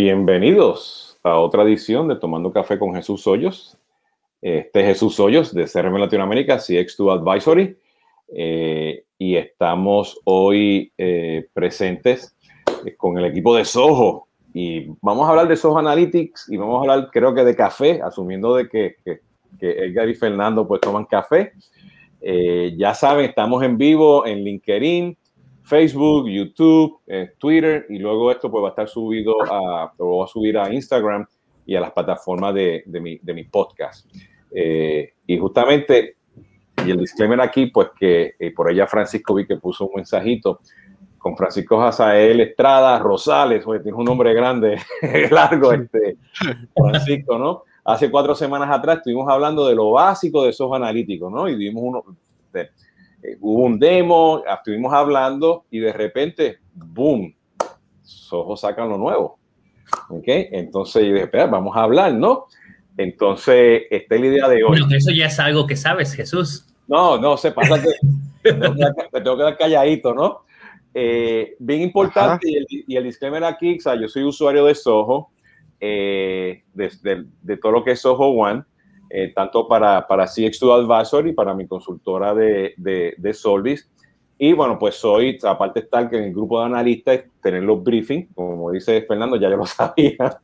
Bienvenidos 0.00 1.18
a 1.24 1.40
otra 1.40 1.64
edición 1.64 2.06
de 2.06 2.14
Tomando 2.14 2.52
Café 2.52 2.78
con 2.78 2.94
Jesús 2.94 3.26
Hoyos. 3.26 3.76
Este 4.40 4.82
es 4.82 4.86
Jesús 4.86 5.18
Hoyos 5.18 5.52
de 5.52 5.64
CRM 5.64 5.98
Latinoamérica, 5.98 6.58
CX2 6.58 7.18
Advisory. 7.18 7.76
Eh, 8.28 9.02
y 9.18 9.34
estamos 9.34 10.20
hoy 10.22 10.92
eh, 10.96 11.48
presentes 11.52 12.36
con 12.96 13.18
el 13.18 13.24
equipo 13.24 13.56
de 13.56 13.64
Soho. 13.64 14.28
Y 14.54 14.86
vamos 15.02 15.26
a 15.26 15.30
hablar 15.30 15.48
de 15.48 15.56
Soho 15.56 15.76
Analytics 15.80 16.48
y 16.48 16.56
vamos 16.56 16.76
a 16.76 16.80
hablar, 16.82 17.10
creo 17.12 17.34
que 17.34 17.42
de 17.42 17.56
café, 17.56 18.00
asumiendo 18.00 18.54
de 18.54 18.68
que, 18.68 18.98
que, 19.04 19.18
que 19.58 19.84
Edgar 19.84 20.08
y 20.08 20.14
Fernando 20.14 20.68
pues 20.68 20.80
toman 20.80 21.06
café. 21.06 21.54
Eh, 22.20 22.72
ya 22.78 22.94
saben, 22.94 23.24
estamos 23.24 23.64
en 23.64 23.76
vivo 23.76 24.24
en 24.24 24.44
LinkedIn, 24.44 25.18
Facebook, 25.68 26.28
YouTube, 26.28 27.00
eh, 27.06 27.32
Twitter 27.36 27.84
y 27.90 27.98
luego 27.98 28.32
esto 28.32 28.50
pues 28.50 28.62
va 28.64 28.68
a 28.68 28.70
estar 28.70 28.88
subido 28.88 29.34
a, 29.42 29.92
o 29.98 30.18
va 30.18 30.24
a 30.24 30.28
subir 30.28 30.56
a 30.56 30.72
Instagram 30.72 31.26
y 31.66 31.76
a 31.76 31.80
las 31.80 31.92
plataformas 31.92 32.54
de, 32.54 32.82
de, 32.86 33.34
mi, 33.34 33.44
podcast. 33.44 34.06
Eh, 34.50 35.12
y 35.26 35.36
justamente, 35.36 36.16
y 36.86 36.90
el 36.90 36.96
disclaimer 36.96 37.42
aquí, 37.42 37.66
pues 37.66 37.88
que 38.00 38.32
eh, 38.38 38.50
por 38.52 38.70
allá 38.70 38.86
Francisco 38.86 39.34
vi 39.34 39.46
que 39.46 39.58
puso 39.58 39.84
un 39.84 39.96
mensajito 39.96 40.60
con 41.18 41.36
Francisco 41.36 41.78
Jazael 41.78 42.40
Estrada 42.40 42.98
Rosales, 42.98 43.66
oye, 43.66 43.80
tiene 43.80 43.98
un 43.98 44.06
nombre 44.06 44.32
grande, 44.32 44.78
largo, 45.30 45.74
este 45.74 46.16
Francisco, 46.74 47.38
¿no? 47.38 47.64
Hace 47.84 48.10
cuatro 48.10 48.34
semanas 48.34 48.70
atrás 48.70 48.98
estuvimos 48.98 49.28
hablando 49.28 49.68
de 49.68 49.74
lo 49.74 49.90
básico 49.90 50.44
de 50.44 50.50
esos 50.50 50.72
analíticos, 50.72 51.30
¿no? 51.30 51.46
Y 51.46 51.56
vimos 51.56 51.82
uno, 51.84 52.04
eh, 53.22 53.36
hubo 53.40 53.64
un 53.64 53.78
demo, 53.78 54.42
estuvimos 54.46 54.92
hablando 54.92 55.64
y 55.70 55.80
de 55.80 55.92
repente, 55.92 56.58
boom, 56.74 57.34
Soho 58.02 58.56
sacan 58.56 58.88
lo 58.88 58.98
nuevo. 58.98 59.38
¿Ok? 60.10 60.24
Entonces 60.26 61.02
yo 61.02 61.12
dije, 61.12 61.24
espera, 61.24 61.46
vamos 61.46 61.76
a 61.76 61.82
hablar, 61.82 62.14
¿no? 62.14 62.46
Entonces, 62.96 63.82
esta 63.90 64.14
es 64.14 64.20
la 64.20 64.26
idea 64.26 64.48
de 64.48 64.56
hoy. 64.56 64.80
Bueno, 64.80 64.88
eso 64.90 65.12
ya 65.12 65.26
es 65.26 65.38
algo 65.38 65.66
que 65.66 65.76
sabes, 65.76 66.12
Jesús. 66.14 66.66
No, 66.86 67.18
no, 67.18 67.36
se 67.36 67.52
pasa 67.52 67.80
que 67.80 67.90
me 68.52 69.20
tengo 69.20 69.36
que 69.36 69.42
dar 69.42 69.56
calladito, 69.56 70.14
¿no? 70.14 70.42
Eh, 70.94 71.54
bien 71.58 71.82
importante, 71.82 72.50
y 72.50 72.56
el, 72.56 72.66
y 72.70 72.96
el, 72.96 73.04
disclaimer 73.04 73.44
aquí, 73.44 73.76
o 73.76 73.80
sea, 73.80 73.94
yo 73.94 74.08
soy 74.08 74.24
usuario 74.24 74.64
de 74.64 74.74
Soho, 74.74 75.30
eh, 75.80 76.64
de, 76.74 76.90
de, 77.02 77.24
de, 77.42 77.56
todo 77.56 77.72
lo 77.72 77.84
que 77.84 77.92
es 77.92 78.00
Soho 78.00 78.30
One, 78.30 78.64
eh, 79.10 79.32
tanto 79.34 79.66
para, 79.66 80.06
para 80.06 80.24
CX2 80.24 80.84
Advisory, 80.84 81.32
para 81.32 81.54
mi 81.54 81.66
consultora 81.66 82.34
de, 82.34 82.74
de, 82.76 83.14
de, 83.16 83.34
Solvis. 83.34 83.88
Y 84.38 84.52
bueno, 84.52 84.78
pues 84.78 84.94
soy, 84.94 85.38
aparte 85.42 85.80
estar 85.80 86.12
en 86.14 86.24
el 86.24 86.32
grupo 86.32 86.60
de 86.60 86.66
analistas, 86.66 87.24
tener 87.42 87.62
los 87.62 87.82
briefings, 87.82 88.28
como 88.34 88.70
dice 88.70 89.02
Fernando, 89.02 89.36
ya 89.36 89.50
yo 89.50 89.56
lo 89.56 89.66
sabía. 89.66 90.38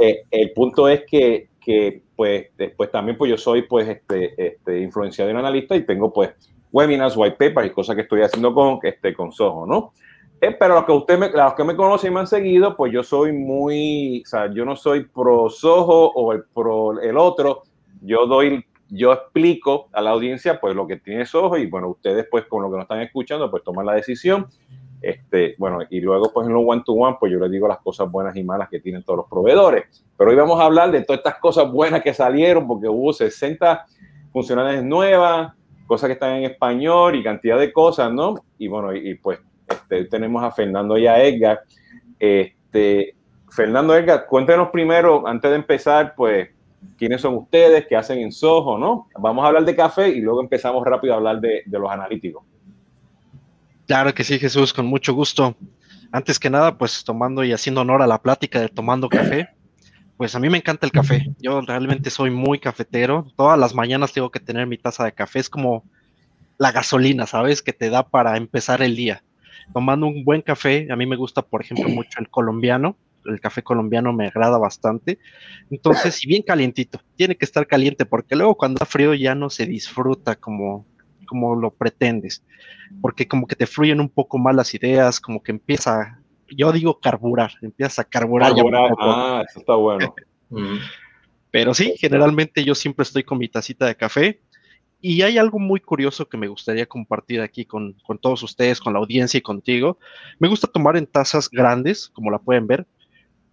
eh, 0.00 0.24
el 0.30 0.52
punto 0.52 0.88
es 0.88 1.04
que, 1.04 1.48
que, 1.60 2.02
pues, 2.16 2.46
después 2.56 2.90
también, 2.90 3.16
pues 3.16 3.30
yo 3.30 3.36
soy, 3.36 3.62
pues, 3.62 3.88
este, 3.88 4.34
este, 4.36 4.80
influenciado 4.80 5.30
en 5.30 5.36
analista 5.36 5.76
y 5.76 5.86
tengo, 5.86 6.12
pues, 6.12 6.30
webinars, 6.72 7.16
white 7.16 7.36
papers 7.38 7.68
y 7.68 7.74
cosas 7.74 7.94
que 7.94 8.02
estoy 8.02 8.22
haciendo 8.22 8.52
con, 8.52 8.80
este, 8.82 9.14
con 9.14 9.30
Soho, 9.30 9.64
¿no? 9.64 9.92
Eh, 10.40 10.54
pero 10.58 10.74
los 10.74 10.84
que, 10.84 10.92
usted 10.92 11.18
me, 11.18 11.30
los 11.30 11.54
que 11.54 11.64
me 11.64 11.76
conocen 11.76 12.10
y 12.10 12.14
me 12.14 12.20
han 12.20 12.26
seguido, 12.26 12.76
pues 12.76 12.92
yo 12.92 13.02
soy 13.02 13.32
muy, 13.32 14.22
o 14.26 14.28
sea, 14.28 14.52
yo 14.52 14.64
no 14.64 14.76
soy 14.76 15.04
pro 15.04 15.48
Soho 15.48 16.10
o 16.14 16.32
el 16.32 16.44
pro 16.52 17.00
el 17.00 17.16
otro, 17.16 17.62
yo 18.04 18.26
doy, 18.26 18.64
yo 18.88 19.12
explico 19.12 19.88
a 19.92 20.00
la 20.00 20.10
audiencia 20.10 20.60
pues 20.60 20.74
lo 20.76 20.86
que 20.86 20.96
tiene 20.96 21.26
Soho 21.26 21.56
y 21.56 21.66
bueno, 21.66 21.88
ustedes 21.88 22.26
pues 22.30 22.44
con 22.46 22.62
lo 22.62 22.70
que 22.70 22.76
nos 22.76 22.84
están 22.84 23.00
escuchando 23.00 23.50
pues 23.50 23.62
toman 23.62 23.86
la 23.86 23.94
decisión. 23.94 24.46
Este, 25.00 25.54
bueno, 25.58 25.80
y 25.90 26.00
luego 26.00 26.32
pues 26.32 26.46
en 26.46 26.54
los 26.54 26.62
one 26.66 26.82
to 26.84 26.92
one 26.92 27.16
pues 27.18 27.30
yo 27.30 27.38
les 27.38 27.50
digo 27.50 27.68
las 27.68 27.78
cosas 27.78 28.10
buenas 28.10 28.34
y 28.36 28.42
malas 28.42 28.68
que 28.68 28.80
tienen 28.80 29.02
todos 29.02 29.18
los 29.18 29.28
proveedores. 29.28 30.04
Pero 30.16 30.30
hoy 30.30 30.36
vamos 30.36 30.60
a 30.60 30.64
hablar 30.64 30.90
de 30.90 31.02
todas 31.02 31.18
estas 31.18 31.38
cosas 31.38 31.70
buenas 31.70 32.02
que 32.02 32.14
salieron 32.14 32.66
porque 32.66 32.88
hubo 32.88 33.12
60 33.12 33.84
funcionalidades 34.32 34.84
nuevas, 34.84 35.52
cosas 35.86 36.08
que 36.08 36.14
están 36.14 36.36
en 36.36 36.44
español 36.44 37.16
y 37.16 37.22
cantidad 37.22 37.58
de 37.58 37.72
cosas, 37.72 38.12
¿no? 38.12 38.34
Y 38.58 38.68
bueno, 38.68 38.94
y, 38.94 39.10
y 39.10 39.14
pues 39.14 39.40
este, 39.68 40.04
tenemos 40.06 40.42
a 40.42 40.50
Fernando 40.50 40.96
y 40.96 41.06
a 41.06 41.22
Edgar. 41.22 41.60
Este, 42.18 43.14
Fernando, 43.50 43.94
Edgar, 43.94 44.26
cuéntenos 44.26 44.70
primero, 44.70 45.26
antes 45.26 45.50
de 45.50 45.56
empezar, 45.56 46.14
pues, 46.16 46.48
quiénes 46.98 47.20
son 47.20 47.34
ustedes, 47.34 47.86
qué 47.88 47.96
hacen 47.96 48.18
en 48.18 48.32
Soho, 48.32 48.78
¿no? 48.78 49.08
Vamos 49.18 49.44
a 49.44 49.48
hablar 49.48 49.64
de 49.64 49.74
café 49.74 50.08
y 50.08 50.20
luego 50.20 50.40
empezamos 50.40 50.84
rápido 50.84 51.14
a 51.14 51.16
hablar 51.16 51.40
de, 51.40 51.62
de 51.66 51.78
los 51.78 51.90
analíticos. 51.90 52.44
Claro 53.86 54.14
que 54.14 54.24
sí, 54.24 54.38
Jesús, 54.38 54.72
con 54.72 54.86
mucho 54.86 55.12
gusto. 55.14 55.54
Antes 56.10 56.38
que 56.38 56.48
nada, 56.48 56.78
pues 56.78 57.04
tomando 57.04 57.44
y 57.44 57.52
haciendo 57.52 57.80
honor 57.80 58.00
a 58.00 58.06
la 58.06 58.22
plática 58.22 58.60
de 58.60 58.68
tomando 58.68 59.08
café, 59.08 59.48
pues 60.16 60.34
a 60.34 60.38
mí 60.38 60.48
me 60.48 60.58
encanta 60.58 60.86
el 60.86 60.92
café. 60.92 61.26
Yo 61.40 61.60
realmente 61.60 62.08
soy 62.10 62.30
muy 62.30 62.58
cafetero. 62.58 63.26
Todas 63.36 63.58
las 63.58 63.74
mañanas 63.74 64.12
tengo 64.12 64.30
que 64.30 64.40
tener 64.40 64.66
mi 64.66 64.78
taza 64.78 65.04
de 65.04 65.12
café. 65.12 65.40
Es 65.40 65.50
como 65.50 65.84
la 66.56 66.72
gasolina, 66.72 67.26
¿sabes? 67.26 67.62
Que 67.62 67.72
te 67.72 67.90
da 67.90 68.08
para 68.08 68.36
empezar 68.36 68.80
el 68.80 68.96
día. 68.96 69.24
Tomando 69.72 70.06
un 70.06 70.24
buen 70.24 70.40
café, 70.42 70.86
a 70.90 70.96
mí 70.96 71.04
me 71.04 71.16
gusta, 71.16 71.42
por 71.42 71.62
ejemplo, 71.62 71.88
mucho 71.88 72.20
el 72.20 72.30
colombiano. 72.30 72.96
El 73.24 73.40
café 73.40 73.62
colombiano 73.62 74.12
me 74.12 74.26
agrada 74.26 74.58
bastante. 74.58 75.18
Entonces, 75.70 76.14
si 76.14 76.26
bien 76.26 76.42
calientito, 76.42 77.00
tiene 77.16 77.36
que 77.36 77.44
estar 77.44 77.66
caliente 77.66 78.04
porque 78.06 78.36
luego 78.36 78.56
cuando 78.56 78.76
está 78.76 78.86
frío 78.86 79.14
ya 79.14 79.34
no 79.34 79.50
se 79.50 79.66
disfruta 79.66 80.36
como, 80.36 80.86
como 81.26 81.56
lo 81.56 81.70
pretendes. 81.70 82.44
Porque 83.00 83.26
como 83.26 83.46
que 83.46 83.56
te 83.56 83.66
fluyen 83.66 84.00
un 84.00 84.08
poco 84.08 84.38
más 84.38 84.54
las 84.54 84.74
ideas, 84.74 85.20
como 85.20 85.42
que 85.42 85.52
empieza, 85.52 86.20
yo 86.48 86.72
digo 86.72 87.00
carburar, 87.00 87.52
empieza 87.62 88.02
a 88.02 88.04
carburar. 88.04 88.54
carburar. 88.54 88.92
ah, 88.98 89.44
eso 89.48 89.60
está 89.60 89.74
bueno. 89.74 90.14
Pero 91.50 91.72
sí, 91.72 91.94
generalmente 91.98 92.64
yo 92.64 92.74
siempre 92.74 93.04
estoy 93.04 93.22
con 93.22 93.38
mi 93.38 93.48
tacita 93.48 93.86
de 93.86 93.94
café. 93.94 94.40
Y 95.00 95.20
hay 95.22 95.36
algo 95.36 95.58
muy 95.58 95.80
curioso 95.80 96.26
que 96.28 96.38
me 96.38 96.48
gustaría 96.48 96.86
compartir 96.86 97.42
aquí 97.42 97.66
con, 97.66 97.92
con, 98.06 98.18
todos 98.18 98.42
ustedes, 98.42 98.80
con 98.80 98.94
la 98.94 98.98
audiencia 98.98 99.36
y 99.36 99.42
contigo. 99.42 99.98
Me 100.38 100.48
gusta 100.48 100.66
tomar 100.66 100.96
en 100.96 101.06
tazas 101.06 101.50
grandes, 101.50 102.08
como 102.08 102.30
la 102.30 102.38
pueden 102.38 102.66
ver, 102.66 102.86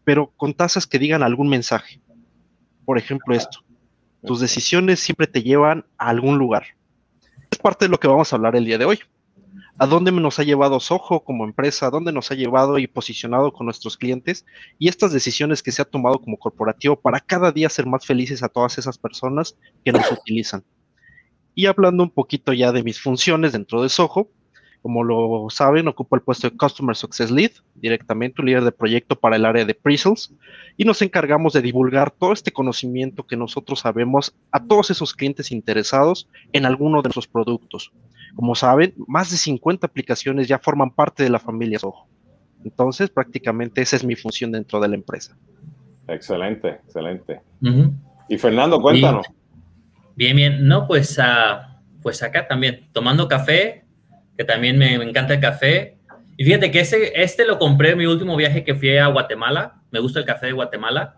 pero 0.03 0.31
con 0.37 0.53
tazas 0.53 0.87
que 0.87 0.99
digan 0.99 1.23
algún 1.23 1.49
mensaje. 1.49 2.01
Por 2.85 2.97
ejemplo, 2.97 3.35
esto. 3.35 3.59
Tus 4.25 4.39
decisiones 4.39 4.99
siempre 4.99 5.27
te 5.27 5.41
llevan 5.41 5.85
a 5.97 6.09
algún 6.09 6.37
lugar. 6.37 6.63
Es 7.49 7.57
parte 7.57 7.85
de 7.85 7.89
lo 7.89 7.99
que 7.99 8.07
vamos 8.07 8.31
a 8.31 8.35
hablar 8.35 8.55
el 8.55 8.65
día 8.65 8.77
de 8.77 8.85
hoy. 8.85 8.99
¿A 9.77 9.87
dónde 9.87 10.11
nos 10.11 10.37
ha 10.37 10.43
llevado 10.43 10.79
Soho 10.79 11.23
como 11.23 11.43
empresa? 11.43 11.87
¿A 11.87 11.89
dónde 11.89 12.11
nos 12.11 12.29
ha 12.29 12.35
llevado 12.35 12.77
y 12.77 12.87
posicionado 12.87 13.51
con 13.51 13.65
nuestros 13.65 13.97
clientes? 13.97 14.45
Y 14.77 14.87
estas 14.87 15.11
decisiones 15.11 15.63
que 15.63 15.71
se 15.71 15.81
ha 15.81 15.85
tomado 15.85 16.19
como 16.19 16.37
corporativo 16.37 16.95
para 16.95 17.19
cada 17.19 17.51
día 17.51 17.69
ser 17.69 17.87
más 17.87 18.05
felices 18.05 18.43
a 18.43 18.49
todas 18.49 18.77
esas 18.77 18.97
personas 18.97 19.57
que 19.83 19.91
nos 19.91 20.11
utilizan. 20.11 20.63
Y 21.55 21.65
hablando 21.65 22.03
un 22.03 22.11
poquito 22.11 22.53
ya 22.53 22.71
de 22.71 22.83
mis 22.83 23.01
funciones 23.01 23.53
dentro 23.53 23.81
de 23.81 23.89
Soho, 23.89 24.29
como 24.81 25.03
lo 25.03 25.47
saben, 25.49 25.87
ocupo 25.87 26.15
el 26.15 26.23
puesto 26.23 26.49
de 26.49 26.57
Customer 26.57 26.95
Success 26.95 27.29
Lead, 27.29 27.51
directamente 27.75 28.41
un 28.41 28.47
líder 28.47 28.63
de 28.63 28.71
proyecto 28.71 29.15
para 29.15 29.35
el 29.35 29.45
área 29.45 29.63
de 29.63 29.75
pre-sales, 29.75 30.33
y 30.75 30.85
nos 30.85 31.01
encargamos 31.01 31.53
de 31.53 31.61
divulgar 31.61 32.09
todo 32.09 32.33
este 32.33 32.51
conocimiento 32.51 33.27
que 33.27 33.37
nosotros 33.37 33.81
sabemos 33.81 34.35
a 34.51 34.63
todos 34.63 34.89
esos 34.89 35.13
clientes 35.13 35.51
interesados 35.51 36.27
en 36.51 36.65
alguno 36.65 37.01
de 37.01 37.09
nuestros 37.09 37.27
productos. 37.27 37.91
Como 38.35 38.55
saben, 38.55 38.95
más 39.07 39.29
de 39.29 39.37
50 39.37 39.85
aplicaciones 39.85 40.47
ya 40.47 40.57
forman 40.57 40.91
parte 40.91 41.23
de 41.23 41.29
la 41.29 41.39
familia 41.39 41.77
Soho. 41.77 42.07
Entonces, 42.63 43.09
prácticamente 43.09 43.81
esa 43.81 43.95
es 43.95 44.03
mi 44.03 44.15
función 44.15 44.51
dentro 44.51 44.79
de 44.79 44.87
la 44.87 44.95
empresa. 44.95 45.37
Excelente, 46.07 46.69
excelente. 46.69 47.41
Uh 47.61 47.67
-huh. 47.67 47.93
Y 48.29 48.37
Fernando, 48.37 48.79
cuéntanos. 48.81 49.27
Bien, 50.15 50.35
bien. 50.35 50.67
No, 50.67 50.87
pues, 50.87 51.17
uh, 51.17 51.61
pues 52.01 52.23
acá 52.23 52.47
también, 52.47 52.87
tomando 52.91 53.27
café, 53.27 53.85
que 54.37 54.43
también 54.43 54.77
me, 54.77 54.93
encanta 54.95 55.33
el 55.33 55.39
café. 55.39 55.97
Y 56.37 56.45
fíjate 56.45 56.71
que 56.71 56.79
ese, 56.79 57.21
este 57.21 57.45
lo 57.45 57.59
compré 57.59 57.91
en 57.91 57.97
mi 57.97 58.05
último 58.05 58.35
viaje 58.35 58.63
que 58.63 58.75
fui 58.75 58.97
a 58.97 59.07
Guatemala. 59.07 59.81
Me 59.91 59.99
gusta 59.99 60.19
el 60.19 60.25
café 60.25 60.47
de 60.47 60.51
Guatemala. 60.53 61.17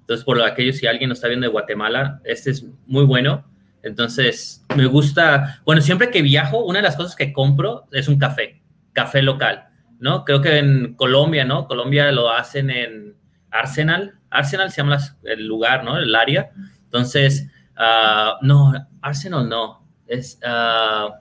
Entonces, 0.00 0.24
por 0.24 0.42
aquello, 0.42 0.72
si 0.72 0.86
alguien 0.86 1.08
nos 1.08 1.18
está 1.18 1.28
viendo 1.28 1.46
de 1.46 1.52
Guatemala, 1.52 2.20
este 2.24 2.50
es 2.50 2.66
muy 2.86 3.04
bueno. 3.04 3.44
Entonces, 3.82 4.64
me 4.76 4.86
gusta, 4.86 5.60
bueno, 5.64 5.80
siempre 5.80 6.10
que 6.10 6.22
viajo, 6.22 6.64
una 6.64 6.80
de 6.80 6.82
las 6.82 6.96
cosas 6.96 7.16
que 7.16 7.32
compro 7.32 7.86
es 7.92 8.08
un 8.08 8.18
café, 8.18 8.60
café 8.92 9.22
local, 9.22 9.68
¿no? 9.98 10.24
Creo 10.24 10.42
que 10.42 10.58
en 10.58 10.94
Colombia, 10.94 11.44
¿no? 11.44 11.66
Colombia 11.66 12.12
lo 12.12 12.30
hacen 12.30 12.70
en 12.70 13.16
Arsenal. 13.50 14.18
Arsenal 14.28 14.70
se 14.70 14.82
llama 14.82 14.98
el 15.24 15.46
lugar, 15.46 15.84
¿no? 15.84 15.96
El 15.96 16.14
área. 16.14 16.50
Entonces, 16.84 17.48
Uh, 17.80 18.36
no, 18.42 18.72
Arsenal 19.00 19.48
no. 19.48 19.86
Es, 20.06 20.38
uh, 20.44 21.12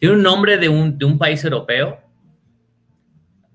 tiene 0.00 0.16
un 0.16 0.22
nombre 0.22 0.56
de 0.56 0.68
un, 0.68 0.98
de 0.98 1.04
un 1.04 1.18
país 1.18 1.44
europeo. 1.44 2.00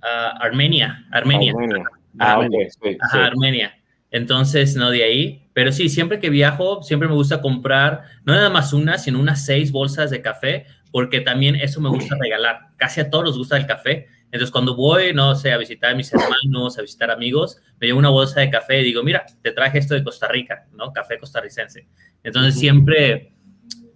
Uh, 0.02 0.38
Armenia. 0.40 1.06
Armenia. 1.12 1.52
Armenia. 1.52 1.84
Ah, 2.20 2.38
okay. 2.40 2.70
sí, 2.70 2.98
Ajá, 3.02 3.18
sí. 3.18 3.24
Armenia. 3.24 3.76
Entonces, 4.12 4.76
no 4.76 4.92
de 4.92 5.04
ahí. 5.04 5.50
Pero 5.54 5.72
sí, 5.72 5.90
siempre 5.90 6.20
que 6.20 6.30
viajo, 6.30 6.84
siempre 6.84 7.10
me 7.10 7.16
gusta 7.16 7.42
comprar, 7.42 8.04
no 8.26 8.34
nada 8.34 8.50
más 8.50 8.74
una, 8.74 8.98
sino 8.98 9.20
unas 9.20 9.44
seis 9.44 9.72
bolsas 9.72 10.12
de 10.12 10.22
café, 10.22 10.68
porque 10.92 11.22
también 11.22 11.56
eso 11.56 11.82
me 11.82 11.90
gusta 11.90 12.16
regalar. 12.20 12.60
Casi 12.78 13.02
a 13.02 13.10
todos 13.10 13.26
les 13.26 13.38
gusta 13.38 13.58
el 13.58 13.66
café. 13.66 14.08
Entonces, 14.26 14.52
cuando 14.52 14.76
voy, 14.76 15.14
no 15.14 15.34
sé, 15.34 15.52
a 15.52 15.58
visitar 15.58 15.94
a 15.94 15.96
mis 15.96 16.14
hermanos, 16.14 16.78
a 16.78 16.82
visitar 16.82 17.10
amigos, 17.10 17.60
me 17.80 17.88
llevo 17.88 18.00
una 18.00 18.10
bolsa 18.10 18.42
de 18.42 18.52
café 18.52 18.82
y 18.82 18.84
digo, 18.84 19.02
mira, 19.02 19.26
te 19.42 19.52
traje 19.52 19.80
esto 19.80 19.96
de 19.96 20.04
Costa 20.04 20.28
Rica, 20.28 20.68
¿no? 20.74 20.94
Café 20.94 21.18
costarricense. 21.18 21.88
Entonces, 22.24 22.60
siempre 22.60 23.35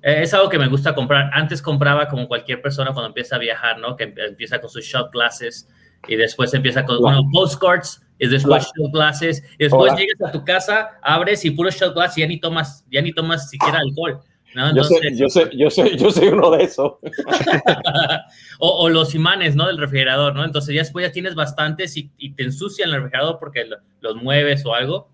es 0.02 0.34
algo 0.34 0.50
que 0.50 0.58
me 0.58 0.68
gusta 0.68 0.96
comprar. 0.96 1.30
Antes 1.34 1.62
compraba 1.62 2.08
como 2.08 2.28
cualquier 2.28 2.62
persona 2.62 2.94
cuando 2.94 3.08
empieza 3.08 3.36
a 3.36 3.40
viajar, 3.40 3.80
¿no? 3.80 3.96
Que 3.96 4.14
empieza 4.16 4.62
con 4.62 4.70
sus 4.70 4.86
shot 4.86 5.12
glasses 5.12 5.68
y 6.08 6.16
después 6.16 6.54
empieza 6.54 6.86
con 6.86 7.00
bueno, 7.00 7.22
postcards 7.32 8.02
y 8.18 8.28
después 8.28 8.64
shot 8.64 8.92
glasses 8.94 9.44
y 9.58 9.64
después 9.64 9.94
llegas 9.96 10.22
a 10.26 10.32
tu 10.32 10.44
casa, 10.46 10.92
abres 11.02 11.44
y 11.46 11.52
puro 11.52 11.70
shot 11.70 11.94
glass 11.94 12.18
y 12.18 12.22
ya 12.22 12.28
ni 12.28 12.40
tomas, 12.40 12.86
ya 12.90 13.02
ni 13.02 13.12
tomas 13.14 13.50
siquiera 13.50 13.80
alcohol. 13.80 14.22
¿no? 14.56 14.76
yo, 14.76 14.84
sé, 14.84 14.96
yo, 15.16 15.30
sé, 15.30 15.50
yo, 15.54 15.70
sé, 15.70 15.96
yo 15.96 16.10
soy 16.10 16.30
uno 16.30 16.50
de 16.52 16.64
esos. 16.64 16.94
o, 18.60 18.84
o, 18.84 18.90
los 18.90 19.14
imanes, 19.14 19.56
¿no? 19.56 19.68
Del 19.68 19.78
refrigerador, 19.78 20.36
¿no? 20.36 20.44
Entonces 20.44 20.74
ya 20.74 20.82
después 20.82 21.06
ya 21.06 21.12
tienes 21.12 21.36
bastantes 21.36 21.96
y, 21.98 22.12
y 22.18 22.34
te 22.34 22.44
ensucian 22.44 22.90
el 22.90 22.96
refrigerador 22.96 23.38
porque 23.40 23.70
los 24.02 24.16
mueves 24.16 24.66
o 24.66 24.74
algo. 24.74 25.12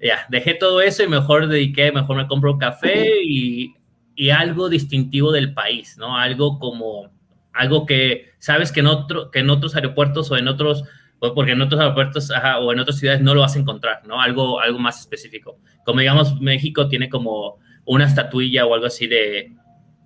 Ya, 0.00 0.26
dejé 0.30 0.54
todo 0.54 0.80
eso 0.80 1.04
y 1.04 1.08
mejor 1.08 1.46
dediqué, 1.46 1.92
mejor 1.92 2.16
me 2.16 2.26
compro 2.26 2.52
un 2.52 2.58
café 2.58 3.22
y 3.22 3.76
y 4.14 4.30
algo 4.30 4.68
distintivo 4.68 5.32
del 5.32 5.54
país, 5.54 5.96
¿no? 5.98 6.16
Algo 6.16 6.58
como, 6.58 7.10
algo 7.52 7.86
que 7.86 8.30
sabes 8.38 8.72
que 8.72 8.80
en, 8.80 8.86
otro, 8.86 9.30
que 9.30 9.40
en 9.40 9.50
otros 9.50 9.74
aeropuertos 9.74 10.30
o 10.30 10.36
en 10.36 10.48
otros, 10.48 10.84
porque 11.18 11.52
en 11.52 11.62
otros 11.62 11.80
aeropuertos 11.80 12.30
o 12.60 12.72
en 12.72 12.80
otras 12.80 12.98
ciudades 12.98 13.22
no 13.22 13.34
lo 13.34 13.42
vas 13.42 13.56
a 13.56 13.60
encontrar, 13.60 14.06
¿no? 14.06 14.20
Algo, 14.20 14.60
algo 14.60 14.78
más 14.78 15.00
específico. 15.00 15.58
Como 15.84 16.00
digamos, 16.00 16.40
México 16.40 16.88
tiene 16.88 17.08
como 17.08 17.58
una 17.84 18.04
estatuilla 18.04 18.66
o 18.66 18.74
algo 18.74 18.86
así 18.86 19.06
de, 19.06 19.52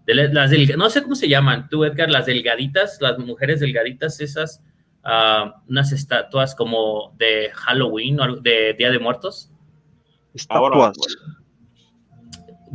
de 0.06 0.14
las 0.14 0.50
del, 0.50 0.76
no 0.76 0.88
sé 0.88 1.02
cómo 1.02 1.14
se 1.14 1.28
llaman, 1.28 1.68
tú 1.68 1.84
Edgar, 1.84 2.10
las 2.10 2.26
delgaditas, 2.26 2.98
las 3.00 3.18
mujeres 3.18 3.60
delgaditas, 3.60 4.20
esas, 4.20 4.62
uh, 5.04 5.50
unas 5.68 5.92
estatuas 5.92 6.54
como 6.54 7.14
de 7.18 7.50
Halloween 7.52 8.20
o 8.20 8.36
de 8.36 8.74
Día 8.74 8.90
de 8.90 8.98
Muertos. 8.98 9.50
Estatuas. 10.32 10.96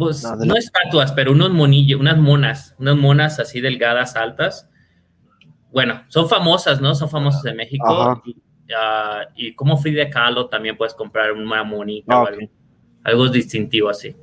Pues, 0.02 0.24
no, 0.24 0.56
estatuas, 0.56 1.12
pero 1.12 1.32
unos 1.32 1.52
monillos, 1.52 2.00
unas 2.00 2.18
monas, 2.18 2.76
unas 2.80 2.98
monas 2.98 3.40
así 3.40 3.62
delgadas, 3.62 4.16
altas. 4.16 4.68
Bueno, 5.72 6.02
son 6.08 6.28
famosas, 6.28 6.82
¿no? 6.82 6.96
Son 6.96 7.08
famosas 7.08 7.46
en 7.46 7.56
México. 7.56 8.20
Y, 9.36 9.54
como 9.54 9.78
Frida 9.78 10.10
Kahlo 10.10 10.48
también 10.48 10.76
puedes 10.76 10.96
comprar 10.96 11.34
una 11.34 11.64
monita 11.64 12.20
o 12.20 12.26
ah, 12.26 12.30
algo, 12.30 12.48
algo 13.04 13.28
distintivo 13.28 13.90
así. 13.90 14.16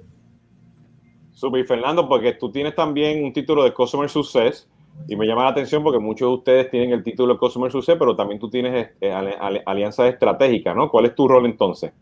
Super, 1.31 1.65
Fernando, 1.65 2.09
porque 2.09 2.33
tú 2.33 2.51
tienes 2.51 2.75
también 2.75 3.23
un 3.25 3.33
título 3.33 3.63
de 3.63 3.73
Customer 3.73 4.09
Success 4.09 4.69
y 5.07 5.15
me 5.15 5.27
llama 5.27 5.45
la 5.45 5.51
atención 5.51 5.85
porque 5.85 6.01
muchos 6.01 6.29
de 6.29 6.35
ustedes 6.35 6.71
tienen 6.73 6.91
el 6.91 7.05
título 7.05 7.35
de 7.35 7.39
Customer 7.39 7.71
Success, 7.71 7.95
pero 7.97 8.17
también 8.17 8.41
tú 8.41 8.51
tienes 8.51 8.91
eh, 9.01 9.13
alianzas 9.65 10.09
estratégicas, 10.09 10.75
¿no? 10.75 10.91
¿Cuál 10.91 11.05
es 11.05 11.15
tu 11.15 11.29
rol 11.29 11.47
entonces? 11.47 11.93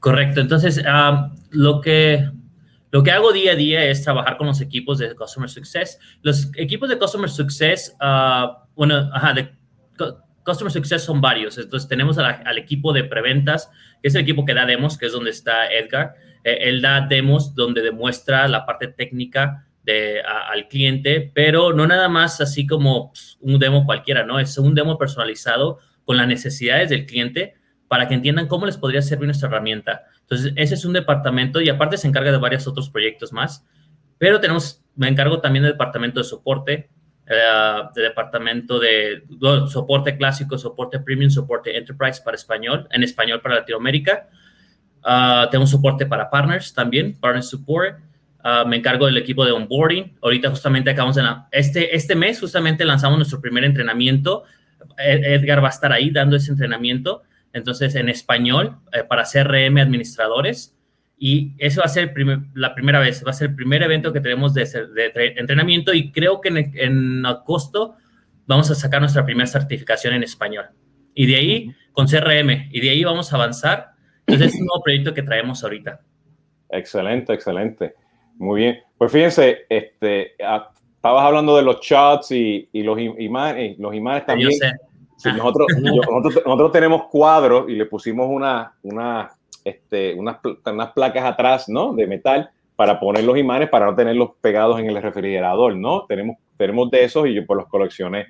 Correcto, 0.00 0.40
entonces 0.40 0.82
ah, 0.84 1.30
lo 1.50 1.80
que 1.80 2.28
lo 2.92 3.02
que 3.02 3.10
hago 3.10 3.32
día 3.32 3.52
a 3.52 3.56
día 3.56 3.84
es 3.86 4.04
trabajar 4.04 4.36
con 4.36 4.46
los 4.46 4.60
equipos 4.60 4.98
de 4.98 5.14
Customer 5.14 5.48
Success. 5.48 5.98
Los 6.20 6.50
equipos 6.56 6.90
de 6.90 6.98
Customer 6.98 7.30
Success, 7.30 7.96
uh, 8.02 8.54
bueno, 8.74 9.10
ajá, 9.14 9.32
de 9.32 9.50
Customer 10.44 10.70
Success 10.70 11.02
son 11.02 11.22
varios. 11.22 11.56
Entonces 11.56 11.88
tenemos 11.88 12.18
al 12.18 12.58
equipo 12.58 12.92
de 12.92 13.04
preventas, 13.04 13.70
que 14.02 14.08
es 14.08 14.14
el 14.14 14.20
equipo 14.20 14.44
que 14.44 14.52
da 14.52 14.66
demos, 14.66 14.98
que 14.98 15.06
es 15.06 15.12
donde 15.12 15.30
está 15.30 15.72
Edgar. 15.72 16.16
Eh, 16.44 16.58
él 16.68 16.82
da 16.82 17.00
demos 17.00 17.54
donde 17.54 17.80
demuestra 17.80 18.46
la 18.46 18.66
parte 18.66 18.88
técnica 18.88 19.66
de, 19.84 20.20
al 20.20 20.68
cliente, 20.68 21.32
pero 21.34 21.72
no 21.72 21.86
nada 21.86 22.10
más 22.10 22.42
así 22.42 22.66
como 22.66 23.08
pues, 23.08 23.38
un 23.40 23.58
demo 23.58 23.86
cualquiera, 23.86 24.26
¿no? 24.26 24.38
Es 24.38 24.58
un 24.58 24.74
demo 24.74 24.98
personalizado 24.98 25.78
con 26.04 26.18
las 26.18 26.28
necesidades 26.28 26.90
del 26.90 27.06
cliente 27.06 27.54
para 27.92 28.08
que 28.08 28.14
entiendan 28.14 28.48
cómo 28.48 28.64
les 28.64 28.78
podría 28.78 29.02
servir 29.02 29.26
nuestra 29.26 29.50
herramienta. 29.50 30.04
Entonces, 30.22 30.54
ese 30.56 30.76
es 30.76 30.86
un 30.86 30.94
departamento 30.94 31.60
y 31.60 31.68
aparte 31.68 31.98
se 31.98 32.08
encarga 32.08 32.32
de 32.32 32.38
varios 32.38 32.66
otros 32.66 32.88
proyectos 32.88 33.34
más, 33.34 33.66
pero 34.16 34.40
tenemos, 34.40 34.82
me 34.96 35.08
encargo 35.08 35.42
también 35.42 35.64
del 35.64 35.72
departamento 35.72 36.18
de 36.18 36.24
soporte, 36.24 36.88
uh, 37.26 37.92
de 37.94 38.00
departamento 38.00 38.80
de 38.80 39.24
soporte 39.68 40.16
clásico, 40.16 40.56
soporte 40.56 41.00
premium, 41.00 41.28
soporte 41.28 41.76
enterprise 41.76 42.22
para 42.24 42.34
español, 42.34 42.88
en 42.92 43.02
español 43.02 43.42
para 43.42 43.56
Latinoamérica. 43.56 44.26
Uh, 45.04 45.50
tengo 45.50 45.66
soporte 45.66 46.06
para 46.06 46.30
partners 46.30 46.72
también, 46.72 47.20
partner 47.20 47.42
support. 47.42 47.98
Uh, 48.42 48.66
me 48.66 48.76
encargo 48.76 49.04
del 49.04 49.18
equipo 49.18 49.44
de 49.44 49.52
onboarding. 49.52 50.16
Ahorita 50.22 50.48
justamente 50.48 50.88
acabamos 50.88 51.16
de... 51.16 51.24
Este, 51.50 51.94
este 51.94 52.14
mes 52.14 52.40
justamente 52.40 52.86
lanzamos 52.86 53.18
nuestro 53.18 53.38
primer 53.38 53.64
entrenamiento. 53.64 54.44
Edgar 54.96 55.62
va 55.62 55.68
a 55.68 55.72
estar 55.72 55.92
ahí 55.92 56.08
dando 56.08 56.36
ese 56.36 56.50
entrenamiento 56.50 57.24
entonces 57.52 57.94
en 57.94 58.08
español 58.08 58.78
eh, 58.92 59.04
para 59.04 59.24
CRM 59.24 59.78
administradores. 59.78 60.76
Y 61.18 61.54
eso 61.58 61.80
va 61.80 61.84
a 61.84 61.88
ser 61.88 62.12
la 62.54 62.74
primera 62.74 62.98
vez, 62.98 63.24
va 63.24 63.30
a 63.30 63.34
ser 63.34 63.50
el 63.50 63.54
primer 63.54 63.82
evento 63.82 64.12
que 64.12 64.20
tenemos 64.20 64.54
de, 64.54 64.66
entrenamiento 65.36 65.94
y 65.94 66.10
creo 66.10 66.40
que 66.40 66.48
en, 66.74 67.24
agosto 67.24 67.94
vamos 68.46 68.70
a 68.72 68.74
sacar 68.74 69.00
nuestra 69.00 69.24
primera 69.24 69.46
certificación 69.46 70.14
en 70.14 70.24
español. 70.24 70.66
Y 71.14 71.26
de 71.26 71.36
ahí, 71.36 71.74
con 71.92 72.08
CRM, 72.08 72.68
y 72.72 72.80
de 72.80 72.90
ahí 72.90 73.04
vamos 73.04 73.32
a 73.32 73.36
avanzar. 73.36 73.92
Entonces 74.26 74.54
es 74.54 74.60
un 74.60 74.66
nuevo 74.66 74.82
proyecto 74.82 75.14
que 75.14 75.22
traemos 75.22 75.62
ahorita. 75.62 76.00
Excelente, 76.70 77.34
excelente. 77.34 77.94
Muy 78.36 78.62
bien. 78.62 78.80
Pues 78.98 79.12
fíjense, 79.12 79.66
este, 79.68 80.32
estabas 80.32 81.24
hablando 81.24 81.56
de 81.56 81.62
los 81.62 81.80
chats 81.80 82.32
y, 82.32 82.68
los 82.72 82.98
imanes, 82.98 83.78
los 83.78 83.94
imanes 83.94 84.26
también. 84.26 84.50
Yo 84.50 84.56
sé 84.56 84.72
nosotros, 85.36 85.68
nosotros, 86.46 86.72
tenemos 86.72 87.04
cuadros 87.10 87.68
y 87.68 87.76
le 87.76 87.86
pusimos 87.86 88.26
una, 88.28 88.74
una, 88.82 89.30
este, 89.64 90.14
unas, 90.14 90.38
unas, 90.64 90.92
placas 90.92 91.24
atrás, 91.24 91.68
¿no? 91.68 91.92
De 91.94 92.06
metal 92.06 92.50
para 92.76 92.98
poner 92.98 93.24
los 93.24 93.38
imanes 93.38 93.68
para 93.68 93.86
no 93.86 93.94
tenerlos 93.94 94.30
pegados 94.40 94.80
en 94.80 94.86
el 94.86 95.00
refrigerador, 95.00 95.76
¿no? 95.76 96.06
Tenemos, 96.06 96.36
tenemos 96.56 96.90
de 96.90 97.04
esos 97.04 97.26
y 97.26 97.34
yo 97.34 97.46
pues 97.46 97.58
los 97.58 97.68
coleccioné. 97.68 98.26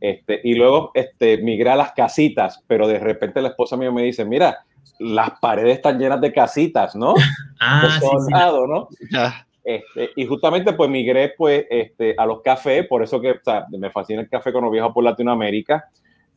Este, 0.00 0.40
y 0.44 0.54
luego 0.54 0.92
este, 0.94 1.38
migré 1.38 1.70
a 1.70 1.76
las 1.76 1.92
casitas, 1.92 2.62
pero 2.66 2.86
de 2.86 3.00
repente 3.00 3.42
la 3.42 3.48
esposa 3.48 3.76
mía 3.76 3.90
me 3.90 4.02
dice, 4.02 4.24
mira, 4.24 4.58
las 4.98 5.38
paredes 5.40 5.76
están 5.76 5.98
llenas 5.98 6.20
de 6.20 6.32
casitas, 6.32 6.94
¿no? 6.94 7.14
Ah, 7.60 7.98
sí, 8.00 8.06
sí. 8.06 8.32
¿no? 8.32 8.88
Este, 9.64 10.10
y 10.14 10.26
justamente 10.26 10.72
pues 10.72 10.88
migré 10.88 11.34
pues 11.36 11.66
este, 11.68 12.14
a 12.16 12.24
los 12.24 12.40
cafés, 12.40 12.86
por 12.86 13.02
eso 13.02 13.20
que 13.20 13.32
o 13.32 13.40
sea, 13.44 13.66
me 13.68 13.90
fascina 13.90 14.20
el 14.20 14.28
café 14.28 14.52
cuando 14.52 14.70
viajo 14.70 14.94
por 14.94 15.02
Latinoamérica. 15.02 15.90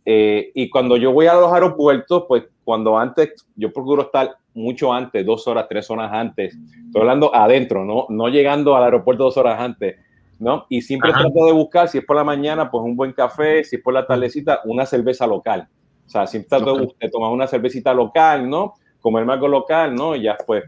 Eh, 0.06 0.52
y 0.56 0.70
cuando 0.70 0.98
yo 0.98 1.12
voy 1.12 1.28
a 1.28 1.34
los 1.34 1.52
aeropuertos, 1.52 2.26
pues 2.28 2.44
cuando 2.64 2.98
antes, 2.98 3.48
yo 3.56 3.72
procuro 3.72 4.04
estar 4.04 4.36
mucho 4.54 4.94
antes, 4.94 5.26
dos 5.26 5.48
horas, 5.48 5.68
tres 5.70 5.90
horas 5.90 6.12
antes, 6.12 6.58
estoy 6.86 7.02
hablando 7.02 7.34
adentro, 7.34 7.86
no, 7.86 8.06
no 8.10 8.28
llegando 8.28 8.76
al 8.76 8.84
aeropuerto 8.84 9.26
dos 9.26 9.38
horas 9.38 9.60
antes, 9.60 9.98
¿no? 10.40 10.66
Y 10.70 10.82
siempre 10.82 11.12
trato 11.12 11.46
de 11.46 11.52
buscar, 11.52 11.88
si 11.88 12.00
es 12.00 12.06
por 12.06 12.16
la 12.16 12.24
mañana, 12.24 12.70
pues 12.70 12.84
un 12.84 12.96
buen 12.96 13.14
café, 13.14 13.64
si 13.64 13.76
es 13.76 13.82
por 13.82 13.94
la 13.94 14.06
tardecita, 14.06 14.62
una 14.66 14.86
cerveza 14.86 15.28
local. 15.28 15.68
O 16.06 16.10
sea, 16.10 16.28
siempre 16.28 16.50
trato 16.50 16.76
de, 16.78 17.10
tomar 17.10 17.32
una 17.32 17.48
cervecita 17.48 17.94
local, 17.94 18.50
¿no? 18.50 18.74
Comerme 19.00 19.34
algo 19.34 19.48
local, 19.48 19.96
¿no? 19.96 20.16
Y 20.16 20.24
ya 20.24 20.38
pues, 20.46 20.64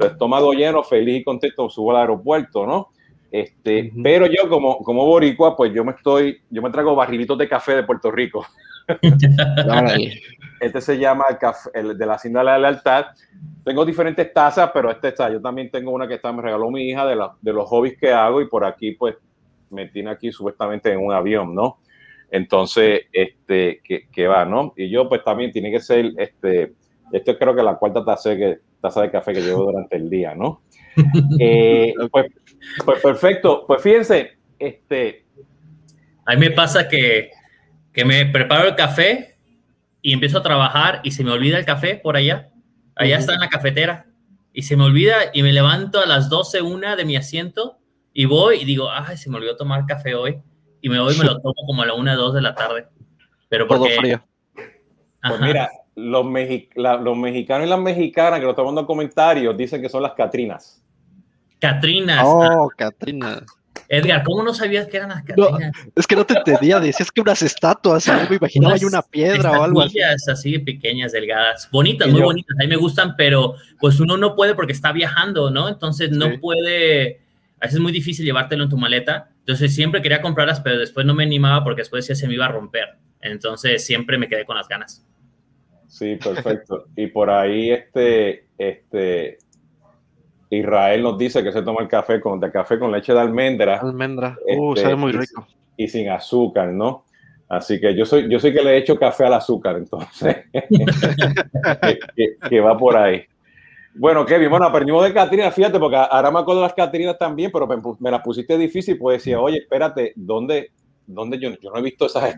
el 0.00 0.06
estómago 0.06 0.52
lleno, 0.52 0.82
feliz 0.82 1.20
y 1.20 1.24
contento, 1.24 1.70
subo 1.70 1.92
al 1.92 1.98
aeropuerto, 1.98 2.66
¿no? 2.66 2.88
Este, 3.30 3.90
Pero 4.02 4.26
yo 4.26 4.48
como, 4.48 4.78
como 4.78 5.06
boricua, 5.06 5.56
pues 5.56 5.72
yo 5.72 5.84
me 5.84 5.92
estoy, 5.92 6.42
yo 6.50 6.60
me 6.60 6.70
traigo 6.70 6.94
barrilitos 6.94 7.38
de 7.38 7.48
café 7.48 7.76
de 7.76 7.84
Puerto 7.84 8.10
Rico. 8.10 8.44
este 10.60 10.80
se 10.80 10.98
llama 10.98 11.24
el, 11.30 11.38
café, 11.38 11.70
el 11.74 11.96
de 11.96 12.06
la 12.06 12.14
Hacienda 12.14 12.40
de 12.40 12.46
la 12.46 12.58
Lealtad. 12.58 13.06
Tengo 13.64 13.84
diferentes 13.84 14.32
tazas, 14.32 14.70
pero 14.72 14.90
este 14.90 15.08
está. 15.08 15.30
Yo 15.30 15.40
también 15.40 15.70
tengo 15.70 15.90
una 15.90 16.08
que 16.08 16.14
está, 16.14 16.32
me 16.32 16.42
regaló 16.42 16.70
mi 16.70 16.88
hija 16.88 17.06
de, 17.06 17.16
la, 17.16 17.34
de 17.40 17.52
los 17.52 17.68
hobbies 17.68 17.98
que 17.98 18.12
hago 18.12 18.40
y 18.40 18.48
por 18.48 18.64
aquí, 18.64 18.92
pues, 18.92 19.16
me 19.70 19.88
tiene 19.88 20.10
aquí 20.10 20.30
supuestamente 20.32 20.92
en 20.92 20.98
un 20.98 21.12
avión, 21.12 21.54
¿no? 21.54 21.78
Entonces, 22.30 23.02
este, 23.12 23.80
que, 23.82 24.08
que 24.10 24.26
va, 24.26 24.44
¿no? 24.44 24.72
Y 24.76 24.90
yo, 24.90 25.08
pues, 25.08 25.22
también 25.24 25.52
tiene 25.52 25.70
que 25.70 25.80
ser, 25.80 26.12
este, 26.16 26.74
esto 27.12 27.38
creo 27.38 27.54
que 27.54 27.62
la 27.62 27.76
cuarta 27.76 28.04
taza, 28.04 28.36
que, 28.36 28.58
taza 28.80 29.02
de 29.02 29.10
café 29.10 29.32
que 29.32 29.42
llevo 29.42 29.64
durante 29.70 29.96
el 29.96 30.08
día, 30.08 30.34
¿no? 30.34 30.62
Eh, 31.38 31.94
pues, 32.10 32.26
pues 32.84 33.02
perfecto. 33.02 33.64
Pues 33.66 33.82
fíjense, 33.82 34.32
este. 34.58 35.24
A 36.26 36.34
mí 36.34 36.40
me 36.40 36.50
pasa 36.50 36.88
que 36.88 37.30
que 37.92 38.04
me 38.04 38.26
preparo 38.26 38.68
el 38.68 38.74
café 38.74 39.36
y 40.00 40.12
empiezo 40.12 40.38
a 40.38 40.42
trabajar 40.42 41.00
y 41.04 41.12
se 41.12 41.24
me 41.24 41.30
olvida 41.30 41.58
el 41.58 41.64
café 41.64 41.96
por 41.96 42.16
allá. 42.16 42.50
Allá 42.96 43.18
está 43.18 43.34
en 43.34 43.40
la 43.40 43.48
cafetera. 43.48 44.06
Y 44.52 44.62
se 44.62 44.76
me 44.76 44.84
olvida 44.84 45.16
y 45.32 45.42
me 45.42 45.52
levanto 45.52 46.00
a 46.00 46.06
las 46.06 46.28
12, 46.28 46.62
una 46.62 46.96
de 46.96 47.04
mi 47.04 47.16
asiento 47.16 47.78
y 48.12 48.26
voy 48.26 48.58
y 48.58 48.64
digo, 48.64 48.90
ay, 48.90 49.16
se 49.16 49.30
me 49.30 49.36
olvidó 49.36 49.56
tomar 49.56 49.86
café 49.86 50.14
hoy. 50.14 50.40
Y 50.80 50.88
me 50.88 50.98
voy 50.98 51.14
y 51.14 51.18
me 51.18 51.24
lo 51.24 51.40
tomo 51.40 51.54
como 51.66 51.82
a 51.82 51.86
la 51.86 51.94
1, 51.94 52.16
2 52.16 52.34
de 52.34 52.42
la 52.42 52.54
tarde. 52.54 52.86
Pero 53.48 53.66
porque... 53.66 53.96
frío. 53.96 54.22
Pues 55.26 55.40
mira, 55.40 55.70
los, 55.94 56.24
los 56.24 57.16
mexicanos 57.16 57.66
y 57.66 57.70
las 57.70 57.78
mexicanas 57.78 58.40
que 58.40 58.44
lo 58.44 58.50
están 58.50 58.64
mandando 58.64 58.88
comentarios 58.88 59.56
dicen 59.56 59.80
que 59.80 59.88
son 59.88 60.02
las 60.02 60.14
Catrinas. 60.14 60.82
Catrinas. 61.60 62.24
Oh, 62.26 62.68
Catrinas. 62.76 63.44
Edgar, 63.88 64.22
¿cómo 64.22 64.42
no 64.42 64.54
sabías 64.54 64.86
que 64.86 64.96
eran 64.96 65.10
las 65.10 65.22
catrinas? 65.22 65.72
es 65.94 66.06
que 66.06 66.16
no 66.16 66.24
te 66.24 66.34
entendía, 66.34 66.80
decías 66.80 67.10
que 67.10 67.20
unas 67.20 67.42
estatuas, 67.42 68.06
yo 68.06 68.14
me 68.28 68.36
imaginaba 68.36 68.74
hay 68.74 68.84
una 68.84 69.02
piedra 69.02 69.60
o 69.60 69.62
algo 69.62 69.82
así. 69.82 70.00
así 70.00 70.58
pequeñas, 70.58 71.12
delgadas, 71.12 71.68
bonitas, 71.70 72.08
muy 72.08 72.22
bonitas, 72.22 72.56
a 72.58 72.62
mí 72.62 72.68
me 72.68 72.76
gustan, 72.76 73.14
pero 73.16 73.54
pues 73.80 74.00
uno 74.00 74.16
no 74.16 74.34
puede 74.34 74.54
porque 74.54 74.72
está 74.72 74.92
viajando, 74.92 75.50
¿no? 75.50 75.68
Entonces 75.68 76.10
no 76.10 76.40
puede, 76.40 77.20
a 77.60 77.66
veces 77.66 77.74
es 77.74 77.80
muy 77.80 77.92
difícil 77.92 78.24
llevártelo 78.24 78.64
en 78.64 78.70
tu 78.70 78.78
maleta, 78.78 79.30
entonces 79.40 79.74
siempre 79.74 80.00
quería 80.00 80.22
comprarlas, 80.22 80.60
pero 80.60 80.78
después 80.78 81.04
no 81.04 81.14
me 81.14 81.24
animaba 81.24 81.62
porque 81.62 81.82
después 81.82 82.06
ya 82.08 82.14
se 82.14 82.26
me 82.26 82.34
iba 82.34 82.46
a 82.46 82.52
romper, 82.52 82.96
entonces 83.20 83.84
siempre 83.84 84.16
me 84.16 84.28
quedé 84.28 84.44
con 84.46 84.56
las 84.56 84.68
ganas. 84.68 85.04
Sí, 85.88 86.16
perfecto. 86.16 86.86
y 86.96 87.08
por 87.08 87.28
ahí 87.28 87.70
este, 87.70 88.46
este, 88.56 89.36
Israel 90.58 91.02
nos 91.02 91.16
dice 91.16 91.42
que 91.42 91.50
se 91.50 91.62
toma 91.62 91.80
el 91.82 91.88
café 91.88 92.20
con, 92.20 92.38
de 92.38 92.50
café 92.50 92.78
con 92.78 92.92
leche 92.92 93.14
de 93.14 93.20
almendra. 93.20 93.78
Almendra, 93.78 94.36
uh, 94.56 94.76
sabe 94.76 94.96
muy 94.96 95.12
rico. 95.12 95.46
Y, 95.76 95.88
sin 95.88 96.10
azúcar, 96.10 96.68
¿no? 96.68 97.04
Así 97.48 97.80
que 97.80 97.94
yo 97.94 98.04
soy, 98.04 98.30
yo 98.30 98.38
soy 98.38 98.52
que 98.52 98.62
le 98.62 98.76
echo 98.76 98.98
café 98.98 99.24
al 99.26 99.34
azúcar, 99.34 99.76
entonces, 99.76 100.36
que, 102.48 102.60
va 102.60 102.76
por 102.76 102.96
ahí. 102.96 103.22
Bueno, 103.94 104.24
Kevin, 104.24 104.50
bueno, 104.50 104.66
aprendimos 104.66 105.04
de 105.04 105.12
Catrina, 105.12 105.50
fíjate, 105.50 105.78
porque 105.78 105.96
ahora 105.96 106.30
me 106.30 106.40
acuerdo 106.40 106.60
de 106.62 106.66
las 106.66 106.74
Catrinas 106.74 107.18
también, 107.18 107.50
pero 107.50 107.66
me, 107.98 108.10
las 108.10 108.22
pusiste 108.22 108.56
difícil, 108.56 108.98
pues 108.98 109.18
decía, 109.18 109.40
oye, 109.40 109.58
espérate, 109.58 110.12
¿dónde, 110.16 110.70
dónde 111.06 111.38
yo, 111.38 111.50
yo 111.60 111.70
no 111.70 111.78
he 111.78 111.82
visto 111.82 112.06
esas 112.06 112.36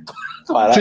Para, 0.53 0.73
sí, 0.75 0.81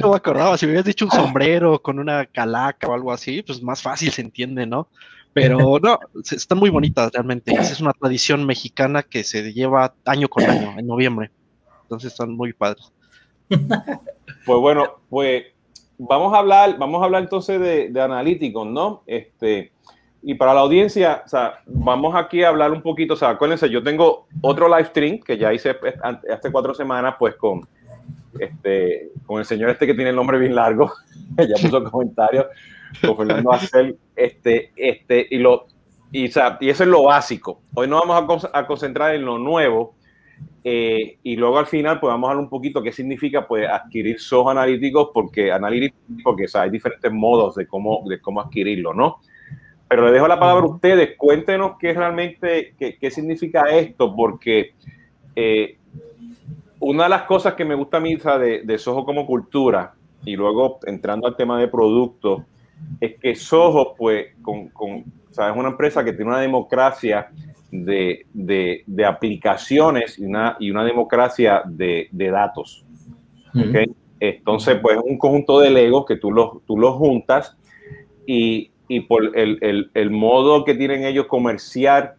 no 0.00 0.10
me 0.10 0.16
acordaba, 0.16 0.56
si 0.56 0.66
me 0.66 0.70
hubieras 0.70 0.86
dicho 0.86 1.04
un 1.04 1.10
sombrero 1.12 1.80
con 1.80 1.98
una 1.98 2.26
calaca 2.26 2.88
o 2.88 2.94
algo 2.94 3.12
así, 3.12 3.42
pues 3.42 3.62
más 3.62 3.82
fácil 3.82 4.10
se 4.10 4.22
entiende, 4.22 4.66
¿no? 4.66 4.88
Pero 5.34 5.80
no, 5.82 5.98
están 6.30 6.58
muy 6.58 6.70
bonitas 6.70 7.12
realmente. 7.12 7.52
Es 7.52 7.80
una 7.80 7.92
tradición 7.92 8.46
mexicana 8.46 9.02
que 9.02 9.24
se 9.24 9.52
lleva 9.52 9.92
año 10.04 10.28
con 10.28 10.44
año, 10.44 10.74
en 10.78 10.86
noviembre. 10.86 11.30
Entonces 11.82 12.12
están 12.12 12.34
muy 12.34 12.52
padres. 12.52 12.92
Pues 13.48 14.58
bueno, 14.60 15.00
pues 15.08 15.44
vamos 15.98 16.34
a 16.34 16.38
hablar, 16.38 16.76
vamos 16.78 17.00
a 17.00 17.06
hablar 17.06 17.22
entonces 17.22 17.60
de, 17.60 18.00
analíticos, 18.00 18.66
¿no? 18.66 19.02
Este, 19.06 19.72
y 20.22 20.34
para 20.34 20.54
la 20.54 20.60
audiencia, 20.60 21.22
o 21.24 21.28
sea, 21.28 21.60
vamos 21.66 22.14
aquí 22.14 22.42
a 22.42 22.48
hablar 22.48 22.72
un 22.72 22.82
poquito, 22.82 23.14
o 23.14 23.16
sea, 23.16 23.30
acuérdense, 23.30 23.70
yo 23.70 23.82
tengo 23.82 24.26
otro 24.40 24.68
live 24.68 24.88
stream 24.88 25.18
que 25.18 25.38
ya 25.38 25.52
hice 25.52 25.76
hace 26.30 26.52
cuatro 26.52 26.74
semanas, 26.74 27.16
pues 27.18 27.36
con, 27.36 27.66
este, 28.38 29.10
con 29.26 29.38
el 29.38 29.44
señor 29.44 29.70
este 29.70 29.86
que 29.86 29.94
tiene 29.94 30.10
el 30.10 30.16
nombre 30.16 30.38
bien 30.38 30.54
largo, 30.54 30.92
ya 31.38 31.54
puso 31.60 31.84
comentarios, 31.84 32.46
con 33.00 33.16
Fernando 33.16 33.52
Acel, 33.52 33.96
este, 34.14 34.72
este, 34.76 35.26
y, 35.30 35.38
lo, 35.38 35.66
y, 36.12 36.24
y 36.24 36.26
eso 36.26 36.54
es 36.60 36.86
lo 36.86 37.04
básico. 37.04 37.62
Hoy 37.74 37.88
nos 37.88 38.06
vamos 38.06 38.48
a, 38.52 38.66
concentrar 38.66 39.14
en 39.14 39.24
lo 39.24 39.38
nuevo 39.38 39.96
eh, 40.62 41.18
y 41.22 41.36
luego 41.36 41.58
al 41.58 41.66
final 41.66 42.00
pues 42.00 42.10
vamos 42.10 42.28
a 42.28 42.30
hablar 42.30 42.44
un 42.44 42.50
poquito 42.50 42.82
qué 42.82 42.92
significa 42.92 43.46
pues 43.46 43.68
adquirir 43.68 44.18
SOH 44.18 44.50
analíticos 44.50 45.10
porque, 45.12 45.52
analíticos, 45.52 45.98
porque 46.22 46.46
hay 46.54 46.70
diferentes 46.70 47.12
modos 47.12 47.56
de 47.56 47.66
cómo, 47.66 48.02
de 48.08 48.20
cómo 48.20 48.40
adquirirlo, 48.40 48.94
¿no? 48.94 49.20
Pero 49.88 50.06
le 50.06 50.12
dejo 50.12 50.26
la 50.26 50.40
palabra 50.40 50.64
a 50.64 50.70
ustedes, 50.70 51.16
cuéntenos 51.16 51.72
qué 51.78 51.92
realmente, 51.92 52.74
qué, 52.78 52.96
qué 52.98 53.10
significa 53.10 53.62
esto, 53.70 54.14
porque 54.16 54.74
eh, 55.36 55.78
una 56.80 57.04
de 57.04 57.10
las 57.10 57.22
cosas 57.22 57.54
que 57.54 57.64
me 57.64 57.74
gusta 57.74 57.98
a 57.98 58.00
mí 58.00 58.16
de, 58.16 58.62
de 58.64 58.78
Soho 58.78 59.04
como 59.04 59.26
cultura, 59.26 59.94
y 60.24 60.36
luego 60.36 60.78
entrando 60.86 61.26
al 61.26 61.36
tema 61.36 61.58
de 61.60 61.68
productos, 61.68 62.42
es 63.00 63.18
que 63.18 63.34
Soho, 63.34 63.94
pues, 63.96 64.28
con, 64.42 64.68
con 64.68 65.04
es 65.42 65.56
una 65.56 65.68
empresa 65.68 66.04
que 66.04 66.12
tiene 66.12 66.30
una 66.30 66.40
democracia 66.40 67.28
de, 67.70 68.24
de, 68.32 69.04
aplicaciones 69.04 70.18
y 70.18 70.24
una, 70.24 70.56
y 70.60 70.70
una 70.70 70.84
democracia 70.84 71.62
de, 71.66 72.08
de 72.12 72.30
datos. 72.30 72.84
Entonces, 74.20 74.78
pues, 74.80 74.96
es 74.96 75.02
un 75.04 75.18
conjunto 75.18 75.60
de 75.60 75.70
legos 75.70 76.06
que 76.06 76.16
tú 76.16 76.30
los, 76.30 76.64
tú 76.66 76.78
los 76.78 76.94
juntas 76.94 77.56
y, 78.26 78.70
y 78.88 79.00
por 79.00 79.36
el, 79.36 79.58
el, 79.60 79.90
el, 79.92 80.10
modo 80.10 80.64
que 80.64 80.74
tienen 80.74 81.04
ellos 81.04 81.26
comerciar 81.26 82.14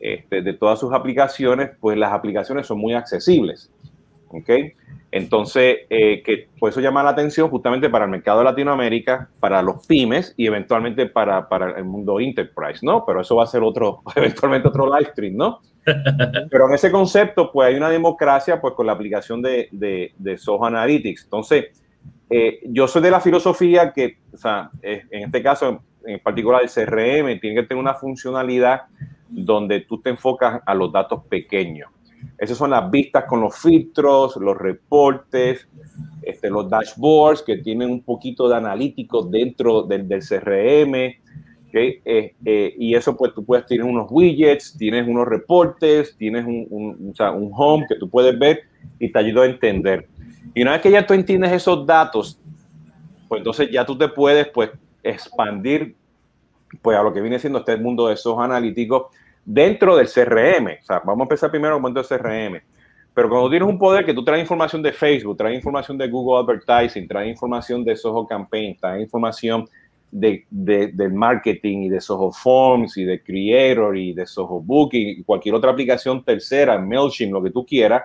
este, 0.00 0.42
de 0.42 0.52
todas 0.54 0.78
sus 0.78 0.92
aplicaciones, 0.92 1.70
pues 1.80 1.98
las 1.98 2.12
aplicaciones 2.12 2.66
son 2.66 2.78
muy 2.78 2.94
accesibles. 2.94 3.70
¿Ok? 4.30 4.50
Entonces, 5.12 5.78
eh, 5.90 6.22
que 6.22 6.48
por 6.58 6.70
eso 6.70 6.80
llama 6.80 7.02
la 7.02 7.10
atención 7.10 7.48
justamente 7.50 7.90
para 7.90 8.04
el 8.04 8.10
mercado 8.10 8.38
de 8.38 8.44
Latinoamérica, 8.44 9.28
para 9.40 9.60
los 9.60 9.86
pymes 9.86 10.34
y 10.36 10.46
eventualmente 10.46 11.06
para, 11.06 11.48
para, 11.48 11.76
el 11.78 11.84
mundo 11.84 12.20
enterprise, 12.20 12.80
¿no? 12.82 13.04
Pero 13.04 13.20
eso 13.20 13.34
va 13.34 13.44
a 13.44 13.46
ser 13.46 13.62
otro, 13.62 14.02
eventualmente 14.14 14.68
otro 14.68 14.86
live 14.86 15.10
stream, 15.10 15.36
¿no? 15.36 15.60
Pero 16.50 16.68
en 16.68 16.74
ese 16.74 16.92
concepto, 16.92 17.50
pues 17.50 17.68
hay 17.68 17.74
una 17.74 17.90
democracia, 17.90 18.60
pues 18.60 18.74
con 18.74 18.86
la 18.86 18.92
aplicación 18.92 19.42
de, 19.42 19.68
de, 19.72 20.12
de 20.16 20.38
Soho 20.38 20.64
Analytics. 20.64 21.24
Entonces, 21.24 21.82
eh, 22.28 22.60
yo 22.66 22.86
soy 22.86 23.02
de 23.02 23.10
la 23.10 23.20
filosofía 23.20 23.92
que, 23.92 24.18
o 24.32 24.36
sea, 24.36 24.70
en 24.82 25.24
este 25.24 25.42
caso, 25.42 25.82
en 26.04 26.20
particular 26.20 26.62
el 26.62 26.68
CRM, 26.68 27.40
tiene 27.40 27.60
que 27.60 27.66
tener 27.66 27.80
una 27.80 27.94
funcionalidad 27.94 28.82
donde 29.28 29.80
tú 29.80 30.00
te 30.00 30.10
enfocas 30.10 30.62
a 30.64 30.74
los 30.74 30.92
datos 30.92 31.24
pequeños. 31.28 31.90
Esas 32.38 32.56
son 32.56 32.70
las 32.70 32.90
vistas 32.90 33.24
con 33.24 33.40
los 33.40 33.56
filtros, 33.58 34.36
los 34.36 34.56
reportes, 34.56 35.68
este, 36.22 36.48
los 36.50 36.68
dashboards 36.68 37.42
que 37.42 37.58
tienen 37.58 37.90
un 37.90 38.02
poquito 38.02 38.48
de 38.48 38.56
analítico 38.56 39.22
dentro 39.22 39.82
del, 39.82 40.08
del 40.08 40.20
CRM. 40.20 40.94
Eh, 41.72 42.34
eh, 42.44 42.74
y 42.78 42.94
eso 42.94 43.16
pues 43.16 43.32
tú 43.32 43.44
puedes 43.44 43.64
tener 43.66 43.84
unos 43.84 44.08
widgets, 44.10 44.76
tienes 44.76 45.06
unos 45.06 45.28
reportes, 45.28 46.16
tienes 46.16 46.44
un, 46.44 46.66
un, 46.68 47.14
un, 47.16 47.50
home 47.54 47.86
que 47.88 47.94
tú 47.94 48.08
puedes 48.08 48.36
ver 48.36 48.62
y 48.98 49.12
te 49.12 49.18
ayuda 49.18 49.42
a 49.42 49.46
entender. 49.46 50.08
Y 50.54 50.62
una 50.62 50.72
vez 50.72 50.80
que 50.80 50.90
ya 50.90 51.06
tú 51.06 51.14
entiendes 51.14 51.52
esos 51.52 51.86
datos, 51.86 52.38
pues 53.28 53.40
entonces 53.40 53.70
ya 53.70 53.86
tú 53.86 53.96
te 53.96 54.08
puedes 54.08 54.48
pues 54.48 54.70
expandir 55.02 55.94
pues 56.82 56.98
a 56.98 57.02
lo 57.02 57.12
que 57.12 57.20
viene 57.20 57.38
siendo 57.38 57.60
este 57.60 57.76
mundo 57.76 58.08
de 58.08 58.14
esos 58.14 58.38
analíticos 58.38 59.06
dentro 59.52 59.96
del 59.96 60.06
CRM. 60.06 60.78
O 60.80 60.84
sea, 60.84 61.00
vamos 61.00 61.20
a 61.20 61.24
empezar 61.24 61.50
primero 61.50 61.80
con 61.80 61.96
el 61.96 62.04
CRM. 62.04 62.60
Pero 63.12 63.28
cuando 63.28 63.50
tienes 63.50 63.68
un 63.68 63.78
poder 63.78 64.04
que 64.04 64.14
tú 64.14 64.24
traes 64.24 64.42
información 64.42 64.80
de 64.82 64.92
Facebook, 64.92 65.36
traes 65.36 65.56
información 65.56 65.98
de 65.98 66.08
Google 66.08 66.38
Advertising, 66.38 67.08
traes 67.08 67.30
información 67.30 67.84
de 67.84 67.96
Soho 67.96 68.26
Campaign, 68.26 68.76
traes 68.80 69.02
información 69.02 69.68
de, 70.12 70.46
de, 70.48 71.08
marketing 71.08 71.82
y 71.82 71.88
de 71.88 72.00
Soho 72.00 72.30
Forms 72.30 72.96
y 72.96 73.04
de 73.04 73.22
Creator 73.22 73.96
y 73.96 74.12
de 74.12 74.26
Soho 74.26 74.60
Booking 74.60 75.20
y 75.20 75.24
cualquier 75.24 75.56
otra 75.56 75.72
aplicación 75.72 76.22
tercera, 76.24 76.78
MailChimp, 76.78 77.32
lo 77.32 77.42
que 77.42 77.50
tú 77.50 77.66
quieras, 77.66 78.04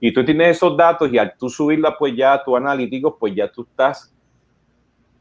y 0.00 0.12
tú 0.12 0.24
tienes 0.24 0.56
esos 0.56 0.76
datos 0.76 1.12
y 1.12 1.18
al 1.18 1.34
tú 1.38 1.50
subirla 1.50 1.96
pues 1.98 2.14
ya 2.16 2.32
a 2.32 2.42
tu 2.42 2.56
analítico, 2.56 3.18
pues 3.18 3.34
ya 3.34 3.50
tú 3.50 3.66
estás 3.68 4.12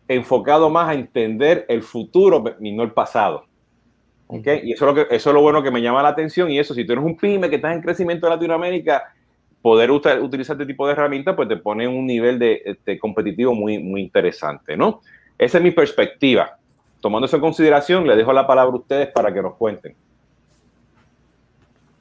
enfocado 0.07 0.69
más 0.69 0.89
a 0.89 0.93
entender 0.93 1.65
el 1.67 1.83
futuro 1.83 2.43
y 2.61 2.71
no 2.71 2.83
el 2.83 2.91
pasado. 2.91 3.48
Y 4.31 4.74
eso 4.74 4.88
es, 4.89 4.93
lo 4.93 4.93
que, 4.93 5.15
eso 5.15 5.29
es 5.29 5.33
lo 5.33 5.41
bueno 5.41 5.63
que 5.63 5.71
me 5.71 5.81
llama 5.81 6.03
la 6.03 6.09
atención. 6.09 6.51
Y 6.51 6.59
eso, 6.59 6.74
si 6.74 6.86
tú 6.86 6.93
eres 6.93 7.03
un 7.03 7.17
pyme 7.17 7.50
que 7.50 7.55
estás 7.55 7.75
en 7.75 7.81
crecimiento 7.81 8.27
en 8.27 8.33
Latinoamérica, 8.33 9.12
poder 9.62 9.91
utilizar 9.91 10.55
este 10.55 10.65
tipo 10.65 10.86
de 10.86 10.93
herramientas, 10.93 11.36
pues 11.36 11.50
te 11.50 11.57
pone 11.57 11.86
en 11.86 11.91
un 11.91 12.05
nivel 12.05 12.38
de, 12.38 12.62
este, 12.63 13.00
competitivo 13.00 13.53
muy, 13.55 13.79
muy 13.79 14.01
interesante, 14.01 14.77
¿no? 14.77 15.01
Esa 15.38 15.57
es 15.57 15.63
mi 15.63 15.71
perspectiva. 15.71 16.57
Tomando 17.01 17.25
eso 17.25 17.38
en 17.38 17.41
consideración, 17.41 18.05
le 18.05 18.15
dejo 18.15 18.31
la 18.31 18.45
palabra 18.45 18.75
a 18.75 18.79
ustedes 18.79 19.07
para 19.07 19.33
que 19.33 19.41
nos 19.41 19.55
cuenten. 19.55 19.95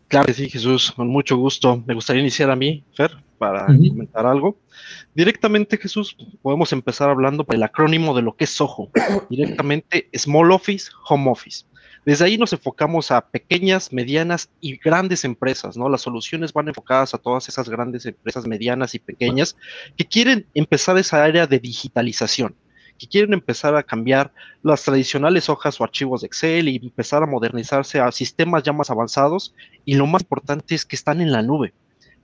Claro 0.09 0.27
que 0.27 0.35
sí, 0.35 0.49
Jesús, 0.49 0.93
con 0.93 1.09
mucho 1.09 1.37
gusto. 1.37 1.83
Me 1.87 1.95
gustaría 1.95 2.23
iniciar 2.23 2.51
a 2.51 2.57
mí, 2.57 2.83
Fer, 2.95 3.13
para 3.37 3.67
comentar 3.67 4.27
algo. 4.27 4.57
Directamente, 5.15 5.77
Jesús, 5.77 6.17
podemos 6.43 6.73
empezar 6.73 7.11
hablando 7.11 7.45
del 7.45 7.63
acrónimo 7.63 8.15
de 8.15 8.23
lo 8.23 8.35
que 8.35 8.45
es 8.45 8.51
SOHO. 8.51 8.91
Directamente, 9.29 10.09
Small 10.15 10.51
Office, 10.53 10.91
Home 11.09 11.31
Office. 11.31 11.65
Desde 12.09 12.25
ahí 12.25 12.39
nos 12.39 12.55
enfocamos 12.55 13.11
a 13.11 13.21
pequeñas, 13.21 13.93
medianas 13.93 14.49
y 14.63 14.79
grandes 14.79 15.27
empresas, 15.27 15.77
¿no? 15.77 15.91
Las 15.91 16.01
soluciones 16.01 16.55
van 16.55 16.69
enfocadas 16.69 17.13
a 17.13 17.19
todas 17.19 17.51
esas 17.51 17.69
grandes 17.69 18.07
empresas 18.07 18.47
medianas 18.47 18.95
y 18.95 18.99
pequeñas 18.99 19.59
que 19.95 20.07
quieren 20.07 20.47
empezar 20.55 20.97
esa 20.97 21.23
área 21.23 21.47
de 21.47 21.59
digitalización, 21.59 22.55
que 22.97 23.09
quieren 23.09 23.35
empezar 23.35 23.77
a 23.77 23.83
cambiar 23.83 24.33
las 24.63 24.85
tradicionales 24.85 25.51
hojas 25.51 25.79
o 25.79 25.85
archivos 25.85 26.23
de 26.23 26.29
Excel 26.29 26.71
y 26.71 26.77
empezar 26.77 27.23
a 27.23 27.27
modernizarse 27.27 28.01
a 28.01 28.11
sistemas 28.11 28.63
ya 28.63 28.73
más 28.73 28.89
avanzados 28.89 29.55
y 29.85 29.97
lo 29.97 30.07
más 30.07 30.23
importante 30.23 30.75
es 30.75 30.87
que 30.87 30.97
están 30.97 31.21
en 31.21 31.31
la 31.31 31.43
nube. 31.43 31.75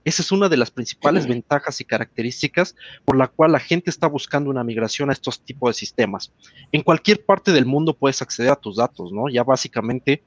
Esa 0.05 0.21
es 0.21 0.31
una 0.31 0.47
de 0.47 0.57
las 0.57 0.71
principales 0.71 1.27
ventajas 1.27 1.81
y 1.81 1.85
características 1.85 2.75
por 3.03 3.17
la 3.17 3.27
cual 3.27 3.51
la 3.51 3.59
gente 3.59 3.89
está 3.89 4.07
buscando 4.07 4.49
una 4.51 4.63
migración 4.63 5.09
a 5.09 5.13
estos 5.13 5.41
tipos 5.41 5.71
de 5.71 5.79
sistemas. 5.79 6.31
En 6.71 6.83
cualquier 6.83 7.25
parte 7.25 7.51
del 7.51 7.65
mundo 7.65 7.95
puedes 7.95 8.21
acceder 8.21 8.51
a 8.51 8.55
tus 8.55 8.77
datos, 8.77 9.11
¿no? 9.11 9.27
Ya 9.29 9.43
básicamente 9.43 10.23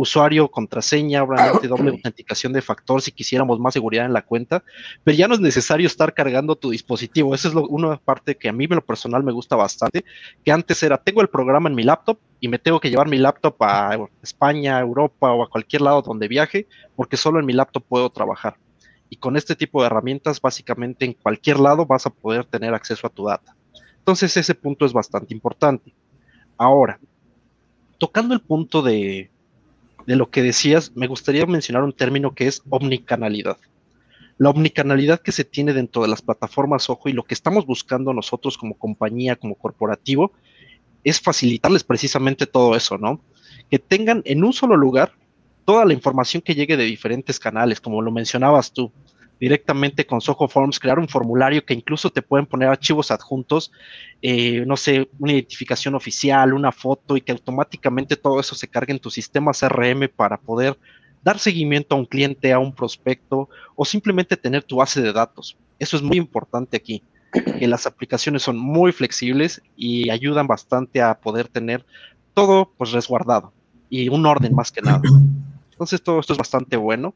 usuario, 0.00 0.50
contraseña, 0.50 1.22
obviamente 1.22 1.68
doble 1.68 1.90
autenticación 1.96 2.54
de 2.54 2.62
factor 2.62 3.02
si 3.02 3.12
quisiéramos 3.12 3.60
más 3.60 3.74
seguridad 3.74 4.06
en 4.06 4.14
la 4.14 4.22
cuenta, 4.22 4.64
pero 5.04 5.16
ya 5.16 5.28
no 5.28 5.34
es 5.34 5.40
necesario 5.40 5.86
estar 5.86 6.14
cargando 6.14 6.56
tu 6.56 6.70
dispositivo. 6.70 7.34
Esa 7.34 7.48
es 7.48 7.54
una 7.54 7.98
parte 7.98 8.36
que 8.36 8.48
a 8.48 8.52
mí 8.52 8.64
en 8.64 8.76
lo 8.76 8.84
personal 8.84 9.22
me 9.22 9.32
gusta 9.32 9.56
bastante, 9.56 10.04
que 10.42 10.50
antes 10.50 10.82
era, 10.82 10.96
tengo 10.96 11.20
el 11.20 11.28
programa 11.28 11.68
en 11.68 11.74
mi 11.74 11.82
laptop, 11.82 12.18
y 12.40 12.48
me 12.48 12.58
tengo 12.58 12.80
que 12.80 12.88
llevar 12.88 13.08
mi 13.08 13.18
laptop 13.18 13.54
a 13.60 13.98
España, 14.22 14.80
Europa 14.80 15.30
o 15.30 15.42
a 15.42 15.50
cualquier 15.50 15.82
lado 15.82 16.00
donde 16.00 16.26
viaje, 16.26 16.66
porque 16.96 17.18
solo 17.18 17.38
en 17.38 17.44
mi 17.44 17.52
laptop 17.52 17.84
puedo 17.86 18.08
trabajar. 18.08 18.56
Y 19.10 19.16
con 19.16 19.36
este 19.36 19.56
tipo 19.56 19.80
de 19.80 19.88
herramientas, 19.88 20.40
básicamente 20.40 21.04
en 21.04 21.12
cualquier 21.12 21.58
lado 21.60 21.84
vas 21.84 22.06
a 22.06 22.10
poder 22.10 22.44
tener 22.44 22.72
acceso 22.72 23.06
a 23.06 23.10
tu 23.10 23.26
data. 23.26 23.54
Entonces 23.98 24.36
ese 24.36 24.54
punto 24.54 24.86
es 24.86 24.92
bastante 24.92 25.34
importante. 25.34 25.92
Ahora, 26.56 26.98
tocando 27.98 28.32
el 28.32 28.40
punto 28.40 28.82
de, 28.82 29.30
de 30.06 30.16
lo 30.16 30.30
que 30.30 30.42
decías, 30.42 30.92
me 30.94 31.06
gustaría 31.06 31.44
mencionar 31.46 31.82
un 31.82 31.92
término 31.92 32.34
que 32.34 32.46
es 32.46 32.62
omnicanalidad. 32.70 33.58
La 34.38 34.50
omnicanalidad 34.50 35.20
que 35.20 35.32
se 35.32 35.44
tiene 35.44 35.72
dentro 35.72 36.00
de 36.00 36.08
las 36.08 36.22
plataformas 36.22 36.88
Ojo 36.88 37.08
y 37.08 37.12
lo 37.12 37.24
que 37.24 37.34
estamos 37.34 37.66
buscando 37.66 38.14
nosotros 38.14 38.56
como 38.56 38.78
compañía, 38.78 39.36
como 39.36 39.54
corporativo, 39.54 40.32
es 41.04 41.20
facilitarles 41.20 41.84
precisamente 41.84 42.46
todo 42.46 42.74
eso, 42.74 42.96
¿no? 42.96 43.20
Que 43.70 43.78
tengan 43.78 44.22
en 44.24 44.44
un 44.44 44.52
solo 44.52 44.76
lugar 44.76 45.12
toda 45.70 45.84
la 45.84 45.92
información 45.92 46.42
que 46.42 46.56
llegue 46.56 46.76
de 46.76 46.82
diferentes 46.82 47.38
canales, 47.38 47.80
como 47.80 48.02
lo 48.02 48.10
mencionabas 48.10 48.72
tú, 48.72 48.90
directamente 49.38 50.04
con 50.04 50.20
Soho 50.20 50.48
Forms, 50.48 50.80
crear 50.80 50.98
un 50.98 51.06
formulario 51.06 51.64
que 51.64 51.74
incluso 51.74 52.10
te 52.10 52.22
pueden 52.22 52.44
poner 52.44 52.68
archivos 52.68 53.12
adjuntos, 53.12 53.70
eh, 54.20 54.64
no 54.66 54.76
sé, 54.76 55.08
una 55.20 55.30
identificación 55.30 55.94
oficial, 55.94 56.54
una 56.54 56.72
foto 56.72 57.16
y 57.16 57.20
que 57.20 57.30
automáticamente 57.30 58.16
todo 58.16 58.40
eso 58.40 58.56
se 58.56 58.66
cargue 58.66 58.94
en 58.94 58.98
tu 58.98 59.10
sistema 59.10 59.52
CRM 59.52 60.08
para 60.08 60.38
poder 60.38 60.76
dar 61.22 61.38
seguimiento 61.38 61.94
a 61.94 61.98
un 61.98 62.06
cliente, 62.06 62.52
a 62.52 62.58
un 62.58 62.74
prospecto 62.74 63.48
o 63.76 63.84
simplemente 63.84 64.36
tener 64.36 64.64
tu 64.64 64.78
base 64.78 65.00
de 65.00 65.12
datos. 65.12 65.56
Eso 65.78 65.96
es 65.96 66.02
muy 66.02 66.16
importante 66.16 66.76
aquí 66.76 67.04
que 67.60 67.68
las 67.68 67.86
aplicaciones 67.86 68.42
son 68.42 68.58
muy 68.58 68.90
flexibles 68.90 69.62
y 69.76 70.10
ayudan 70.10 70.48
bastante 70.48 71.00
a 71.00 71.20
poder 71.20 71.46
tener 71.46 71.86
todo 72.34 72.72
pues 72.76 72.90
resguardado 72.90 73.52
y 73.88 74.08
un 74.08 74.26
orden 74.26 74.52
más 74.52 74.72
que 74.72 74.82
nada. 74.82 75.00
Entonces 75.80 76.02
todo 76.02 76.20
esto 76.20 76.34
es 76.34 76.38
bastante 76.38 76.76
bueno. 76.76 77.14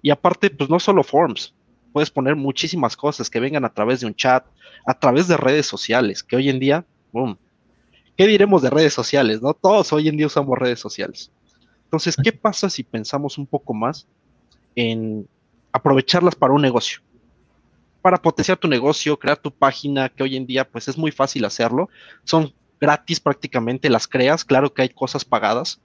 Y 0.00 0.10
aparte, 0.10 0.48
pues 0.48 0.70
no 0.70 0.78
solo 0.78 1.02
forms, 1.02 1.52
puedes 1.92 2.10
poner 2.10 2.36
muchísimas 2.36 2.96
cosas 2.96 3.28
que 3.28 3.40
vengan 3.40 3.64
a 3.64 3.74
través 3.74 3.98
de 3.98 4.06
un 4.06 4.14
chat, 4.14 4.46
a 4.86 4.96
través 4.96 5.26
de 5.26 5.36
redes 5.36 5.66
sociales, 5.66 6.22
que 6.22 6.36
hoy 6.36 6.48
en 6.48 6.60
día, 6.60 6.86
boom, 7.10 7.36
¿qué 8.16 8.28
diremos 8.28 8.62
de 8.62 8.70
redes 8.70 8.94
sociales? 8.94 9.42
No 9.42 9.52
todos 9.52 9.92
hoy 9.92 10.06
en 10.06 10.16
día 10.16 10.28
usamos 10.28 10.56
redes 10.56 10.78
sociales. 10.78 11.32
Entonces, 11.86 12.16
¿qué 12.22 12.30
pasa 12.30 12.70
si 12.70 12.84
pensamos 12.84 13.36
un 13.36 13.46
poco 13.48 13.74
más 13.74 14.06
en 14.76 15.26
aprovecharlas 15.72 16.36
para 16.36 16.52
un 16.52 16.62
negocio? 16.62 17.00
para 18.00 18.20
potenciar 18.20 18.58
tu 18.58 18.68
negocio, 18.68 19.18
crear 19.18 19.38
tu 19.38 19.50
página, 19.50 20.10
que 20.10 20.22
hoy 20.22 20.36
en 20.36 20.44
día 20.46 20.68
pues 20.68 20.88
es 20.88 20.98
muy 20.98 21.10
fácil 21.10 21.42
hacerlo. 21.46 21.88
Son 22.24 22.52
gratis 22.78 23.18
prácticamente, 23.18 23.88
las 23.88 24.06
creas, 24.06 24.44
claro 24.44 24.74
que 24.74 24.82
hay 24.82 24.90
cosas 24.90 25.24
pagadas, 25.24 25.80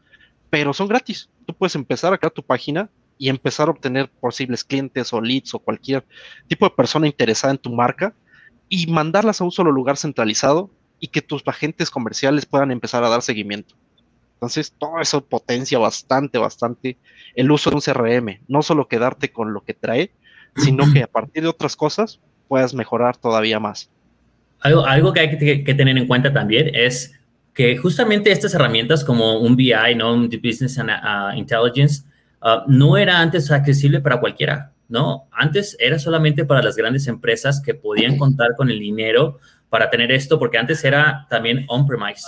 pero 0.50 0.74
son 0.74 0.88
gratis. 0.88 1.30
Tú 1.46 1.54
puedes 1.54 1.76
empezar 1.76 2.14
a 2.14 2.18
crear 2.18 2.32
tu 2.32 2.44
página 2.44 2.90
y 3.18 3.30
empezar 3.30 3.68
a 3.68 3.72
obtener 3.72 4.10
posibles 4.10 4.64
clientes 4.64 5.12
o 5.14 5.22
leads 5.22 5.54
o 5.54 5.60
cualquier 5.60 6.06
tipo 6.48 6.66
de 6.66 6.76
persona 6.76 7.08
interesada 7.08 7.52
en 7.52 7.58
tu 7.58 7.72
marca 7.72 8.14
y 8.70 8.88
mandarlas 8.88 9.42
a 9.42 9.44
un 9.44 9.52
solo 9.52 9.72
lugar 9.72 9.98
centralizado 9.98 10.70
y 11.00 11.08
que 11.08 11.22
tus 11.22 11.46
agentes 11.48 11.90
comerciales 11.90 12.46
puedan 12.46 12.72
empezar 12.72 13.04
a 13.04 13.10
dar 13.10 13.22
seguimiento. 13.22 13.76
Entonces, 14.36 14.74
todo 14.78 15.02
eso 15.02 15.26
potencia 15.26 15.78
bastante, 15.80 16.38
bastante 16.38 16.98
el 17.36 17.52
uso 17.52 17.70
de 17.70 17.76
un 17.76 17.82
CRM, 17.82 18.40
no 18.48 18.62
solo 18.62 18.88
quedarte 18.88 19.34
con 19.34 19.54
lo 19.54 19.66
que 19.66 19.74
trae, 19.74 20.12
sino 20.56 20.92
que 20.94 21.04
a 21.04 21.08
partir 21.08 21.44
de 21.44 21.50
otras 21.50 21.76
cosas 21.76 22.22
puedas 22.48 22.74
mejorar 22.74 23.18
todavía 23.18 23.60
más. 23.60 23.90
Algo, 24.62 24.86
algo 24.86 25.14
que 25.14 25.20
hay 25.20 25.38
que, 25.38 25.74
tener 25.74 25.98
en 25.98 26.08
cuenta 26.08 26.32
también 26.32 26.72
es 26.74 27.19
que 27.60 27.76
justamente 27.76 28.32
estas 28.32 28.54
herramientas 28.54 29.04
como 29.04 29.38
un 29.42 29.58
BI, 29.58 29.94
¿no? 29.98 30.14
Un 30.14 30.30
Business 30.30 30.78
uh, 30.78 31.36
Intelligence, 31.36 32.06
uh, 32.42 32.62
no 32.68 32.96
era 32.96 33.20
antes 33.20 33.52
accesible 33.52 34.00
para 34.00 34.22
cualquiera, 34.22 34.72
¿no? 34.88 35.28
Antes 35.30 35.76
era 35.78 36.00
solamente 36.00 36.46
para 36.46 36.64
las 36.64 36.78
grandes 36.78 37.06
empresas 37.08 37.62
que 37.62 37.74
podían 37.74 38.18
contar 38.18 38.56
con 38.56 38.70
el 38.70 38.80
dinero 38.80 39.40
para 39.68 39.90
tener 39.90 40.10
esto, 40.10 40.40
porque 40.40 40.58
antes 40.58 40.86
era 40.86 41.28
también 41.30 41.66
on-premise. 41.68 42.24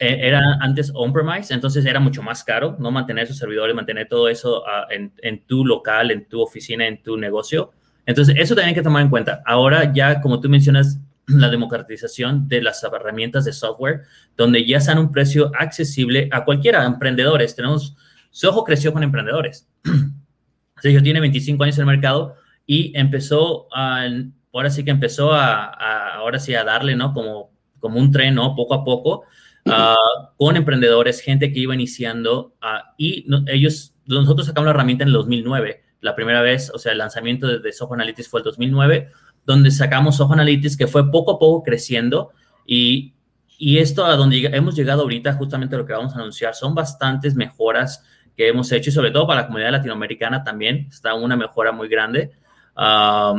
Eh, 0.00 0.18
era 0.20 0.40
antes 0.60 0.90
on-premise, 0.92 1.54
entonces 1.54 1.86
era 1.86 2.00
mucho 2.00 2.24
más 2.24 2.42
caro, 2.42 2.74
¿no? 2.80 2.90
Mantener 2.90 3.22
esos 3.22 3.38
servidores, 3.38 3.76
mantener 3.76 4.08
todo 4.08 4.28
eso 4.28 4.66
ah, 4.66 4.88
en, 4.90 5.12
en, 5.22 5.46
tu 5.46 5.64
local, 5.64 6.10
en 6.10 6.28
tu 6.28 6.42
oficina, 6.42 6.88
en 6.88 7.00
tu 7.04 7.16
negocio. 7.16 7.70
Entonces, 8.04 8.34
eso 8.36 8.56
también 8.56 8.70
hay 8.70 8.74
que 8.74 8.82
tomar 8.82 9.02
en 9.02 9.10
cuenta. 9.10 9.44
Ahora 9.46 9.92
ya, 9.92 10.20
como 10.20 10.40
tú 10.40 10.48
mencionas, 10.48 10.98
la 11.26 11.48
democratización 11.48 12.48
de 12.48 12.62
las 12.62 12.82
herramientas 12.82 13.44
de 13.44 13.52
software, 13.52 14.02
donde 14.36 14.66
ya 14.66 14.78
están 14.78 14.98
un 14.98 15.12
precio 15.12 15.52
accesible 15.58 16.28
a 16.32 16.44
cualquiera, 16.44 16.84
emprendedores. 16.84 17.54
Tenemos, 17.54 17.96
Soho 18.30 18.64
creció 18.64 18.92
con 18.92 19.02
emprendedores. 19.02 19.68
Sergio 20.80 21.02
tiene 21.02 21.20
25 21.20 21.62
años 21.62 21.78
en 21.78 21.82
el 21.82 21.86
mercado 21.86 22.36
y 22.66 22.92
empezó, 22.96 23.68
a, 23.74 24.06
ahora 24.52 24.70
sí 24.70 24.84
que 24.84 24.90
empezó 24.90 25.32
a, 25.32 25.64
a, 25.64 26.14
ahora 26.16 26.38
sí 26.38 26.54
a 26.54 26.64
darle, 26.64 26.96
¿no? 26.96 27.12
Como, 27.12 27.52
como 27.78 28.00
un 28.00 28.10
tren, 28.10 28.34
¿no? 28.34 28.54
Poco 28.56 28.74
a 28.74 28.84
poco 28.84 29.24
Ah, 29.66 29.96
con 30.36 30.56
emprendedores, 30.56 31.20
gente 31.20 31.52
que 31.52 31.60
iba 31.60 31.74
iniciando 31.74 32.54
ah, 32.60 32.94
y 32.96 33.26
ellos, 33.46 33.94
nosotros 34.06 34.46
sacamos 34.46 34.66
la 34.66 34.70
herramienta 34.70 35.04
en 35.04 35.08
el 35.08 35.14
2009, 35.14 35.82
la 36.00 36.16
primera 36.16 36.40
vez, 36.40 36.70
o 36.74 36.78
sea, 36.78 36.92
el 36.92 36.98
lanzamiento 36.98 37.46
de, 37.46 37.58
de 37.58 37.72
Soho 37.72 37.92
Analytics 37.94 38.28
fue 38.28 38.40
el 38.40 38.44
2009, 38.44 39.10
donde 39.44 39.70
sacamos 39.70 40.16
Soho 40.16 40.32
Analytics 40.32 40.76
que 40.76 40.86
fue 40.86 41.10
poco 41.10 41.32
a 41.32 41.38
poco 41.38 41.62
creciendo. 41.62 42.30
Y, 42.66 43.14
y 43.58 43.78
esto 43.78 44.04
a 44.04 44.16
donde 44.16 44.46
hemos 44.52 44.74
llegado 44.74 45.02
ahorita, 45.02 45.34
justamente 45.34 45.76
lo 45.76 45.84
que 45.84 45.92
vamos 45.92 46.14
a 46.14 46.18
anunciar, 46.18 46.54
son 46.54 46.74
bastantes 46.74 47.34
mejoras 47.34 48.04
que 48.36 48.48
hemos 48.48 48.70
hecho 48.72 48.90
y 48.90 48.92
sobre 48.92 49.10
todo 49.10 49.26
para 49.26 49.42
la 49.42 49.46
comunidad 49.46 49.72
latinoamericana 49.72 50.42
también 50.42 50.86
está 50.88 51.14
una 51.14 51.36
mejora 51.36 51.72
muy 51.72 51.88
grande, 51.88 52.30
ah, 52.76 53.34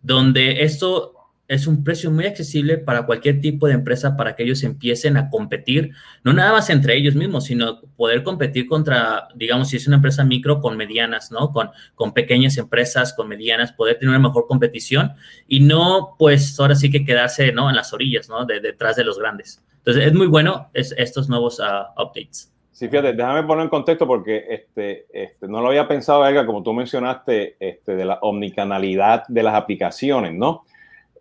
donde 0.00 0.62
esto 0.62 1.17
es 1.48 1.66
un 1.66 1.82
precio 1.82 2.10
muy 2.10 2.26
accesible 2.26 2.76
para 2.76 3.06
cualquier 3.06 3.40
tipo 3.40 3.66
de 3.66 3.72
empresa 3.72 4.16
para 4.16 4.36
que 4.36 4.42
ellos 4.42 4.62
empiecen 4.62 5.16
a 5.16 5.30
competir, 5.30 5.92
no 6.22 6.34
nada 6.34 6.52
más 6.52 6.68
entre 6.68 6.94
ellos 6.94 7.14
mismos, 7.14 7.44
sino 7.44 7.80
poder 7.96 8.22
competir 8.22 8.66
contra, 8.66 9.28
digamos, 9.34 9.70
si 9.70 9.78
es 9.78 9.86
una 9.86 9.96
empresa 9.96 10.24
micro 10.24 10.60
con 10.60 10.76
medianas, 10.76 11.32
¿no? 11.32 11.50
Con, 11.50 11.70
con 11.94 12.12
pequeñas 12.12 12.58
empresas, 12.58 13.14
con 13.14 13.28
medianas, 13.28 13.72
poder 13.72 13.98
tener 13.98 14.10
una 14.10 14.28
mejor 14.28 14.46
competición 14.46 15.12
y 15.48 15.60
no, 15.60 16.14
pues, 16.18 16.60
ahora 16.60 16.74
sí 16.74 16.90
que 16.90 17.04
quedarse, 17.04 17.50
¿no? 17.50 17.70
En 17.70 17.76
las 17.76 17.94
orillas, 17.94 18.28
¿no? 18.28 18.44
De, 18.44 18.60
detrás 18.60 18.96
de 18.96 19.04
los 19.04 19.18
grandes. 19.18 19.64
Entonces, 19.78 20.06
es 20.06 20.12
muy 20.12 20.26
bueno 20.26 20.68
es, 20.74 20.94
estos 20.98 21.30
nuevos 21.30 21.60
uh, 21.60 22.00
updates. 22.00 22.52
Sí, 22.72 22.88
fíjate, 22.88 23.14
déjame 23.14 23.42
poner 23.42 23.64
en 23.64 23.70
contexto 23.70 24.06
porque 24.06 24.44
este, 24.50 25.06
este, 25.12 25.48
no 25.48 25.60
lo 25.60 25.68
había 25.68 25.88
pensado, 25.88 26.24
Edgar, 26.28 26.46
como 26.46 26.62
tú 26.62 26.72
mencionaste, 26.72 27.56
este, 27.58 27.96
de 27.96 28.04
la 28.04 28.18
omnicanalidad 28.20 29.24
de 29.26 29.42
las 29.42 29.54
aplicaciones, 29.54 30.34
¿no? 30.34 30.64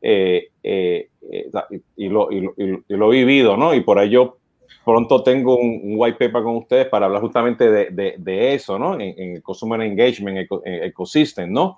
Eh, 0.02 0.50
eh, 0.64 1.10
eh, 1.32 1.50
y, 1.96 2.10
lo, 2.10 2.32
y, 2.32 2.42
lo, 2.88 3.14
he 3.14 3.18
vivido, 3.18 3.58
¿no? 3.58 3.74
Y 3.74 3.82
por 3.82 4.00
ello 4.00 4.38
pronto 4.86 5.22
tengo 5.24 5.58
un, 5.58 5.96
white 5.98 6.18
paper 6.18 6.44
con 6.44 6.58
ustedes 6.58 6.88
para 6.88 7.08
hablar 7.08 7.22
justamente 7.22 7.70
de, 7.70 8.16
de, 8.18 8.54
eso, 8.54 8.80
¿no? 8.80 9.00
En, 9.00 9.36
el 9.36 9.42
Consumer 9.42 9.82
Engagement, 9.82 10.48
en 10.66 10.84
Ecosystem, 10.84 11.52
¿no? 11.52 11.78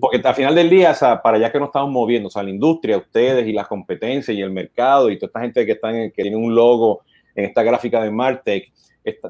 porque 0.00 0.22
al 0.24 0.34
final 0.34 0.54
del 0.54 0.70
día, 0.70 0.92
o 0.92 0.94
sea, 0.94 1.20
para 1.20 1.36
allá 1.36 1.52
que 1.52 1.58
nos 1.58 1.68
estamos 1.68 1.90
moviendo, 1.90 2.28
o 2.28 2.30
sea, 2.30 2.42
la 2.42 2.48
industria, 2.48 2.96
ustedes 2.96 3.46
y 3.46 3.52
las 3.52 3.68
competencias 3.68 4.34
y 4.34 4.40
el 4.40 4.50
mercado 4.50 5.10
y 5.10 5.18
toda 5.18 5.28
esta 5.28 5.40
gente 5.42 5.66
que, 5.66 5.72
están 5.72 6.10
que 6.12 6.22
tiene 6.22 6.38
un 6.38 6.54
logo 6.54 7.02
en 7.34 7.44
esta 7.44 7.62
gráfica 7.62 8.02
de 8.02 8.10
Martech, 8.10 8.72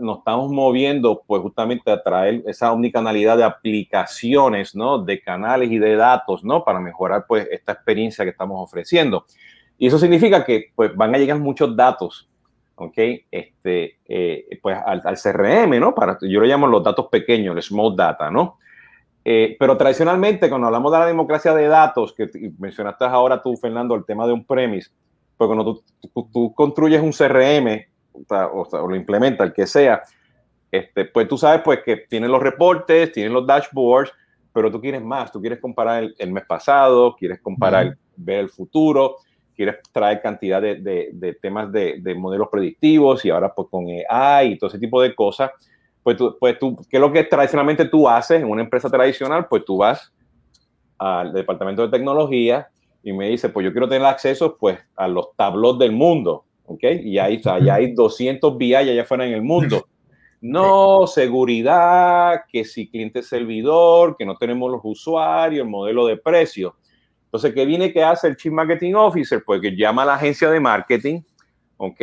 nos 0.00 0.18
estamos 0.18 0.50
moviendo 0.50 1.22
pues 1.26 1.42
justamente 1.42 1.90
a 1.90 2.02
traer 2.02 2.42
esa 2.46 2.72
omnicanalidad 2.72 3.36
de 3.36 3.44
aplicaciones, 3.44 4.74
¿no? 4.74 4.98
De 4.98 5.20
canales 5.20 5.70
y 5.70 5.78
de 5.78 5.96
datos, 5.96 6.44
¿no? 6.44 6.64
Para 6.64 6.80
mejorar 6.80 7.24
pues 7.28 7.46
esta 7.50 7.72
experiencia 7.72 8.24
que 8.24 8.30
estamos 8.30 8.60
ofreciendo. 8.60 9.26
Y 9.78 9.86
eso 9.86 9.98
significa 9.98 10.44
que 10.44 10.72
pues 10.74 10.94
van 10.96 11.14
a 11.14 11.18
llegar 11.18 11.38
muchos 11.38 11.74
datos, 11.76 12.28
¿ok? 12.74 12.98
Este, 13.30 13.98
eh, 14.06 14.58
pues 14.60 14.76
al, 14.84 15.02
CRM, 15.02 15.78
¿no? 15.78 15.94
Para, 15.94 16.18
yo 16.20 16.40
lo 16.40 16.46
llamo 16.46 16.66
los 16.66 16.82
datos 16.82 17.06
pequeños, 17.06 17.56
el 17.56 17.62
small 17.62 17.94
data, 17.94 18.30
¿no? 18.30 18.58
Eh, 19.24 19.56
pero 19.58 19.76
tradicionalmente, 19.76 20.48
cuando 20.48 20.66
hablamos 20.66 20.90
de 20.92 20.98
la 20.98 21.06
democracia 21.06 21.54
de 21.54 21.68
datos, 21.68 22.12
que 22.12 22.28
mencionaste 22.58 23.04
ahora 23.04 23.40
tú, 23.40 23.56
Fernando, 23.56 23.94
el 23.94 24.04
tema 24.04 24.26
de 24.26 24.32
un 24.32 24.44
premise, 24.44 24.90
pues 25.36 25.46
cuando 25.46 25.82
tú 26.32 26.54
construyes 26.54 27.00
un 27.00 27.12
CRM, 27.12 27.89
o, 28.28 28.88
lo 28.88 28.96
implementa, 28.96 29.44
el 29.44 29.52
que 29.52 29.66
sea, 29.66 30.02
este, 30.70 31.04
pues 31.06 31.28
tú 31.28 31.36
sabes 31.36 31.62
pues 31.64 31.80
que 31.84 31.96
tienen 32.08 32.30
los 32.30 32.42
reportes, 32.42 33.12
tienen 33.12 33.32
los 33.32 33.46
dashboards, 33.46 34.12
pero 34.52 34.70
tú 34.70 34.80
quieres 34.80 35.02
más, 35.02 35.30
tú 35.30 35.40
quieres 35.40 35.60
comparar 35.60 36.08
el, 36.18 36.32
mes 36.32 36.44
pasado, 36.46 37.14
quieres 37.16 37.40
comparar, 37.40 37.96
ver 38.16 38.40
el 38.40 38.50
futuro, 38.50 39.16
quieres 39.54 39.76
traer 39.92 40.20
cantidad 40.20 40.60
de, 40.60 40.76
de, 41.12 41.34
temas 41.34 41.70
de, 41.70 42.00
de, 42.00 42.14
modelos 42.14 42.48
predictivos 42.50 43.24
y 43.24 43.30
ahora 43.30 43.52
pues 43.54 43.68
con 43.70 43.86
AI 44.08 44.52
y 44.52 44.58
todo 44.58 44.68
ese 44.68 44.78
tipo 44.78 45.00
de 45.02 45.14
cosas, 45.14 45.50
pues 46.02 46.16
tú, 46.16 46.36
pues 46.38 46.58
tú, 46.58 46.76
¿qué 46.88 46.96
es 46.96 47.00
lo 47.00 47.12
que 47.12 47.24
tradicionalmente 47.24 47.84
tú 47.84 48.08
haces 48.08 48.40
en 48.40 48.48
una 48.48 48.62
empresa 48.62 48.88
tradicional? 48.88 49.46
Pues 49.48 49.64
tú 49.64 49.76
vas 49.76 50.12
al 50.98 51.32
departamento 51.32 51.82
de 51.82 51.88
tecnología 51.88 52.68
y 53.02 53.12
me 53.12 53.28
dice, 53.28 53.48
pues 53.48 53.64
yo 53.64 53.72
quiero 53.72 53.88
tener 53.88 54.06
acceso 54.06 54.56
pues 54.58 54.78
a 54.96 55.08
los 55.08 55.34
tablos 55.36 55.78
del 55.78 55.92
mundo, 55.92 56.44
¿ok? 56.70 56.84
Y 57.02 57.18
ahí, 57.18 57.40
ya 57.42 57.74
hay 57.74 57.92
200 57.92 58.56
BI 58.56 58.74
allá 58.74 59.02
afuera 59.02 59.26
en 59.26 59.34
el 59.34 59.42
mundo. 59.42 59.86
No, 60.42 61.06
seguridad, 61.06 62.44
que 62.50 62.64
si 62.64 62.88
cliente 62.88 63.22
servidor, 63.22 64.16
que 64.16 64.24
no 64.24 64.36
tenemos 64.36 64.70
los 64.70 64.80
usuarios, 64.82 65.66
el 65.66 65.70
modelo 65.70 66.06
de 66.06 66.16
precio. 66.16 66.76
Entonces, 67.26 67.52
¿qué 67.52 67.66
viene 67.66 67.92
que 67.92 68.02
hace 68.02 68.28
el 68.28 68.36
Chief 68.38 68.50
Marketing 68.50 68.94
Officer? 68.94 69.42
Pues 69.44 69.60
que 69.60 69.76
llama 69.76 70.04
a 70.04 70.06
la 70.06 70.14
agencia 70.14 70.48
de 70.48 70.58
marketing, 70.58 71.20
¿ok? 71.76 72.00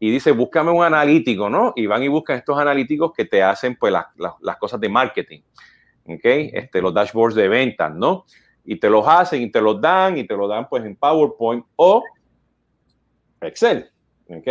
Y 0.00 0.10
dice, 0.10 0.32
búscame 0.32 0.70
un 0.70 0.82
analítico, 0.82 1.50
¿no? 1.50 1.74
Y 1.76 1.84
van 1.84 2.02
y 2.02 2.08
buscan 2.08 2.38
estos 2.38 2.58
analíticos 2.58 3.12
que 3.12 3.26
te 3.26 3.42
hacen, 3.42 3.76
pues, 3.76 3.92
las 3.92 4.56
cosas 4.56 4.80
de 4.80 4.88
marketing, 4.88 5.40
¿ok? 6.06 6.24
Este, 6.24 6.80
los 6.80 6.94
dashboards 6.94 7.34
de 7.34 7.48
ventas, 7.48 7.94
¿no? 7.94 8.24
Y 8.64 8.76
te 8.76 8.88
los 8.88 9.06
hacen 9.06 9.42
y 9.42 9.50
te 9.50 9.60
los 9.60 9.78
dan 9.78 10.16
y 10.16 10.26
te 10.26 10.34
los 10.34 10.48
dan, 10.48 10.66
pues, 10.70 10.82
en 10.86 10.96
PowerPoint 10.96 11.66
o 11.76 12.02
Excel, 13.42 13.90
¿ok? 14.28 14.48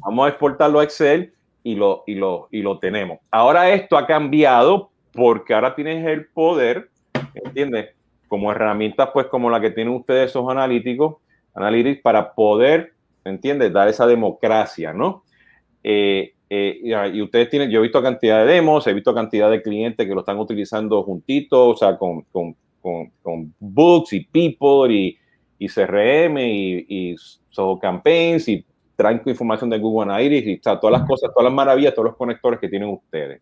Vamos 0.00 0.26
a 0.26 0.28
exportarlo 0.28 0.80
a 0.80 0.84
Excel 0.84 1.32
y 1.62 1.74
lo, 1.74 2.04
y, 2.06 2.14
lo, 2.14 2.48
y 2.50 2.62
lo 2.62 2.78
tenemos. 2.78 3.18
Ahora 3.30 3.72
esto 3.72 3.96
ha 3.96 4.06
cambiado 4.06 4.90
porque 5.12 5.54
ahora 5.54 5.74
tienes 5.74 6.06
el 6.06 6.26
poder, 6.26 6.90
¿entiendes? 7.34 7.90
Como 8.28 8.50
herramientas, 8.52 9.10
pues 9.12 9.26
como 9.26 9.50
la 9.50 9.60
que 9.60 9.70
tienen 9.70 9.94
ustedes, 9.94 10.30
esos 10.30 10.48
analíticos, 10.48 11.16
analytics, 11.54 12.00
para 12.02 12.32
poder, 12.32 12.92
¿entiendes? 13.24 13.72
Dar 13.72 13.88
esa 13.88 14.06
democracia, 14.06 14.92
¿no? 14.92 15.24
Eh, 15.82 16.34
eh, 16.48 16.80
y 17.12 17.22
ustedes 17.22 17.48
tienen, 17.48 17.70
yo 17.70 17.78
he 17.78 17.82
visto 17.82 18.02
cantidad 18.02 18.44
de 18.44 18.52
demos, 18.52 18.86
he 18.86 18.92
visto 18.92 19.14
cantidad 19.14 19.50
de 19.50 19.62
clientes 19.62 20.06
que 20.06 20.14
lo 20.14 20.20
están 20.20 20.38
utilizando 20.38 21.02
juntitos, 21.02 21.74
o 21.74 21.76
sea, 21.76 21.96
con, 21.96 22.22
con, 22.32 22.56
con, 22.80 23.10
con 23.22 23.54
Books 23.58 24.12
y 24.12 24.20
People 24.24 24.92
y, 24.92 25.16
y 25.58 25.68
CRM 25.68 26.38
y, 26.38 26.86
y 26.88 27.16
Soho 27.50 27.78
Campaigns 27.78 28.48
y 28.48 28.64
traen 29.00 29.22
información 29.24 29.70
de 29.70 29.78
Google 29.78 30.12
Analytics 30.12 30.46
y 30.46 30.58
todas 30.58 30.92
las 30.92 31.08
cosas, 31.08 31.30
todas 31.32 31.44
las 31.44 31.54
maravillas, 31.54 31.94
todos 31.94 32.10
los 32.10 32.16
conectores 32.16 32.60
que 32.60 32.68
tienen 32.68 32.90
ustedes. 32.90 33.40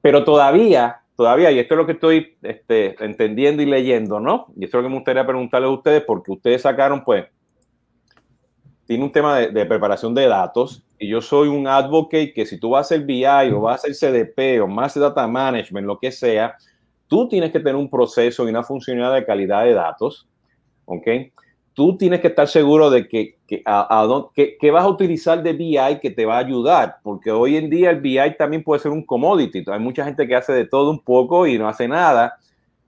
Pero 0.00 0.24
todavía, 0.24 1.02
todavía, 1.16 1.52
y 1.52 1.60
esto 1.60 1.74
es 1.74 1.78
lo 1.78 1.86
que 1.86 1.92
estoy 1.92 2.36
este, 2.42 2.96
entendiendo 3.04 3.62
y 3.62 3.66
leyendo, 3.66 4.18
¿no? 4.18 4.48
Y 4.56 4.64
esto 4.64 4.78
es 4.78 4.82
lo 4.82 4.88
que 4.88 4.90
me 4.90 4.96
gustaría 4.96 5.24
preguntarles 5.24 5.68
a 5.68 5.72
ustedes, 5.72 6.02
porque 6.02 6.32
ustedes 6.32 6.62
sacaron, 6.62 7.04
pues, 7.04 7.26
tiene 8.86 9.04
un 9.04 9.12
tema 9.12 9.38
de, 9.38 9.66
preparación 9.66 10.14
de 10.14 10.26
datos, 10.26 10.84
y 10.98 11.08
yo 11.08 11.20
soy 11.20 11.48
un 11.48 11.68
advocate 11.68 12.32
que 12.32 12.44
si 12.44 12.58
tú 12.58 12.70
vas 12.70 12.90
a 12.90 12.94
hacer 12.94 13.06
BI 13.06 13.24
o 13.52 13.60
vas 13.60 13.84
a 13.84 13.88
hacer 13.88 13.94
CDP 13.94 14.60
o 14.60 14.66
más 14.66 14.98
Data 14.98 15.28
Management, 15.28 15.86
lo 15.86 15.98
que 15.98 16.10
sea, 16.10 16.56
tú 17.06 17.28
tienes 17.28 17.52
que 17.52 17.60
tener 17.60 17.76
un 17.76 17.88
proceso 17.88 18.44
y 18.44 18.50
una 18.50 18.62
funcionalidad 18.64 19.14
de 19.14 19.24
calidad 19.24 19.64
de 19.64 19.74
datos, 19.74 20.26
¿ok? 20.86 21.06
Tú 21.76 21.94
tienes 21.98 22.20
que 22.22 22.28
estar 22.28 22.48
seguro 22.48 22.88
de 22.88 23.06
que, 23.06 23.36
que, 23.46 23.62
vas 23.62 24.84
a 24.84 24.88
utilizar 24.88 25.42
de 25.42 25.52
BI 25.52 26.00
que 26.00 26.10
te 26.10 26.24
va 26.24 26.36
a 26.36 26.40
ayudar, 26.40 26.96
porque 27.02 27.30
hoy 27.30 27.58
en 27.58 27.68
día 27.68 27.90
el 27.90 28.00
BI 28.00 28.34
también 28.38 28.64
puede 28.64 28.80
ser 28.80 28.92
un 28.92 29.04
commodity. 29.04 29.62
Hay 29.66 29.78
mucha 29.78 30.02
gente 30.02 30.26
que 30.26 30.34
hace 30.34 30.54
de 30.54 30.64
todo 30.64 30.90
un 30.90 31.00
poco 31.00 31.46
y 31.46 31.58
no 31.58 31.68
hace 31.68 31.86
nada. 31.86 32.38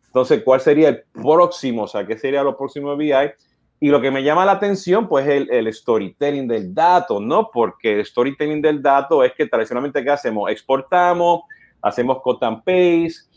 Entonces, 0.06 0.42
¿cuál 0.42 0.62
sería 0.62 0.88
el 0.88 1.02
próximo? 1.12 1.82
O 1.82 1.86
sea, 1.86 2.06
¿qué 2.06 2.16
sería 2.16 2.42
lo 2.42 2.56
próximo 2.56 2.90
de 2.92 2.96
BI? 2.96 3.30
Y 3.78 3.90
lo 3.90 4.00
que 4.00 4.10
me 4.10 4.22
llama 4.22 4.46
la 4.46 4.52
atención, 4.52 5.06
pues, 5.06 5.28
es 5.28 5.46
el, 5.50 5.70
storytelling 5.74 6.48
del 6.48 6.74
dato, 6.74 7.20
¿no? 7.20 7.50
Porque 7.52 7.98
el 7.98 8.06
storytelling 8.06 8.62
del 8.62 8.80
dato 8.80 9.22
es 9.22 9.34
que 9.34 9.46
tradicionalmente, 9.46 10.02
¿qué 10.02 10.10
hacemos? 10.10 10.50
Exportamos, 10.50 11.42
hacemos 11.82 12.22
cut 12.22 12.42
and 12.42 12.64
paste, 12.64 13.28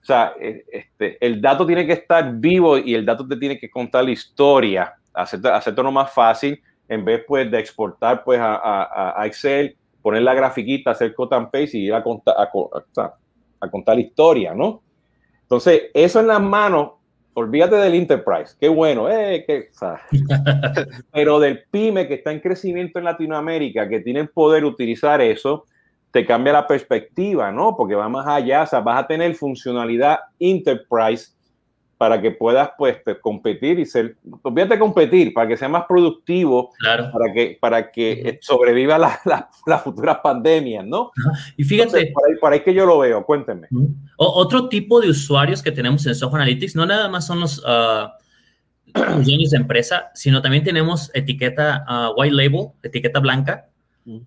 o 0.00 0.04
sea, 0.04 0.34
e, 0.40 0.64
este, 0.70 1.18
el 1.20 1.40
dato 1.40 1.66
tiene 1.66 1.84
que 1.84 1.94
estar 1.94 2.32
vivo 2.32 2.78
y 2.78 2.94
el 2.94 3.04
dato 3.04 3.26
te 3.26 3.36
tiene 3.36 3.58
que 3.58 3.68
contar 3.68 4.04
la 4.04 4.12
historia 4.12 4.94
hacer, 5.22 5.74
todo 5.74 5.90
más 5.90 6.12
fácil 6.12 6.60
en 6.88 7.04
vez 7.04 7.24
pues 7.26 7.50
de 7.50 7.58
exportar 7.58 8.24
pues 8.24 8.40
a, 8.40 9.20
a, 9.20 9.26
Excel, 9.26 9.76
poner 10.02 10.22
la 10.22 10.34
grafiquita, 10.34 10.90
hacer 10.90 11.14
cut 11.14 11.32
and 11.32 11.50
paste 11.50 11.78
y 11.78 11.86
ir 11.86 11.94
a 11.94 12.02
contar, 12.02 12.34
a, 12.38 13.70
contar 13.70 13.94
la 13.94 14.00
historia, 14.00 14.54
¿no? 14.54 14.82
Entonces, 15.42 15.84
eso 15.94 16.20
en 16.20 16.26
las 16.26 16.40
manos, 16.40 16.92
olvídate 17.34 17.76
del 17.76 17.94
enterprise, 17.94 18.56
qué 18.58 18.68
bueno, 18.68 19.08
eh, 19.08 19.46
pero 21.12 21.38
del 21.38 21.64
pyme 21.70 22.08
que 22.08 22.14
está 22.14 22.32
en 22.32 22.40
crecimiento 22.40 22.98
en 22.98 23.04
Latinoamérica, 23.04 23.88
que 23.88 24.00
tiene 24.00 24.20
el 24.20 24.30
poder 24.30 24.64
utilizar 24.64 25.20
eso, 25.20 25.66
te 26.10 26.26
cambia 26.26 26.52
la 26.52 26.66
perspectiva, 26.66 27.52
¿no? 27.52 27.76
Porque 27.76 27.94
va 27.94 28.08
más 28.08 28.26
allá, 28.26 28.62
o 28.62 28.66
sea, 28.66 28.80
vas 28.80 29.04
a 29.04 29.06
tener 29.06 29.34
funcionalidad 29.34 30.18
enterprise 30.38 31.32
para 32.00 32.18
que 32.18 32.30
puedas 32.30 32.70
pues 32.78 32.96
competir 33.20 33.78
y 33.78 33.84
ser, 33.84 34.16
olvídate 34.40 34.78
competir, 34.78 35.34
para 35.34 35.46
que 35.46 35.58
sea 35.58 35.68
más 35.68 35.84
productivo, 35.86 36.72
claro. 36.78 37.10
para 37.12 37.30
que, 37.30 37.58
para 37.60 37.92
que 37.92 38.38
sobreviva 38.40 38.96
las 38.96 39.18
la, 39.26 39.78
futuras 39.80 40.16
pandemias, 40.22 40.86
¿no? 40.86 41.10
Y 41.58 41.62
fíjate. 41.62 42.14
para 42.40 42.54
ahí, 42.54 42.62
que 42.62 42.72
yo 42.72 42.86
lo 42.86 43.00
veo, 43.00 43.22
cuéntenme. 43.26 43.68
otro 44.16 44.70
tipo 44.70 45.02
de 45.02 45.10
usuarios 45.10 45.62
que 45.62 45.72
tenemos 45.72 46.06
en 46.06 46.14
Software 46.14 46.40
Analytics, 46.40 46.74
no 46.74 46.86
nada 46.86 47.06
más 47.10 47.26
son 47.26 47.40
los 47.40 47.58
uh, 47.66 48.08
dueños 49.22 49.50
de 49.50 49.58
empresa, 49.58 50.10
sino 50.14 50.40
también 50.40 50.64
tenemos 50.64 51.10
etiqueta 51.12 51.84
uh, 51.86 52.18
white 52.18 52.34
label, 52.34 52.68
etiqueta 52.82 53.20
blanca. 53.20 53.68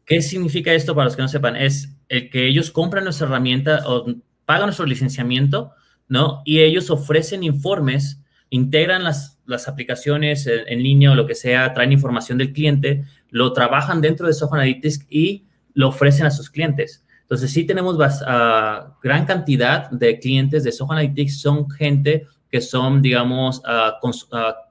¿Qué 0.06 0.22
significa 0.22 0.72
esto 0.74 0.94
para 0.94 1.06
los 1.06 1.16
que 1.16 1.24
no 1.24 1.28
sepan? 1.28 1.56
Es 1.56 1.98
el 2.08 2.30
que 2.30 2.46
ellos 2.46 2.70
compran 2.70 3.04
nuestra 3.04 3.26
herramienta 3.26 3.82
o 3.88 4.06
pagan 4.46 4.68
nuestro 4.68 4.86
licenciamiento 4.86 5.72
¿no? 6.14 6.44
Y 6.46 6.60
ellos 6.60 6.92
ofrecen 6.92 7.42
informes, 7.42 8.22
integran 8.52 9.04
las, 9.04 9.40
las 9.48 9.68
aplicaciones 9.68 10.46
en, 10.46 10.84
línea 10.84 11.12
o 11.12 11.16
lo 11.16 11.26
que 11.26 11.34
sea, 11.34 11.74
traen 11.74 11.92
información 11.92 12.38
del 12.38 12.54
cliente, 12.54 13.04
lo 13.32 13.52
trabajan 13.52 14.00
dentro 14.00 14.28
de 14.28 14.34
Software 14.34 14.62
Analytics 14.62 15.08
y 15.10 15.48
lo 15.74 15.88
ofrecen 15.88 16.28
a 16.28 16.30
sus 16.30 16.52
clientes. 16.52 17.04
Entonces, 17.22 17.50
sí 17.50 17.64
tenemos 17.64 17.96
uh, 17.96 18.94
gran 19.02 19.26
cantidad 19.26 19.90
de 19.90 20.20
clientes 20.20 20.64
de 20.64 20.72
Software 20.72 21.00
Analytics, 21.00 21.42
son 21.42 21.68
gente 21.72 22.28
que 22.52 22.62
son, 22.62 23.02
digamos, 23.02 23.64
uh, 23.66 23.94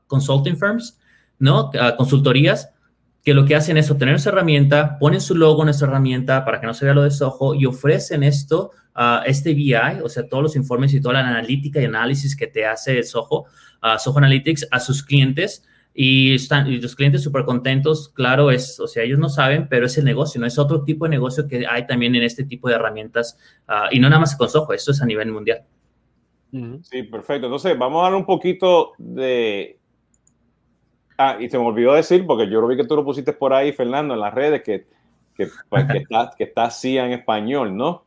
consulting 0.07 0.57
firms, 0.57 0.97
consultorías, 1.99 2.71
que 3.23 3.35
lo 3.35 3.45
que 3.45 3.55
hacen 3.55 3.77
es 3.77 3.91
obtener 3.91 4.17
esa 4.17 4.31
herramienta, 4.31 4.99
ponen 4.99 5.21
su 5.21 5.35
logo 5.35 5.63
en 5.63 5.69
esa 5.69 5.87
herramienta 5.87 6.45
para 6.45 6.61
que 6.61 6.67
no 6.67 6.75
se 6.75 6.85
vea 6.85 6.95
lo 6.95 7.03
de 7.03 7.11
Soho 7.11 7.55
y 7.55 7.67
ofrecen 7.67 8.23
esto 8.23 8.73
este 9.27 9.55
BI, 9.55 9.75
o 10.03 10.09
sea, 10.09 10.29
todos 10.29 10.43
los 10.43 10.57
informes 10.57 10.93
y 10.95 11.01
toda 11.01 11.15
la 11.15 11.21
analítica 11.21 11.81
y 11.81 11.85
análisis 11.85 12.37
que 12.37 12.47
te 12.47 12.67
hace 12.67 13.03
Soho, 13.03 13.47
uh, 13.83 13.99
Soho 13.99 14.19
Analytics, 14.19 14.69
a 14.71 14.81
sus 14.81 15.03
clientes. 15.03 15.67
Y, 15.95 16.35
están, 16.35 16.69
y 16.73 16.81
los 16.81 16.97
clientes 16.97 17.23
súper 17.23 17.45
contentos, 17.45 18.09
claro, 18.09 18.51
es, 18.51 18.81
o 18.81 18.87
sea, 18.87 19.03
ellos 19.03 19.19
no 19.19 19.29
saben, 19.29 19.69
pero 19.69 19.85
es 19.85 19.99
el 19.99 20.07
negocio, 20.07 20.41
¿no? 20.41 20.47
Es 20.47 20.59
otro 20.59 20.85
tipo 20.85 21.05
de 21.05 21.11
negocio 21.11 21.47
que 21.47 21.67
hay 21.67 21.87
también 21.87 22.15
en 22.15 22.23
este 22.23 22.45
tipo 22.45 22.69
de 22.69 22.77
herramientas, 22.77 23.37
ah, 23.69 23.89
y 23.91 23.99
no 23.99 24.09
nada 24.09 24.21
más 24.21 24.35
con 24.35 24.49
Soho, 24.49 24.73
esto 24.73 24.93
es 24.93 25.03
a 25.03 25.07
nivel 25.07 25.31
mundial. 25.31 25.65
Sí, 26.83 27.03
perfecto. 27.03 27.47
Entonces, 27.47 27.79
vamos 27.79 28.01
a 28.01 28.05
dar 28.05 28.15
un 28.15 28.25
poquito 28.25 28.93
de... 28.97 29.79
Ah, 31.19 31.37
y 31.39 31.49
se 31.49 31.59
me 31.59 31.65
olvidó 31.65 31.95
decir, 31.95 32.27
porque 32.27 32.49
yo 32.49 32.61
lo 32.61 32.69
vi 32.69 32.77
que 32.77 32.85
tú 32.85 32.97
lo 32.97 33.05
pusiste 33.05 33.33
por 33.33 33.53
ahí, 33.53 33.73
Fernando, 33.73 34.15
en 34.15 34.21
las 34.21 34.33
redes, 34.33 34.63
que, 34.63 34.87
que, 35.37 35.49
pues, 35.69 35.87
que 35.87 35.99
está, 35.99 36.33
que 36.37 36.45
está 36.45 36.65
así 36.65 36.99
en 36.99 37.13
español, 37.13 37.77
¿no? 37.77 38.05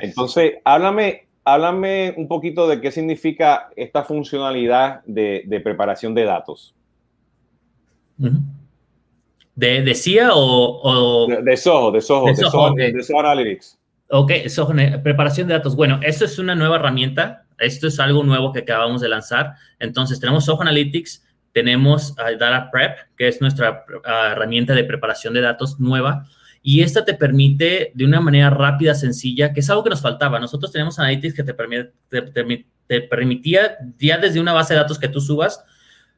Entonces, 0.00 0.54
háblame, 0.64 1.28
háblame 1.44 2.14
un 2.16 2.28
poquito 2.28 2.68
de 2.68 2.80
qué 2.80 2.90
significa 2.90 3.70
esta 3.76 4.04
funcionalidad 4.04 5.02
de, 5.04 5.60
preparación 5.62 6.14
de 6.14 6.24
datos. 6.24 6.74
¿De, 9.54 9.82
de 9.82 9.94
CIA 9.94 10.30
o...? 10.34 11.26
De, 11.26 11.56
Soho, 11.56 11.90
de 11.90 12.00
Soho, 12.00 12.26
de 12.26 12.36
Soho, 12.36 12.74
de 12.74 13.02
Soho, 13.02 13.20
Analytics. 13.20 13.78
Ok, 14.10 14.32
Soho, 14.48 14.74
preparación 15.02 15.48
de 15.48 15.54
datos. 15.54 15.76
Bueno, 15.76 16.00
esto 16.02 16.24
es 16.24 16.38
una 16.38 16.54
nueva 16.54 16.76
herramienta. 16.76 17.44
Esto 17.58 17.88
es 17.88 17.98
algo 17.98 18.22
nuevo 18.22 18.52
que 18.52 18.60
acabamos 18.60 19.00
de 19.00 19.08
lanzar. 19.08 19.54
Entonces, 19.78 20.20
tenemos 20.20 20.44
Soho 20.44 20.62
Analytics, 20.62 21.26
tenemos 21.52 22.12
uh, 22.12 22.38
Data 22.38 22.70
Prep, 22.70 22.98
que 23.16 23.28
es 23.28 23.40
nuestra 23.40 23.84
ah, 24.04 24.30
herramienta 24.32 24.74
de 24.74 24.84
preparación 24.84 25.34
de 25.34 25.40
datos 25.40 25.80
nueva 25.80 26.26
y 26.62 26.82
esta 26.82 27.04
te 27.04 27.14
permite 27.14 27.92
de 27.94 28.04
una 28.04 28.20
manera 28.20 28.50
rápida, 28.50 28.94
sencilla, 28.94 29.52
que 29.52 29.60
es 29.60 29.70
algo 29.70 29.84
que 29.84 29.90
nos 29.90 30.02
faltaba. 30.02 30.38
Nosotros 30.38 30.72
tenemos 30.72 30.98
Analytics 30.98 31.34
que 31.34 31.44
te, 31.44 31.54
te, 32.86 33.00
permitía 33.02 33.78
ya 33.98 34.18
desde 34.18 34.40
una 34.40 34.52
base 34.52 34.74
de 34.74 34.80
datos 34.80 34.98
que 34.98 35.08
tú 35.08 35.20
subas 35.20 35.64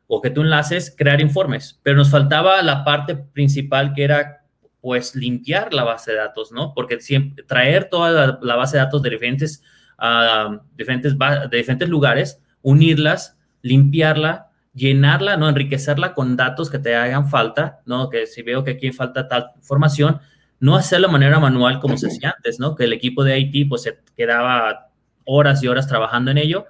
o 0.07 0.21
que 0.21 0.31
tú 0.31 0.41
enlaces, 0.41 0.95
crear 0.97 1.21
informes, 1.21 1.79
pero 1.83 1.97
nos 1.97 2.11
faltaba 2.11 2.63
la 2.63 2.85
parte 2.85 3.15
principal 3.15 3.93
que 3.95 4.05
era 4.05 4.45
pues 4.81 5.15
limpiar 5.15 5.75
la 5.75 5.85
base 5.85 6.13
de 6.13 6.17
datos, 6.17 6.53
¿no? 6.53 6.73
Porque 6.75 7.01
siempre, 7.01 7.45
traer 7.45 7.89
toda 7.91 8.39
la, 8.41 8.57
base 8.57 8.77
de 8.77 8.83
datos 8.83 9.03
de 9.03 9.11
diferentes, 9.11 9.63
uh, 9.99 10.59
diferentes, 10.75 11.17
de 11.17 11.57
diferentes 11.57 11.89
lugares, 11.89 12.43
unirlas, 12.63 13.39
limpiarla, 13.63 14.50
llenarla, 14.75 15.37
¿no? 15.37 15.49
Enriquecerla 15.49 16.15
con 16.15 16.37
datos 16.37 16.71
que 16.71 16.79
te 16.79 16.95
hagan 16.95 17.29
falta, 17.29 17.81
¿no? 17.87 18.09
Que 18.09 18.27
si 18.27 18.43
veo 18.43 18.65
que 18.65 18.73
aquí 18.73 18.93
falta 18.93 19.29
tal 19.29 19.51
información, 19.57 20.21
no 20.61 20.77
hacerlo 20.77 21.09
de 21.09 21.13
manera 21.13 21.41
manual 21.41 21.81
como 21.81 21.97
se 21.97 22.09
hacía 22.09 22.35
antes, 22.37 22.61
¿no? 22.61 22.77
Que 22.77 22.85
el 22.85 22.93
equipo 22.93 23.25
de 23.25 23.39
IT 23.39 23.69
pues 23.69 23.83
se 23.83 23.99
quedaba 24.17 24.91
horas 25.25 25.63
y 25.63 25.69
horas 25.69 25.87
trabajando 25.87 26.31
en 26.31 26.39
ello. 26.39 26.67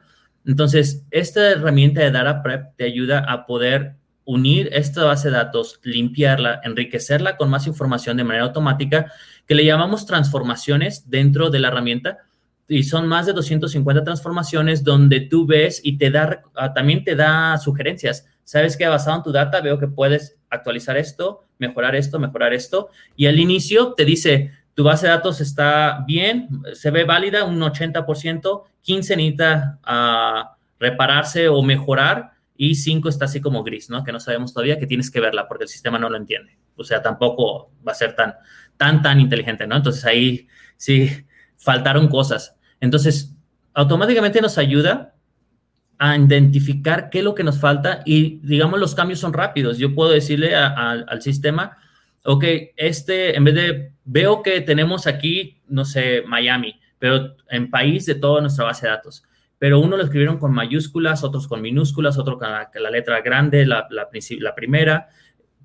Entonces, 0.47 1.05
esta 1.11 1.51
herramienta 1.51 2.01
de 2.01 2.11
Data 2.11 2.43
Prep 2.43 2.77
te 2.77 2.85
ayuda 2.85 3.19
a 3.21 3.47
poder 3.47 3.97
unir 4.25 4.71
esta 4.73 5.05
base 5.05 5.29
de 5.29 5.37
datos, 5.37 5.81
limpiarla, 5.83 6.61
enriquecerla 6.65 7.37
con 7.37 7.51
más 7.51 7.67
información 7.67 8.17
de 8.17 8.25
manera 8.25 8.45
automática, 8.45 9.13
que 9.47 9.55
le 9.55 9.65
llamamos 9.65 10.07
transformaciones 10.07 11.11
dentro 11.11 11.51
de 11.51 11.59
la 11.59 11.69
herramienta. 11.69 12.19
Y 12.73 12.85
son 12.85 13.09
más 13.09 13.27
de 13.27 13.33
250 13.33 14.05
transformaciones 14.05 14.85
donde 14.85 15.21
tú 15.21 15.45
ves 15.45 15.81
y 15.83 15.99
te 15.99 16.09
da, 16.09 16.41
ah, 16.55 16.73
también 16.73 17.03
te 17.03 17.17
da 17.17 17.59
sugerencias. 17.59 18.27
Sabes 18.45 18.77
que 18.77 18.87
basado 18.87 19.17
en 19.17 19.23
tu 19.25 19.33
data 19.33 19.61
veo 19.61 19.77
que 19.77 19.89
puedes 19.89 20.39
actualizar 20.49 20.97
esto, 20.97 21.45
mejorar 21.59 21.97
esto, 21.97 22.21
mejorar 22.21 22.53
esto. 22.53 22.91
Y 23.17 23.27
al 23.27 23.41
inicio 23.41 23.95
te 23.95 24.05
dice, 24.05 24.53
tu 24.75 24.85
base 24.85 25.07
de 25.07 25.13
datos 25.13 25.41
está 25.41 26.05
bien, 26.07 26.49
se 26.73 26.93
ve 26.93 27.03
válida 27.03 27.45
un 27.45 27.61
80%, 27.61 28.63
15 28.83 29.17
necesita 29.17 29.81
uh, 29.85 30.57
repararse 30.79 31.49
o 31.49 31.63
mejorar 31.63 32.31
y 32.57 32.77
5 32.77 33.09
está 33.09 33.25
así 33.25 33.41
como 33.41 33.65
gris, 33.65 33.91
¿no? 33.91 34.05
Que 34.05 34.13
no 34.13 34.21
sabemos 34.21 34.55
todavía 34.55 34.79
que 34.79 34.87
tienes 34.87 35.11
que 35.11 35.19
verla 35.19 35.49
porque 35.49 35.65
el 35.65 35.69
sistema 35.69 35.99
no 35.99 36.09
lo 36.09 36.17
entiende. 36.17 36.57
O 36.77 36.85
sea, 36.85 37.03
tampoco 37.03 37.73
va 37.87 37.91
a 37.91 37.97
ser 37.97 38.15
tan, 38.15 38.35
tan, 38.77 39.03
tan 39.03 39.19
inteligente, 39.19 39.67
¿no? 39.67 39.77
Entonces 39.77 40.05
ahí 40.05 40.47
sí 40.77 41.11
faltaron 41.57 42.07
cosas. 42.07 42.57
Entonces, 42.81 43.35
automáticamente 43.75 44.41
nos 44.41 44.59
ayuda 44.59 45.15
a 45.99 46.17
identificar 46.17 47.11
qué 47.11 47.19
es 47.19 47.25
lo 47.25 47.35
que 47.35 47.45
nos 47.45 47.61
falta 47.61 48.03
y, 48.07 48.39
digamos, 48.39 48.81
los 48.81 48.95
cambios 48.95 49.21
son 49.21 49.33
rápidos. 49.35 49.77
Yo 49.79 49.95
puedo 49.95 50.11
decirle 50.11 50.57
al 50.57 51.21
sistema, 51.21 51.77
ok, 52.25 52.45
este, 52.77 53.37
en 53.37 53.45
vez 53.45 53.55
de, 53.55 53.93
veo 54.05 54.43
que 54.43 54.61
tenemos 54.63 55.07
aquí, 55.07 55.61
no 55.69 55.85
sé, 55.85 56.23
Miami, 56.27 56.81
pero 56.99 57.37
en 57.49 57.71
país 57.71 58.07
de 58.07 58.15
toda 58.15 58.41
nuestra 58.41 58.65
base 58.65 58.87
de 58.87 58.93
datos. 58.93 59.25
Pero 59.59 59.79
uno 59.81 59.97
lo 59.97 60.03
escribieron 60.03 60.39
con 60.39 60.53
mayúsculas, 60.53 61.23
otros 61.23 61.47
con 61.47 61.61
minúsculas, 61.61 62.17
otro 62.19 62.39
con 62.39 62.49
la, 62.51 62.91
letra 62.91 63.21
grande, 63.21 63.67
la, 63.67 63.87
la, 63.91 64.09
la, 64.39 64.55
primera. 64.55 65.09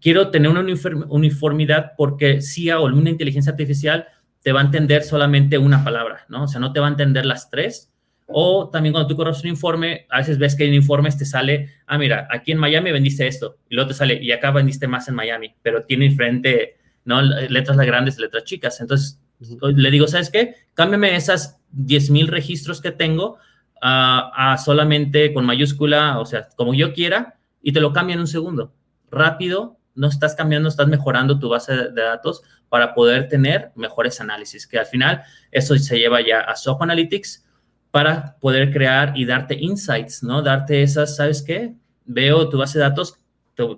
Quiero 0.02 0.32
tener 0.32 0.52
una 0.52 0.66
uniformidad 1.08 1.94
porque 1.98 2.42
CIA 2.42 2.80
o 2.80 2.86
una 2.88 3.10
inteligencia 3.10 3.52
artificial 3.52 4.08
te 4.46 4.52
va 4.52 4.62
a 4.62 4.64
entender 4.64 5.02
solamente 5.02 5.58
una 5.58 5.84
palabra, 5.84 6.24
¿no? 6.30 6.44
O 6.44 6.48
sea, 6.48 6.60
no 6.60 6.72
te 6.72 6.80
va 6.80 6.86
a 6.86 6.92
entender 6.92 7.26
las 7.26 7.50
tres, 7.50 7.92
o 8.28 8.70
también 8.70 8.94
cuando 8.94 9.08
tú 9.08 9.16
corres 9.16 9.42
un 9.44 9.50
informe, 9.50 10.06
a 10.12 10.20
veces 10.20 10.38
ves 10.38 10.56
que 10.56 10.68
en 10.68 10.76
informes 10.76 11.18
te 11.18 11.26
sale, 11.26 11.72
ah, 11.88 11.98
mira, 11.98 12.28
aquí 12.30 12.52
en 12.52 12.60
Miami 12.60 12.92
vendiste 12.92 13.26
esto, 13.26 13.58
y 13.68 13.74
luego 13.74 13.88
te 13.88 13.96
sale, 13.96 14.22
y 14.22 14.32
acá 14.32 14.52
vendiste 14.52 14.88
más 14.88 15.08
en 15.08 15.16
Miami, 15.16 15.56
pero 15.64 15.86
tiene 15.86 16.10
diferente, 16.10 16.78
¿no? 17.06 17.24
Letras 17.24 17.76
grandes, 17.76 18.20
letras 18.20 18.44
chicas. 18.44 18.80
Entonces, 18.82 19.20
le 19.40 19.90
digo, 19.90 20.08
¿sabes 20.08 20.30
qué? 20.30 20.54
Cámbiame 20.76 21.16
esas 21.16 21.60
10,000 21.72 22.28
registros 22.28 22.82
que 22.82 22.92
tengo 22.92 23.40
a 23.82 24.58
solamente 24.64 25.34
con 25.34 25.44
mayúscula, 25.44 26.20
o 26.20 26.26
sea, 26.26 26.50
como 26.56 26.76
yo 26.76 26.94
quiera, 26.94 27.40
y 27.64 27.74
te 27.74 27.82
lo 27.82 27.94
cambia 27.94 28.14
en 28.14 28.20
un 28.20 28.28
segundo. 28.28 28.76
Rápido, 29.10 29.80
no 29.96 30.08
estás 30.08 30.36
cambiando, 30.36 30.70
estás 30.70 30.88
mejorando 30.88 31.40
tu 31.40 31.50
base 31.50 31.74
de 31.74 32.02
datos 32.04 32.44
para 32.76 32.94
poder 32.94 33.30
tener 33.30 33.72
mejores 33.74 34.20
análisis, 34.20 34.68
que 34.68 34.78
al 34.78 34.86
final 34.86 35.24
eso 35.50 35.78
se 35.78 35.98
lleva 35.98 36.20
ya 36.20 36.42
a 36.42 36.58
Soho 36.58 36.84
Analytics, 36.84 37.46
para 37.90 38.36
poder 38.42 38.70
crear 38.70 39.14
y 39.16 39.24
darte 39.24 39.56
insights, 39.58 40.24
¿no? 40.24 40.42
Darte 40.42 40.84
esas, 40.84 41.16
¿sabes 41.16 41.42
qué? 41.42 41.74
Veo 42.04 42.50
tu 42.50 42.58
base 42.58 42.78
de 42.78 42.84
datos, 42.84 43.18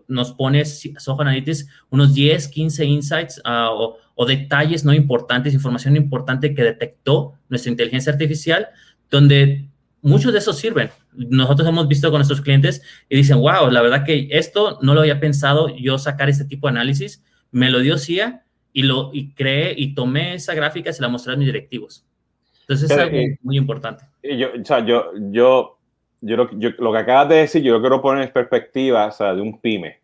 nos 0.07 0.31
pones 0.31 0.81
Soho 0.97 1.21
Analytics 1.21 1.67
unos 1.91 2.15
10, 2.15 2.47
15 2.47 2.85
insights 2.85 3.37
uh, 3.45 3.69
o, 3.69 3.97
o, 4.15 4.25
detalles 4.25 4.83
no 4.83 4.95
importantes, 4.95 5.53
información 5.53 5.95
importante 5.95 6.55
que 6.55 6.63
detectó 6.63 7.35
nuestra 7.49 7.69
inteligencia 7.69 8.11
artificial, 8.11 8.69
donde 9.11 9.69
muchos 10.01 10.33
de 10.33 10.39
esos 10.39 10.57
sirven. 10.57 10.89
Nosotros 11.13 11.67
hemos 11.67 11.87
visto 11.87 12.09
con 12.09 12.17
nuestros 12.17 12.41
clientes 12.41 12.81
y 13.09 13.15
dicen, 13.15 13.37
wow, 13.37 13.69
la 13.69 13.83
verdad 13.83 14.03
que 14.03 14.27
esto 14.31 14.79
no 14.81 14.95
lo 14.95 15.01
había 15.01 15.19
pensado 15.19 15.69
yo 15.77 15.99
sacar 15.99 16.29
este 16.29 16.45
tipo 16.45 16.65
de 16.65 16.71
análisis, 16.71 17.23
me 17.51 17.69
lo 17.69 17.77
dio 17.77 17.99
CIA 17.99 18.43
y, 18.73 18.83
lo, 18.83 19.09
y 19.13 19.31
creé 19.33 19.73
y 19.75 19.93
tomé 19.93 20.35
esa 20.35 20.53
gráfica 20.53 20.89
y 20.89 20.93
se 20.93 21.01
la 21.01 21.09
mostré 21.09 21.33
a 21.33 21.37
mis 21.37 21.47
directivos. 21.47 22.05
Entonces 22.61 22.91
es 22.91 22.97
algo 22.97 23.17
muy 23.43 23.57
importante. 23.57 24.03
Yo, 24.23 24.49
o 24.61 24.65
sea, 24.65 24.85
yo, 24.85 25.11
yo, 25.31 25.77
yo, 26.21 26.37
lo, 26.37 26.59
yo, 26.59 26.69
lo 26.77 26.91
que 26.91 26.97
acabas 26.97 27.29
de 27.29 27.35
decir, 27.35 27.63
yo 27.63 27.73
lo 27.73 27.81
quiero 27.81 28.01
poner 28.01 28.25
en 28.27 28.33
perspectiva 28.33 29.07
o 29.07 29.11
sea, 29.11 29.33
de 29.33 29.41
un 29.41 29.59
pyme. 29.59 30.01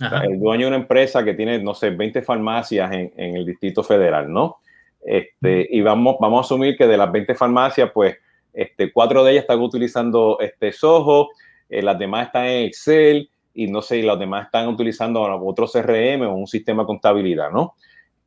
el 0.00 0.40
dueño 0.40 0.62
de 0.62 0.68
una 0.68 0.76
empresa 0.76 1.24
que 1.24 1.34
tiene, 1.34 1.58
no 1.62 1.74
sé, 1.74 1.90
20 1.90 2.22
farmacias 2.22 2.90
en, 2.92 3.12
en 3.16 3.36
el 3.36 3.44
Distrito 3.46 3.82
Federal, 3.82 4.32
¿no? 4.32 4.58
Este, 5.06 5.68
y 5.70 5.80
vamos, 5.82 6.16
vamos 6.20 6.38
a 6.38 6.44
asumir 6.46 6.76
que 6.76 6.86
de 6.86 6.96
las 6.96 7.12
20 7.12 7.34
farmacias, 7.36 7.90
pues, 7.94 8.16
este, 8.52 8.92
cuatro 8.92 9.22
de 9.22 9.32
ellas 9.32 9.42
están 9.42 9.60
utilizando 9.60 10.38
este 10.40 10.72
Soho, 10.72 11.28
eh, 11.68 11.82
las 11.82 11.98
demás 11.98 12.26
están 12.26 12.46
en 12.46 12.64
Excel 12.64 13.30
y 13.54 13.68
no 13.68 13.82
sé, 13.82 14.02
las 14.02 14.18
demás 14.18 14.46
están 14.46 14.66
utilizando 14.66 15.22
otro 15.22 15.66
CRM 15.66 16.22
o 16.22 16.34
un 16.34 16.46
sistema 16.46 16.82
de 16.82 16.86
contabilidad, 16.86 17.50
¿no? 17.50 17.74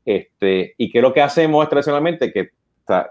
Este, 0.10 0.74
y 0.76 0.89
qué 0.89 0.98
es 0.98 1.02
lo 1.04 1.13
que 1.13 1.22
hacemos 1.22 1.69
tradicionalmente, 1.69 2.34
que 2.34 2.50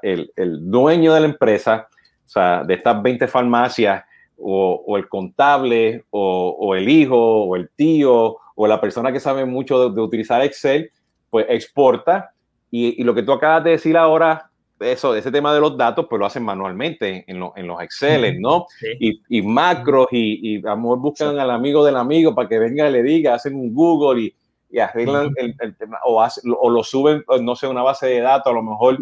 el, 0.03 0.33
dueño 0.69 1.15
de 1.15 1.21
la 1.21 1.27
empresa, 1.27 1.87
o 2.27 2.29
sea, 2.29 2.65
de 2.65 2.75
estas 2.75 3.01
20 3.01 3.29
farmacias, 3.29 4.03
o, 4.37 4.97
el 4.97 5.09
contable, 5.09 6.05
o, 6.11 6.75
el 6.75 6.89
hijo, 6.89 7.17
o 7.17 7.55
el 7.55 7.71
tío, 7.77 8.39
o 8.57 8.67
la 8.67 8.81
persona 8.81 9.13
que 9.13 9.21
sabe 9.21 9.45
mucho 9.45 9.91
de, 9.91 10.01
utilizar 10.01 10.43
Excel, 10.43 10.91
pues 11.31 11.47
exporta. 11.49 12.33
Y, 12.69 13.01
lo 13.05 13.15
que 13.15 13.23
tú 13.23 13.31
acabas 13.33 13.63
de 13.63 13.71
decir 13.71 13.97
ahora, 13.97 14.51
eso, 14.81 15.15
ese 15.15 15.31
tema 15.31 15.55
de 15.55 15.61
los 15.61 15.77
datos, 15.79 16.07
pues 16.11 16.19
lo 16.19 16.27
hacen 16.27 16.43
manualmente 16.43 17.25
en, 17.29 17.39
los 17.39 17.81
Excel, 17.81 18.41
¿no? 18.41 18.67
Y, 18.99 19.43
macros, 19.43 20.09
y, 20.11 20.57
y 20.57 20.67
a 20.67 20.71
lo 20.71 20.79
mejor 20.79 20.99
buscan 20.99 21.39
al 21.39 21.53
amigo 21.53 21.85
del 21.85 21.95
amigo 21.95 22.35
para 22.35 22.49
que 22.49 22.59
venga 22.59 22.89
y 22.89 22.93
le 22.93 23.05
diga, 23.05 23.35
hacen 23.35 23.55
un 23.55 23.73
Google 23.73 24.21
y, 24.21 24.35
y 24.71 24.79
arreglan 24.81 25.33
el, 25.37 25.77
tema 25.77 25.99
o, 26.05 26.23
o, 26.59 26.71
lo 26.71 26.85
suben, 26.85 27.25
no 27.41 27.57
sé, 27.57 27.67
una 27.67 27.83
base 27.83 28.07
de 28.07 28.21
datos, 28.21 28.51
a 28.51 28.55
lo 28.55 28.63
mejor 28.63 28.99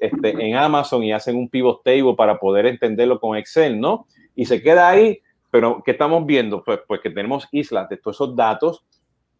este, 0.00 0.30
en 0.30 0.56
Amazon 0.56 1.02
y 1.02 1.12
hacen 1.12 1.36
un 1.36 1.48
pivot 1.48 1.82
table 1.82 2.14
para 2.16 2.38
poder 2.38 2.66
entenderlo 2.66 3.18
con 3.18 3.36
Excel, 3.36 3.80
¿no? 3.80 4.06
Y 4.34 4.44
se 4.44 4.62
queda 4.62 4.90
ahí, 4.90 5.20
pero 5.50 5.82
¿qué 5.84 5.92
estamos 5.92 6.26
viendo? 6.26 6.62
Pues, 6.62 6.80
pues 6.86 7.00
que 7.00 7.10
tenemos 7.10 7.48
islas 7.50 7.88
de 7.88 7.96
todos 7.96 8.16
esos 8.16 8.36
datos 8.36 8.84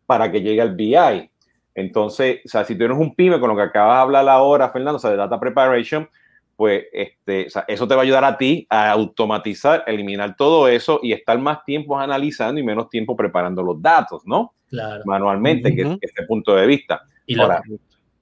para 0.06 0.30
que 0.30 0.40
llegue 0.40 0.62
al 0.62 0.74
BI. 0.74 1.30
Entonces, 1.74 2.40
o 2.44 2.48
sea, 2.48 2.64
si 2.64 2.76
tienes 2.76 2.96
un 2.96 3.14
pyme 3.14 3.38
con 3.38 3.50
lo 3.50 3.56
que 3.56 3.62
acabas 3.62 3.98
de 3.98 4.02
hablar 4.02 4.28
ahora, 4.30 4.70
Fernando, 4.70 4.96
o 4.96 4.98
sea, 4.98 5.10
de 5.10 5.16
data 5.16 5.38
preparation, 5.38 6.08
pues 6.56 6.86
este, 6.92 7.46
o 7.46 7.50
sea, 7.50 7.64
eso 7.68 7.86
te 7.86 7.94
va 7.94 8.00
a 8.00 8.04
ayudar 8.04 8.24
a 8.24 8.38
ti 8.38 8.66
a 8.70 8.90
automatizar, 8.90 9.84
eliminar 9.86 10.36
todo 10.36 10.68
eso 10.68 11.00
y 11.02 11.12
estar 11.12 11.38
más 11.38 11.64
tiempo 11.64 11.98
analizando 11.98 12.58
y 12.58 12.64
menos 12.64 12.88
tiempo 12.88 13.14
preparando 13.14 13.62
los 13.62 13.80
datos, 13.80 14.22
¿no? 14.26 14.54
manualmente, 15.04 15.74
que, 15.74 15.82
es 15.82 15.98
ese 16.00 16.22
punto 16.26 16.54
de 16.54 16.66
vista. 16.66 17.02
Y 17.26 17.38
ahora, 17.38 17.62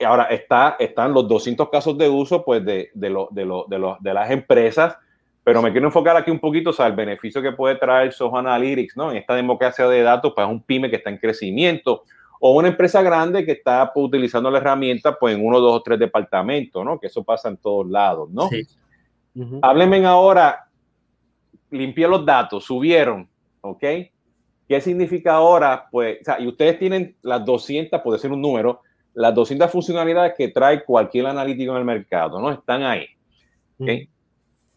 ahora 0.04 0.24
está, 0.24 0.76
están 0.78 1.12
los 1.12 1.26
200 1.28 1.68
casos 1.70 1.96
de 1.96 2.08
uso 2.08 2.44
pues, 2.44 2.64
de, 2.64 2.90
de, 2.94 3.10
lo, 3.10 3.28
de, 3.30 3.44
lo, 3.44 3.66
de, 3.68 3.78
lo, 3.78 3.96
de 4.00 4.14
las 4.14 4.30
empresas, 4.30 4.96
pero 5.42 5.60
me 5.60 5.72
quiero 5.72 5.86
enfocar 5.86 6.16
aquí 6.16 6.30
un 6.30 6.40
poquito, 6.40 6.70
o 6.70 6.72
sea, 6.72 6.86
el 6.86 6.94
beneficio 6.94 7.42
que 7.42 7.52
puede 7.52 7.76
traer 7.76 8.12
Soho 8.12 8.38
Analytics, 8.38 8.96
¿no? 8.96 9.10
En 9.10 9.18
esta 9.18 9.34
democracia 9.34 9.86
de 9.86 10.02
datos, 10.02 10.32
pues 10.34 10.46
un 10.46 10.62
pyme 10.62 10.90
que 10.90 10.96
está 10.96 11.10
en 11.10 11.18
crecimiento, 11.18 12.04
o 12.46 12.50
una 12.50 12.68
empresa 12.68 13.00
grande 13.00 13.46
que 13.46 13.52
está 13.52 13.90
pues, 13.90 14.04
utilizando 14.04 14.50
la 14.50 14.58
herramienta, 14.58 15.18
pues 15.18 15.34
en 15.34 15.42
uno, 15.42 15.60
dos 15.60 15.76
o 15.76 15.82
tres 15.82 15.98
departamentos, 15.98 16.84
¿no? 16.84 17.00
Que 17.00 17.06
eso 17.06 17.24
pasa 17.24 17.48
en 17.48 17.56
todos 17.56 17.88
lados, 17.88 18.28
¿no? 18.28 18.50
Sí. 18.50 18.66
Háblenme 19.62 20.04
ahora, 20.04 20.68
limpié 21.70 22.06
los 22.06 22.26
datos, 22.26 22.62
subieron, 22.62 23.26
¿ok? 23.62 23.82
¿Qué 24.68 24.80
significa 24.82 25.36
ahora? 25.36 25.86
Pues, 25.90 26.20
o 26.20 26.24
sea, 26.24 26.38
y 26.38 26.46
ustedes 26.46 26.78
tienen 26.78 27.16
las 27.22 27.42
200, 27.46 28.02
puede 28.02 28.18
ser 28.18 28.30
un 28.30 28.42
número, 28.42 28.82
las 29.14 29.34
200 29.34 29.70
funcionalidades 29.70 30.34
que 30.36 30.48
trae 30.48 30.84
cualquier 30.84 31.24
analítico 31.24 31.72
en 31.72 31.78
el 31.78 31.84
mercado, 31.86 32.42
¿no? 32.42 32.50
Están 32.50 32.82
ahí. 32.82 33.06
¿okay? 33.78 34.06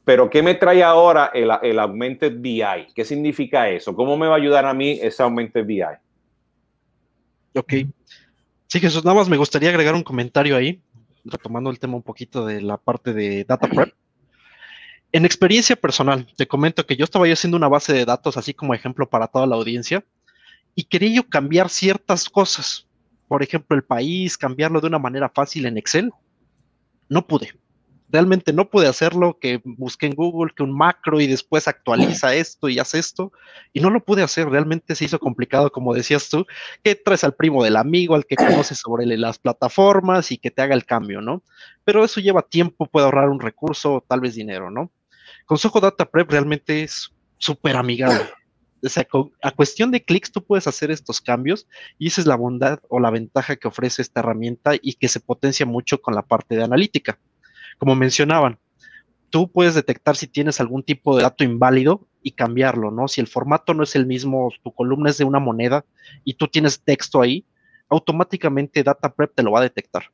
Pero, 0.06 0.30
¿qué 0.30 0.42
me 0.42 0.56
trae 0.56 0.82
ahora 0.82 1.32
el, 1.34 1.52
el 1.64 1.80
Augmented 1.80 2.40
BI? 2.40 2.94
¿Qué 2.96 3.04
significa 3.04 3.68
eso? 3.68 3.94
¿Cómo 3.94 4.16
me 4.16 4.28
va 4.28 4.36
a 4.36 4.38
ayudar 4.38 4.66
a 4.66 4.74
mí 4.74 4.98
ese 5.02 5.22
Augmented 5.22 5.66
BI? 5.66 5.84
Ok. 7.58 7.74
Sí, 8.68 8.80
Jesús, 8.80 9.04
nada 9.04 9.18
más 9.18 9.30
me 9.30 9.38
gustaría 9.38 9.70
agregar 9.70 9.96
un 9.96 10.04
comentario 10.04 10.56
ahí, 10.56 10.82
retomando 11.24 11.70
el 11.70 11.80
tema 11.80 11.96
un 11.96 12.04
poquito 12.04 12.46
de 12.46 12.62
la 12.62 12.78
parte 12.78 13.14
de 13.14 13.44
Data 13.44 13.68
Prep. 13.68 13.94
En 15.12 15.26
experiencia 15.26 15.76
personal, 15.76 16.28
te 16.36 16.48
comento 16.48 16.86
que 16.86 16.98
yo 16.98 17.06
estaba 17.06 17.28
yo 17.28 17.34
haciendo 17.34 17.58
una 17.58 17.70
base 17.70 17.94
de 17.94 18.06
datos 18.06 18.36
así 18.36 18.54
como 18.54 18.74
ejemplo 18.74 19.10
para 19.10 19.28
toda 19.28 19.48
la 19.48 19.56
audiencia 19.56 20.04
y 20.76 20.84
quería 20.84 21.16
yo 21.16 21.30
cambiar 21.30 21.70
ciertas 21.70 22.30
cosas. 22.30 22.86
Por 23.28 23.42
ejemplo, 23.42 23.76
el 23.76 23.84
país, 23.84 24.38
cambiarlo 24.38 24.82
de 24.82 24.88
una 24.88 25.00
manera 25.00 25.30
fácil 25.30 25.66
en 25.66 25.78
Excel. 25.78 26.12
No 27.10 27.26
pude. 27.26 27.54
Realmente 28.10 28.54
no 28.54 28.70
pude 28.70 28.88
hacerlo, 28.88 29.38
que 29.40 29.62
busqué 29.64 30.06
en 30.06 30.16
Google 30.16 30.54
que 30.56 30.64
un 30.64 30.76
macro 30.76 31.20
y 31.20 31.28
después 31.28 31.68
actualiza 31.68 32.34
esto 32.36 32.70
y 32.70 32.80
hace 32.80 33.00
esto. 33.00 33.32
Y 33.74 33.82
no 33.82 33.90
lo 33.90 34.04
pude 34.04 34.24
hacer, 34.24 34.50
realmente 34.50 34.96
se 34.96 35.06
hizo 35.06 35.20
complicado, 35.20 35.72
como 35.72 35.94
decías 35.94 36.30
tú, 36.30 36.46
que 36.84 36.96
traes 36.96 37.24
al 37.24 37.36
primo 37.36 37.64
del 37.64 37.76
amigo, 37.76 38.16
al 38.16 38.26
que 38.26 38.36
conoces 38.36 38.80
sobre 38.80 39.06
las 39.18 39.40
plataformas 39.40 40.32
y 40.32 40.38
que 40.38 40.52
te 40.52 40.62
haga 40.62 40.74
el 40.74 40.86
cambio, 40.86 41.22
¿no? 41.22 41.44
Pero 41.84 42.06
eso 42.06 42.22
lleva 42.22 42.42
tiempo, 42.42 42.86
puede 42.86 43.06
ahorrar 43.06 43.30
un 43.30 43.40
recurso, 43.40 44.04
tal 44.08 44.22
vez 44.22 44.36
dinero, 44.36 44.72
¿no? 44.72 44.92
Consejo 45.46 45.80
Data 45.80 46.06
Prep 46.06 46.30
realmente 46.30 46.84
es 46.84 47.12
súper 47.38 47.76
amigable. 47.76 48.22
O 48.84 48.90
sea, 48.90 49.08
a 49.42 49.52
cuestión 49.52 49.92
de 49.92 50.04
clics 50.04 50.32
tú 50.32 50.44
puedes 50.44 50.68
hacer 50.68 50.92
estos 50.92 51.20
cambios 51.20 51.68
y 51.98 52.08
esa 52.08 52.22
es 52.22 52.28
la 52.28 52.36
bondad 52.36 52.80
o 52.90 53.00
la 53.00 53.10
ventaja 53.10 53.56
que 53.56 53.68
ofrece 53.68 54.02
esta 54.02 54.20
herramienta 54.20 54.74
y 54.80 54.94
que 54.94 55.08
se 55.08 55.20
potencia 55.20 55.66
mucho 55.66 56.00
con 56.00 56.14
la 56.14 56.22
parte 56.22 56.56
de 56.56 56.64
analítica. 56.64 57.20
Como 57.78 57.96
mencionaban, 57.96 58.60
tú 59.30 59.52
puedes 59.52 59.76
detectar 59.76 60.16
si 60.16 60.28
tienes 60.28 60.60
algún 60.60 60.84
tipo 60.84 61.16
de 61.16 61.24
dato 61.24 61.44
inválido 61.44 62.08
y 62.22 62.32
cambiarlo, 62.32 62.92
¿no? 62.92 63.08
Si 63.08 63.22
el 63.22 63.28
formato 63.28 63.74
no 63.74 63.84
es 63.84 63.96
el 63.96 64.06
mismo, 64.06 64.52
tu 64.64 64.74
columna 64.74 65.10
es 65.10 65.18
de 65.18 65.26
una 65.26 65.40
moneda 65.40 65.86
y 66.24 66.34
tú 66.36 66.48
tienes 66.48 66.82
texto 66.82 67.22
ahí, 67.22 67.46
automáticamente 67.90 68.84
Data 68.84 69.14
Prep 69.14 69.34
te 69.34 69.44
lo 69.44 69.52
va 69.52 69.60
a 69.60 69.64
detectar. 69.64 70.12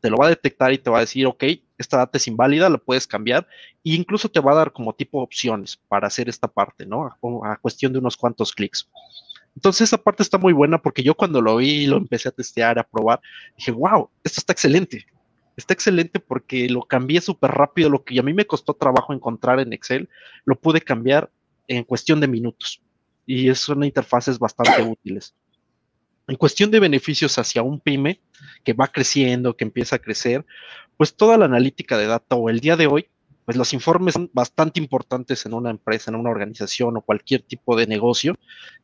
Te 0.00 0.08
lo 0.08 0.16
va 0.16 0.26
a 0.26 0.30
detectar 0.30 0.72
y 0.72 0.78
te 0.78 0.88
va 0.88 0.98
a 0.98 1.00
decir, 1.00 1.26
ok, 1.26 1.44
esta 1.76 1.98
data 1.98 2.16
es 2.16 2.26
inválida, 2.26 2.70
la 2.70 2.78
puedes 2.78 3.06
cambiar 3.06 3.46
e 3.84 3.94
incluso 3.94 4.28
te 4.28 4.40
va 4.40 4.52
a 4.52 4.56
dar 4.56 4.72
como 4.72 4.94
tipo 4.94 5.20
opciones 5.20 5.78
para 5.88 6.06
hacer 6.06 6.28
esta 6.28 6.48
parte, 6.48 6.86
¿no? 6.86 7.06
A, 7.06 7.52
a 7.52 7.56
cuestión 7.56 7.92
de 7.92 7.98
unos 7.98 8.16
cuantos 8.16 8.52
clics. 8.52 8.88
Entonces 9.54 9.88
esa 9.88 9.98
parte 9.98 10.22
está 10.22 10.38
muy 10.38 10.52
buena 10.52 10.78
porque 10.80 11.02
yo 11.02 11.14
cuando 11.14 11.40
lo 11.40 11.56
vi 11.56 11.82
y 11.82 11.86
lo 11.86 11.96
empecé 11.96 12.28
a 12.28 12.32
testear, 12.32 12.78
a 12.78 12.84
probar, 12.84 13.20
dije, 13.56 13.72
wow, 13.72 14.08
esto 14.22 14.40
está 14.40 14.52
excelente 14.52 15.06
está 15.60 15.74
excelente 15.74 16.18
porque 16.20 16.68
lo 16.68 16.82
cambié 16.82 17.20
súper 17.20 17.52
rápido, 17.52 17.88
lo 17.88 18.04
que 18.04 18.18
a 18.18 18.22
mí 18.22 18.34
me 18.34 18.46
costó 18.46 18.74
trabajo 18.74 19.12
encontrar 19.12 19.60
en 19.60 19.72
Excel, 19.72 20.08
lo 20.44 20.56
pude 20.56 20.80
cambiar 20.80 21.30
en 21.68 21.84
cuestión 21.84 22.20
de 22.20 22.28
minutos. 22.28 22.80
Y 23.26 23.54
son 23.54 23.84
interfaces 23.84 24.38
bastante 24.38 24.82
útiles. 24.82 25.34
En 26.26 26.36
cuestión 26.36 26.70
de 26.70 26.80
beneficios 26.80 27.38
hacia 27.38 27.62
un 27.62 27.80
pyme 27.80 28.20
que 28.64 28.72
va 28.72 28.88
creciendo, 28.88 29.56
que 29.56 29.64
empieza 29.64 29.96
a 29.96 29.98
crecer, 30.00 30.44
pues 30.96 31.14
toda 31.14 31.38
la 31.38 31.44
analítica 31.44 31.96
de 31.96 32.06
data 32.06 32.36
o 32.36 32.50
el 32.50 32.60
día 32.60 32.76
de 32.76 32.86
hoy, 32.86 33.06
pues 33.44 33.56
los 33.56 33.72
informes 33.72 34.14
son 34.14 34.30
bastante 34.32 34.80
importantes 34.80 35.44
en 35.46 35.54
una 35.54 35.70
empresa, 35.70 36.10
en 36.10 36.16
una 36.16 36.30
organización 36.30 36.96
o 36.96 37.02
cualquier 37.02 37.42
tipo 37.42 37.76
de 37.76 37.86
negocio. 37.86 38.36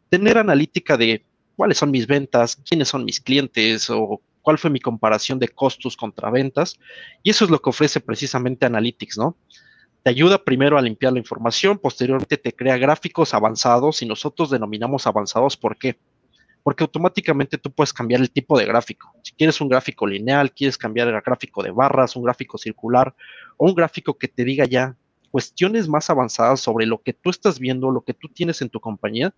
Tener 0.09 0.39
analítica 0.39 0.97
de 0.97 1.25
cuáles 1.57 1.79
son 1.79 1.91
mis 1.91 2.07
ventas, 2.07 2.57
quiénes 2.57 2.89
son 2.89 3.05
mis 3.05 3.21
clientes 3.21 3.91
o 3.91 4.21
cuál 4.47 4.59
fue 4.59 4.71
mi 4.71 4.79
comparación 4.79 5.41
de 5.41 5.49
costos 5.49 5.97
contra 5.97 6.31
ventas. 6.31 6.79
Y 7.25 7.31
eso 7.31 7.45
es 7.45 7.51
lo 7.51 7.61
que 7.61 7.71
ofrece 7.71 7.99
precisamente 7.99 8.65
Analytics, 8.65 9.19
¿no? 9.19 9.37
Te 10.05 10.11
ayuda 10.11 10.45
primero 10.45 10.79
a 10.79 10.83
limpiar 10.83 11.13
la 11.13 11.19
información, 11.19 11.79
posteriormente 11.79 12.37
te 12.37 12.53
crea 12.55 12.79
gráficos 12.79 13.35
avanzados 13.35 14.03
y 14.03 14.07
nosotros 14.07 14.49
denominamos 14.51 15.05
avanzados, 15.09 15.57
¿por 15.57 15.77
qué? 15.77 15.99
Porque 16.63 16.85
automáticamente 16.85 17.59
tú 17.59 17.73
puedes 17.73 17.93
cambiar 17.93 18.21
el 18.21 18.31
tipo 18.31 18.57
de 18.57 18.67
gráfico. 18.67 19.13
Si 19.25 19.33
quieres 19.33 19.61
un 19.61 19.69
gráfico 19.69 20.07
lineal, 20.07 20.53
quieres 20.53 20.79
cambiar 20.79 21.09
el 21.09 21.21
gráfico 21.23 21.65
de 21.65 21.73
barras, 21.73 22.15
un 22.15 22.23
gráfico 22.23 22.57
circular 22.57 23.17
o 23.57 23.67
un 23.67 23.75
gráfico 23.75 24.17
que 24.17 24.29
te 24.29 24.45
diga 24.45 24.65
ya 24.65 24.95
cuestiones 25.33 25.89
más 25.89 26.09
avanzadas 26.09 26.61
sobre 26.61 26.87
lo 26.87 27.03
que 27.03 27.15
tú 27.15 27.31
estás 27.31 27.59
viendo, 27.59 27.91
lo 27.91 28.03
que 28.03 28.15
tú 28.15 28.29
tienes 28.29 28.63
en 28.63 28.69
tu 28.69 28.79
compañía, 28.79 29.35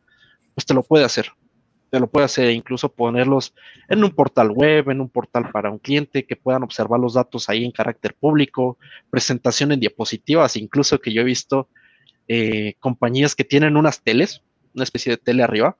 pues 0.55 0.66
te 0.66 0.75
lo 0.75 0.83
puede 0.83 1.07
hacer 1.07 1.33
te 1.90 2.01
lo 2.01 2.09
puede 2.09 2.27
hacer 2.27 2.51
incluso 2.51 2.92
ponerlos 2.92 3.55
en 3.88 4.05
un 4.05 4.11
portal 4.11 4.51
web, 4.51 4.90
en 4.90 5.01
un 5.01 5.09
portal 5.09 5.51
para 5.51 5.70
un 5.70 5.79
cliente, 5.79 6.27
que 6.27 6.37
puedan 6.37 6.62
observar 6.62 7.01
los 7.01 7.14
datos 7.14 7.48
ahí 7.48 7.64
en 7.64 7.70
carácter 7.70 8.14
público, 8.14 8.79
presentación 9.11 9.72
en 9.72 9.81
diapositivas, 9.81 10.57
incluso 10.57 11.01
que 11.01 11.12
yo 11.12 11.22
he 11.22 11.24
visto 11.24 11.68
eh, 12.29 12.74
compañías 12.81 13.35
que 13.35 13.44
tienen 13.44 13.77
unas 13.77 14.03
teles, 14.03 14.42
una 14.74 14.85
especie 14.85 15.11
de 15.11 15.16
tele 15.16 15.42
arriba, 15.42 15.77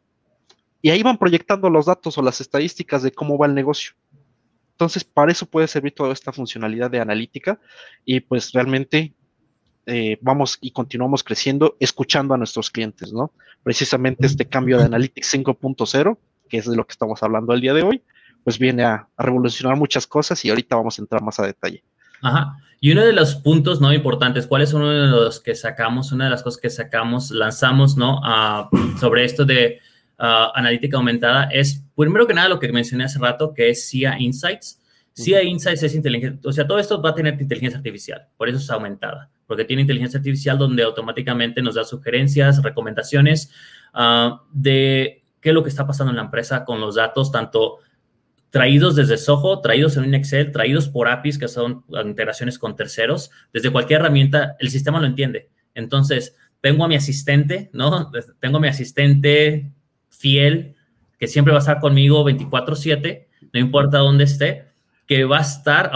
y 0.81 0.91
ahí 0.91 1.03
van 1.03 1.19
proyectando 1.19 1.69
los 1.71 1.87
datos 1.87 2.17
o 2.19 2.23
las 2.23 2.41
estadísticas 2.41 3.03
de 3.03 3.13
cómo 3.13 3.37
va 3.37 3.47
el 3.47 3.55
negocio. 3.55 3.93
Entonces, 4.73 5.03
para 5.03 5.33
eso 5.33 5.45
puede 5.45 5.67
servir 5.67 5.93
toda 5.93 6.13
esta 6.13 6.33
funcionalidad 6.33 6.89
de 6.89 7.01
analítica 7.01 7.61
y 8.05 8.21
pues 8.21 8.53
realmente 8.53 9.13
eh, 9.91 10.19
vamos 10.21 10.59
y 10.61 10.71
continuamos 10.71 11.25
creciendo 11.25 11.75
escuchando 11.81 12.35
a 12.35 12.37
nuestros 12.37 12.71
clientes, 12.71 13.11
¿no? 13.11 13.33
Precisamente 13.63 14.27
este 14.27 14.47
cambio 14.47 14.77
de 14.77 14.85
Analytics 14.85 15.33
5.0, 15.33 16.19
que 16.47 16.59
es 16.59 16.69
de 16.69 16.77
lo 16.77 16.87
que 16.87 16.93
estamos 16.93 17.23
hablando 17.23 17.55
el 17.55 17.63
día 17.63 17.73
de 17.73 17.83
hoy, 17.83 18.03
pues 18.45 18.59
viene 18.59 18.85
a, 18.85 19.09
revolucionar 19.17 19.79
muchas 19.79 20.07
cosas 20.07 20.45
y 20.45 20.51
ahorita 20.51 20.77
vamos 20.77 20.99
a 20.99 21.03
entrar 21.03 21.23
más 21.23 21.41
a 21.41 21.47
detalle. 21.47 21.83
Ajá. 22.21 22.59
Y 22.81 22.93
uno 22.93 23.03
de 23.03 23.15
los 23.15 23.37
puntos 23.37 23.81
no 23.81 23.91
importantes, 23.95 24.47
¿cuál 24.47 24.61
es 24.61 24.75
uno 24.75 24.91
de 24.91 25.07
los 25.07 25.41
que 25.41 25.55
sacamos, 25.55 26.13
una 26.13 26.25
de 26.25 26.31
las 26.33 26.43
cosas 26.43 26.61
que 26.61 26.69
sacamos, 26.69 27.31
lanzamos, 27.31 27.97
¿no? 27.97 28.21
sobre 29.01 29.25
esto 29.25 29.47
de 29.47 29.81
analítica 30.19 30.99
aumentada 30.99 31.45
es, 31.45 31.83
primero 31.97 32.27
que 32.27 32.35
nada, 32.35 32.51
lo 32.51 32.61
que 32.61 32.71
mencioné 32.71 33.05
hace 33.05 33.19
rato, 33.19 33.55
que 33.55 33.71
es 33.71 33.89
CIA 33.89 34.19
Insights. 34.19 34.83
CIA 35.15 35.45
Insights 35.45 35.83
es 35.83 35.95
inteligencia, 35.95 36.39
o 36.45 36.53
sea, 36.53 36.67
todo 36.67 36.79
esto 36.79 37.01
va 37.01 37.11
a 37.11 37.15
tener 37.15 37.41
inteligencia 37.41 37.79
artificial, 37.79 38.29
por 38.37 38.51
eso 38.51 38.59
es 38.59 38.71
aumentada 38.71 39.31
porque 39.49 39.65
tiene 39.65 39.83
inteligencia 39.83 40.19
artificial 40.19 40.59
donde 40.59 40.85
automáticamente 40.85 41.63
nos 41.63 41.75
da 41.75 41.83
sugerencias, 41.83 42.63
recomendaciones 42.63 43.51
ah, 43.95 44.43
de 44.53 45.23
qué 45.41 45.49
es 45.49 45.55
lo 45.55 45.65
que 45.65 45.71
está 45.71 45.87
pasando 45.87 46.11
en 46.11 46.17
la 46.17 46.23
empresa 46.23 46.65
con 46.65 46.81
los 46.81 46.95
datos, 46.95 47.33
tanto 47.33 47.79
traídos 48.51 48.95
desde 48.95 49.17
Soho, 49.17 49.61
traídos 49.61 49.97
en 49.97 50.05
un 50.05 50.15
Excel, 50.15 50.53
traídos 50.53 50.89
por 50.89 51.09
APIs, 51.09 51.39
que 51.39 51.49
son 51.49 51.85
integraciones 52.05 52.59
con 52.59 52.77
terceros, 52.77 53.31
desde 53.53 53.71
cualquier 53.71 54.01
herramienta, 54.01 54.57
el 54.59 54.71
sistema 54.71 55.01
lo 55.01 55.07
entiende. 55.07 55.49
Entonces, 55.75 56.37
tengo 56.61 56.85
a 56.85 56.89
mi 56.89 56.97
asistente, 56.97 57.71
¿no? 57.73 58.11
Tengo 58.41 58.59
a 58.59 58.61
mi 58.61 58.69
asistente 58.69 59.73
fiel, 60.11 60.77
que 61.19 61.27
siempre 61.27 61.53
va 61.53 61.59
a 61.59 61.61
estar 61.61 61.81
conmigo 61.81 62.25
24/7, 62.25 63.29
no 63.53 63.61
importa 63.61 63.99
dónde 63.99 64.25
esté, 64.25 64.67
que 65.07 65.25
va 65.25 65.39
a 65.39 65.43
estar 65.43 65.91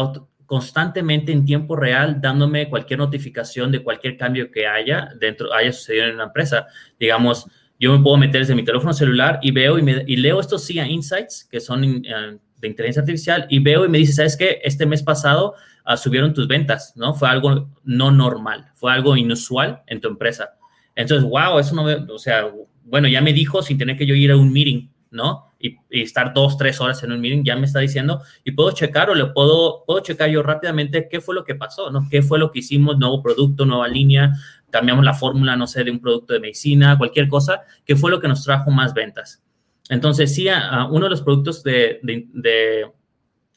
constantemente 0.52 1.32
en 1.32 1.46
tiempo 1.46 1.76
real 1.76 2.20
dándome 2.20 2.68
cualquier 2.68 2.98
notificación 2.98 3.72
de 3.72 3.82
cualquier 3.82 4.18
cambio 4.18 4.50
que 4.50 4.66
haya 4.66 5.08
dentro, 5.18 5.50
haya 5.50 5.72
sucedido 5.72 6.04
en 6.04 6.16
una 6.16 6.24
empresa. 6.24 6.66
Digamos, 7.00 7.46
yo 7.80 7.96
me 7.96 8.04
puedo 8.04 8.18
meter 8.18 8.42
desde 8.42 8.54
mi 8.54 8.62
teléfono 8.62 8.92
celular 8.92 9.38
y 9.40 9.50
veo 9.50 9.78
y, 9.78 9.82
me, 9.82 10.04
y 10.06 10.16
leo 10.16 10.40
estos 10.40 10.66
CIA 10.66 10.86
Insights, 10.88 11.48
que 11.50 11.58
son 11.58 11.82
eh, 12.04 12.36
de 12.58 12.68
inteligencia 12.68 13.00
artificial, 13.00 13.46
y 13.48 13.60
veo 13.60 13.86
y 13.86 13.88
me 13.88 13.96
dice, 13.96 14.12
¿sabes 14.12 14.36
qué? 14.36 14.60
Este 14.62 14.84
mes 14.84 15.02
pasado 15.02 15.54
uh, 15.90 15.96
subieron 15.96 16.34
tus 16.34 16.46
ventas, 16.46 16.92
¿no? 16.96 17.14
Fue 17.14 17.30
algo 17.30 17.70
no 17.84 18.10
normal, 18.10 18.66
fue 18.74 18.92
algo 18.92 19.16
inusual 19.16 19.80
en 19.86 20.02
tu 20.02 20.08
empresa. 20.08 20.50
Entonces, 20.94 21.26
wow, 21.26 21.60
eso 21.60 21.74
no, 21.74 21.86
o 22.12 22.18
sea, 22.18 22.52
bueno, 22.84 23.08
ya 23.08 23.22
me 23.22 23.32
dijo 23.32 23.62
sin 23.62 23.78
tener 23.78 23.96
que 23.96 24.04
yo 24.04 24.14
ir 24.14 24.30
a 24.30 24.36
un 24.36 24.52
meeting, 24.52 24.90
¿no? 25.12 25.52
y, 25.62 26.02
estar 26.02 26.34
dos, 26.34 26.56
tres 26.58 26.80
horas 26.80 27.02
en 27.02 27.12
un 27.12 27.20
meeting, 27.20 27.44
ya 27.44 27.56
me 27.56 27.66
está 27.66 27.78
diciendo, 27.78 28.22
y 28.44 28.50
puedo 28.52 28.72
checar 28.72 29.08
o 29.10 29.14
le 29.14 29.26
puedo, 29.26 29.84
puedo 29.86 30.00
checar 30.00 30.28
yo 30.28 30.42
rápidamente 30.42 31.08
qué 31.08 31.20
fue 31.20 31.34
lo 31.34 31.44
que 31.44 31.54
pasó, 31.54 31.90
¿no? 31.90 32.08
¿Qué 32.10 32.20
fue 32.20 32.38
lo 32.38 32.50
que 32.50 32.58
hicimos? 32.58 32.98
Nuevo 32.98 33.22
producto, 33.22 33.64
nueva 33.64 33.88
línea, 33.88 34.32
cambiamos 34.70 35.04
la 35.04 35.14
fórmula, 35.14 35.56
no 35.56 35.66
sé, 35.66 35.84
de 35.84 35.90
un 35.92 36.00
producto 36.00 36.34
de 36.34 36.40
medicina, 36.40 36.98
cualquier 36.98 37.28
cosa, 37.28 37.62
¿qué 37.84 37.94
fue 37.94 38.10
lo 38.10 38.20
que 38.20 38.28
nos 38.28 38.44
trajo 38.44 38.70
más 38.70 38.92
ventas? 38.92 39.42
Entonces, 39.88 40.34
sí, 40.34 40.48
uno 40.90 41.04
de 41.04 41.10
los 41.10 41.22
productos 41.22 41.62
de, 41.62 42.00
de, 42.02 42.90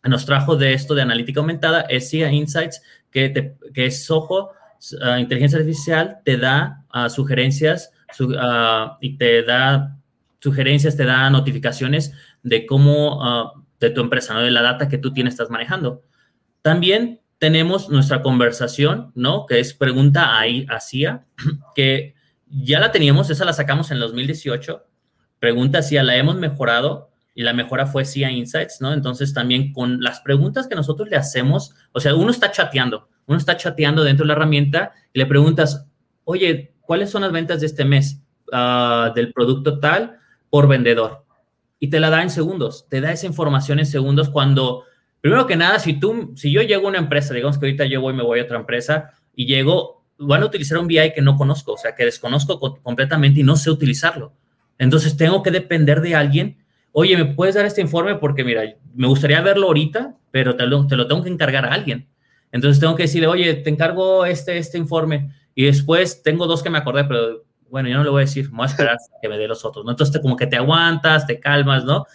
nos 0.03 0.25
trajo 0.25 0.55
de 0.55 0.73
esto 0.73 0.93
de 0.93 1.01
analítica 1.01 1.39
aumentada 1.39 1.81
es 1.81 2.09
CIA 2.09 2.31
Insights, 2.31 2.81
que, 3.09 3.55
que 3.73 3.85
es 3.87 4.05
Soho, 4.05 4.51
inteligencia 5.17 5.57
artificial, 5.57 6.19
te 6.23 6.37
da 6.37 6.83
sugerencias 7.09 7.91
y 9.01 9.17
te 9.17 9.43
da 9.43 9.94
sugerencias, 10.45 10.95
te 10.95 11.05
da 11.05 11.29
notificaciones 11.29 12.13
de 12.43 12.65
cómo, 12.65 13.23
ah, 13.23 13.53
de 13.79 13.89
tu 13.89 14.01
empresa, 14.01 14.34
¿no? 14.34 14.41
De 14.41 14.51
la 14.51 14.62
data 14.62 14.88
que 14.88 14.97
tú 14.97 15.12
tienes, 15.12 15.34
estás 15.34 15.49
manejando. 15.49 16.03
También 16.62 17.21
tenemos 17.39 17.89
nuestra 17.89 18.21
conversación, 18.21 19.12
¿no? 19.15 19.45
Que 19.45 19.60
es 19.60 19.73
pregunta 19.73 20.38
ahí 20.39 20.65
hacia, 20.69 21.25
que 21.75 22.15
ya 22.47 22.79
la 22.79 22.91
teníamos, 22.91 23.29
esa 23.29 23.43
la 23.43 23.53
sacamos 23.53 23.91
en 23.91 23.99
2018. 23.99 24.86
Pregunta 25.39 25.79
hacia 25.79 26.03
la 26.03 26.15
hemos 26.15 26.36
mejorado 26.36 27.10
y 27.34 27.43
la 27.43 27.53
mejora 27.53 27.86
fue 27.86 28.05
CIA 28.05 28.31
Insights, 28.31 28.79
¿no? 28.79 28.93
Entonces 28.93 29.34
también 29.34 29.73
con 29.73 30.01
las 30.01 30.21
preguntas 30.21 30.67
que 30.67 30.75
nosotros 30.75 31.10
le 31.10 31.17
hacemos, 31.17 31.75
o 31.91 31.99
sea, 31.99 32.15
uno 32.15 32.31
está 32.31 32.51
chateando, 32.51 33.10
uno 33.25 33.38
está 33.38 33.58
chateando 33.58 34.03
dentro 34.03 34.23
de 34.23 34.27
la 34.27 34.34
herramienta 34.34 34.93
y 35.12 35.19
le 35.19 35.25
preguntas, 35.25 35.86
oye, 36.23 36.75
¿cuáles 36.81 37.10
son 37.10 37.23
las 37.23 37.31
ventas 37.31 37.60
de 37.60 37.65
este 37.65 37.84
mes 37.84 38.21
ah, 38.53 39.12
del 39.13 39.34
producto 39.34 39.79
tal? 39.79 40.19
Por 40.55 40.69
vendedor. 40.69 41.25
Y 41.81 41.89
te 41.89 41.99
la 41.99 42.09
da 42.09 42.23
en 42.23 42.29
segundos, 42.29 42.87
te 42.87 43.01
da 43.01 43.11
esa 43.11 43.25
información 43.25 43.77
en 43.77 43.85
segundos 43.85 44.29
cuando, 44.29 44.83
primero 45.19 45.45
que 45.47 45.57
nada, 45.57 45.79
si 45.79 45.99
tú, 45.99 46.31
si 46.37 46.49
yo 46.49 46.61
llego 46.61 46.85
a 46.85 46.91
una 46.91 46.97
empresa, 46.97 47.33
digamos 47.33 47.57
que 47.57 47.65
ahorita 47.65 47.83
yo 47.87 47.99
voy, 47.99 48.13
me 48.13 48.23
voy 48.23 48.39
a 48.39 48.43
otra 48.43 48.58
empresa 48.58 49.12
y 49.35 49.47
llego, 49.47 50.06
van 50.17 50.43
a 50.43 50.45
utilizar 50.45 50.77
un 50.77 50.87
BI 50.87 51.12
que 51.13 51.21
no 51.21 51.35
conozco, 51.35 51.73
o 51.73 51.77
sea, 51.77 51.93
que 51.93 52.06
desconozco 52.06 52.58
completamente 52.81 53.41
y 53.41 53.43
no 53.43 53.58
sé 53.58 53.69
utilizarlo. 53.69 54.31
Entonces 54.77 55.17
tengo 55.17 55.43
que 55.43 55.51
depender 55.51 55.99
de 55.99 56.15
alguien. 56.15 56.63
Oye, 56.93 57.17
¿me 57.17 57.25
puedes 57.25 57.56
dar 57.56 57.65
este 57.65 57.81
informe? 57.81 58.15
Porque 58.15 58.45
mira, 58.45 58.63
me 58.93 59.08
gustaría 59.08 59.41
verlo 59.41 59.67
ahorita, 59.67 60.15
pero 60.31 60.56
te 60.56 60.65
lo, 60.67 60.87
te 60.87 60.95
lo 60.95 61.06
tengo 61.06 61.21
que 61.21 61.31
encargar 61.31 61.65
a 61.65 61.73
alguien. 61.73 62.08
Entonces 62.53 62.79
tengo 62.79 62.95
que 62.95 63.03
decirle, 63.03 63.27
oye, 63.27 63.56
te 63.56 63.69
encargo 63.69 64.25
este, 64.25 64.58
este 64.58 64.77
informe. 64.77 65.31
Y 65.53 65.65
después 65.65 66.23
tengo 66.23 66.47
dos 66.47 66.63
que 66.63 66.69
me 66.69 66.77
acordé, 66.77 67.03
pero 67.03 67.43
bueno, 67.69 67.89
yo 67.89 67.97
no 67.97 68.03
le 68.03 68.09
voy 68.09 68.21
a 68.21 68.25
decir, 68.25 68.49
voy 68.49 68.63
a 68.63 68.67
esperar 68.67 68.97
que 69.21 69.29
me 69.29 69.37
dé 69.37 69.47
los 69.47 69.65
otros, 69.65 69.83
¿no? 69.85 69.91
Entonces, 69.91 70.21
como 70.21 70.35
que 70.35 70.47
te 70.47 70.57
aguantas, 70.57 71.25
te 71.25 71.39
calmas, 71.39 71.83
¿no? 71.83 72.05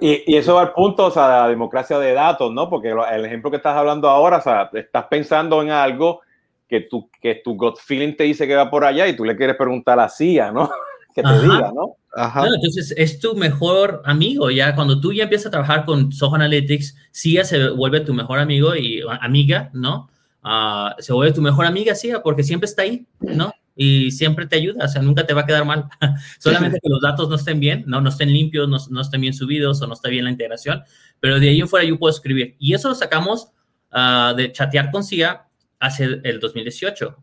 Y, 0.00 0.36
eso 0.36 0.54
va 0.54 0.62
al 0.62 0.72
punto, 0.72 1.06
o 1.06 1.10
sea, 1.10 1.28
la 1.28 1.48
democracia 1.48 1.98
de 1.98 2.12
datos, 2.12 2.52
¿no? 2.52 2.68
Porque 2.68 2.90
el 2.90 3.24
ejemplo 3.24 3.50
que 3.50 3.56
estás 3.56 3.76
hablando 3.76 4.08
ahora, 4.08 4.38
o 4.38 4.42
sea, 4.42 4.70
estás 4.72 5.06
pensando 5.06 5.62
en 5.62 5.70
algo 5.70 6.20
que 6.68 6.82
tu, 6.82 7.10
que 7.20 7.36
tu 7.36 7.56
gut 7.56 7.78
feeling 7.78 8.14
te 8.14 8.24
dice 8.24 8.46
que 8.46 8.54
va 8.54 8.70
por 8.70 8.84
allá 8.84 9.08
y 9.08 9.16
tú 9.16 9.24
le 9.24 9.36
quieres 9.36 9.56
preguntar 9.56 9.98
a 9.98 10.08
CIA, 10.08 10.52
¿no? 10.52 10.70
que 11.14 11.22
te 11.22 11.40
diga, 11.40 11.72
¿no? 11.74 11.96
Ajá. 12.14 12.46
entonces 12.46 12.94
es 12.96 13.20
tu 13.20 13.34
mejor 13.34 14.02
amigo, 14.04 14.50
ya 14.50 14.74
cuando 14.74 15.00
tú 15.00 15.12
ya 15.12 15.24
empiezas 15.24 15.48
a 15.48 15.50
trabajar 15.50 15.84
con 15.84 16.10
Soho 16.10 16.34
Analytics, 16.34 16.96
ya 17.24 17.44
se 17.44 17.70
vuelve 17.70 18.00
tu 18.00 18.14
mejor 18.14 18.38
amigo 18.38 18.74
y 18.74 19.02
amiga, 19.20 19.70
¿no? 19.72 20.08
Ah, 20.42 20.96
se 20.98 21.12
vuelve 21.12 21.34
tu 21.34 21.42
mejor 21.42 21.66
amiga, 21.66 21.94
sí, 21.94 22.12
porque 22.22 22.42
siempre 22.42 22.66
está 22.66 22.82
ahí, 22.82 23.06
¿no? 23.20 23.52
Y 23.80 24.10
siempre 24.10 24.48
te 24.48 24.56
ayuda, 24.56 24.86
o 24.86 24.88
sea, 24.88 25.00
nunca 25.02 25.24
te 25.24 25.32
va 25.34 25.42
a 25.42 25.46
quedar 25.46 25.64
mal. 25.64 25.84
Solamente 26.40 26.80
que 26.82 26.88
los 26.88 27.00
datos 27.00 27.28
no 27.28 27.36
estén 27.36 27.60
bien, 27.60 27.84
no, 27.86 28.00
no 28.00 28.08
estén 28.08 28.32
limpios, 28.32 28.68
no, 28.68 28.76
no, 28.90 29.00
estén 29.00 29.20
bien 29.20 29.32
subidos 29.32 29.80
o 29.80 29.86
no 29.86 29.94
esté 29.94 30.10
bien 30.10 30.24
la 30.24 30.32
integración, 30.32 30.82
pero 31.20 31.38
de 31.38 31.48
ahí 31.48 31.60
en 31.60 31.68
fuera 31.68 31.86
yo 31.86 31.96
puedo 31.96 32.12
escribir. 32.12 32.56
Y 32.58 32.74
eso 32.74 32.88
lo 32.88 32.96
sacamos 32.96 33.52
uh, 33.92 34.34
de 34.34 34.50
chatear 34.50 34.90
con 34.90 35.04
CIA 35.04 35.46
hace 35.78 36.20
el 36.24 36.40
2018. 36.40 37.16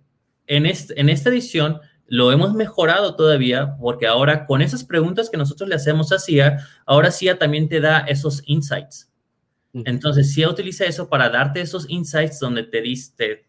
En, 0.47 0.65
este, 0.65 0.97
en 0.97 1.09
esta 1.09 1.27
edición 1.27 1.81
lo 2.07 2.31
hemos 2.31 2.53
mejorado 2.53 3.17
todavía 3.17 3.75
porque 3.77 4.07
ahora 4.07 4.45
con 4.45 4.61
esas 4.61 4.85
preguntas 4.85 5.29
que 5.29 5.37
nosotros 5.37 5.67
le 5.67 5.75
hacemos 5.75 6.13
a 6.13 6.19
CIA, 6.19 6.59
ahora 6.85 7.11
CIA 7.11 7.37
también 7.37 7.67
te 7.67 7.81
da 7.81 7.99
esos 7.99 8.43
insights. 8.45 9.11
Entonces, 9.83 10.33
CIA 10.33 10.49
utiliza 10.49 10.85
eso 10.85 11.09
para 11.09 11.29
darte 11.29 11.59
esos 11.59 11.89
insights 11.89 12.39
donde 12.39 12.63
te, 12.63 12.81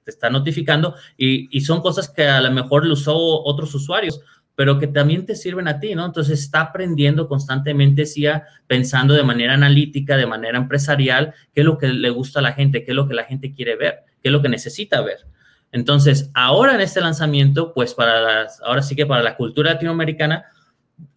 está 0.06 0.28
notificando 0.28 0.96
y, 1.16 1.60
son 1.60 1.80
cosas 1.80 2.08
que 2.08 2.26
a 2.26 2.40
lo 2.40 2.50
mejor 2.50 2.84
lo 2.84 2.94
usó 2.94 3.16
otros 3.16 3.72
usuarios, 3.74 4.20
pero 4.56 4.78
que 4.78 4.88
también 4.88 5.24
te 5.24 5.36
sirven 5.36 5.68
a 5.68 5.78
ti, 5.78 5.94
¿no? 5.94 6.04
Entonces, 6.04 6.40
está 6.40 6.62
aprendiendo 6.62 7.28
constantemente 7.28 8.06
CIA, 8.06 8.44
pensando 8.66 9.14
de 9.14 9.22
manera 9.22 9.54
analítica, 9.54 10.16
de 10.16 10.26
manera 10.26 10.58
empresarial, 10.58 11.32
qué 11.54 11.60
es 11.60 11.64
lo 11.64 11.78
que 11.78 11.88
le 11.88 12.10
gusta 12.10 12.40
a 12.40 12.42
la 12.42 12.52
gente, 12.52 12.84
qué 12.84 12.90
es 12.90 12.96
lo 12.96 13.06
que 13.06 13.14
la 13.14 13.24
gente 13.24 13.52
quiere 13.52 13.76
ver, 13.76 14.00
qué 14.20 14.28
es 14.28 14.32
lo 14.32 14.42
que 14.42 14.48
necesita 14.48 15.02
ver. 15.02 15.18
Entonces, 15.70 16.30
ahora 16.34 16.74
en 16.74 16.80
este 16.80 17.00
lanzamiento, 17.00 17.72
pues 17.72 17.94
para 17.94 18.48
ahora 18.64 18.82
sí 18.82 18.96
que 18.96 19.06
para 19.06 19.22
la 19.22 19.36
cultura 19.36 19.74
latinoamericana, 19.74 20.46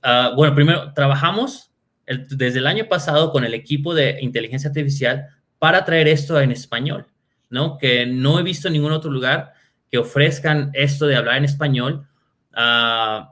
uh, 0.03 0.35
bueno, 0.35 0.53
primero 0.53 0.93
trabajamos 0.93 1.68
el, 2.09 2.27
desde 2.27 2.59
el 2.59 2.67
año 2.67 2.89
pasado 2.89 3.31
con 3.31 3.45
el 3.45 3.53
equipo 3.53 3.93
de 3.93 4.17
inteligencia 4.21 4.67
artificial 4.67 5.27
para 5.57 5.85
traer 5.85 6.09
esto 6.09 6.39
en 6.41 6.51
español, 6.51 7.07
¿no? 7.49 7.77
Que 7.77 8.05
no 8.05 8.37
he 8.37 8.43
visto 8.43 8.69
ningún 8.69 8.91
otro 8.91 9.09
lugar 9.09 9.53
que 9.89 9.97
ofrezcan 9.97 10.71
esto 10.73 11.05
de 11.07 11.15
hablar 11.15 11.37
en 11.37 11.45
español. 11.45 12.05
Uh, 12.53 13.25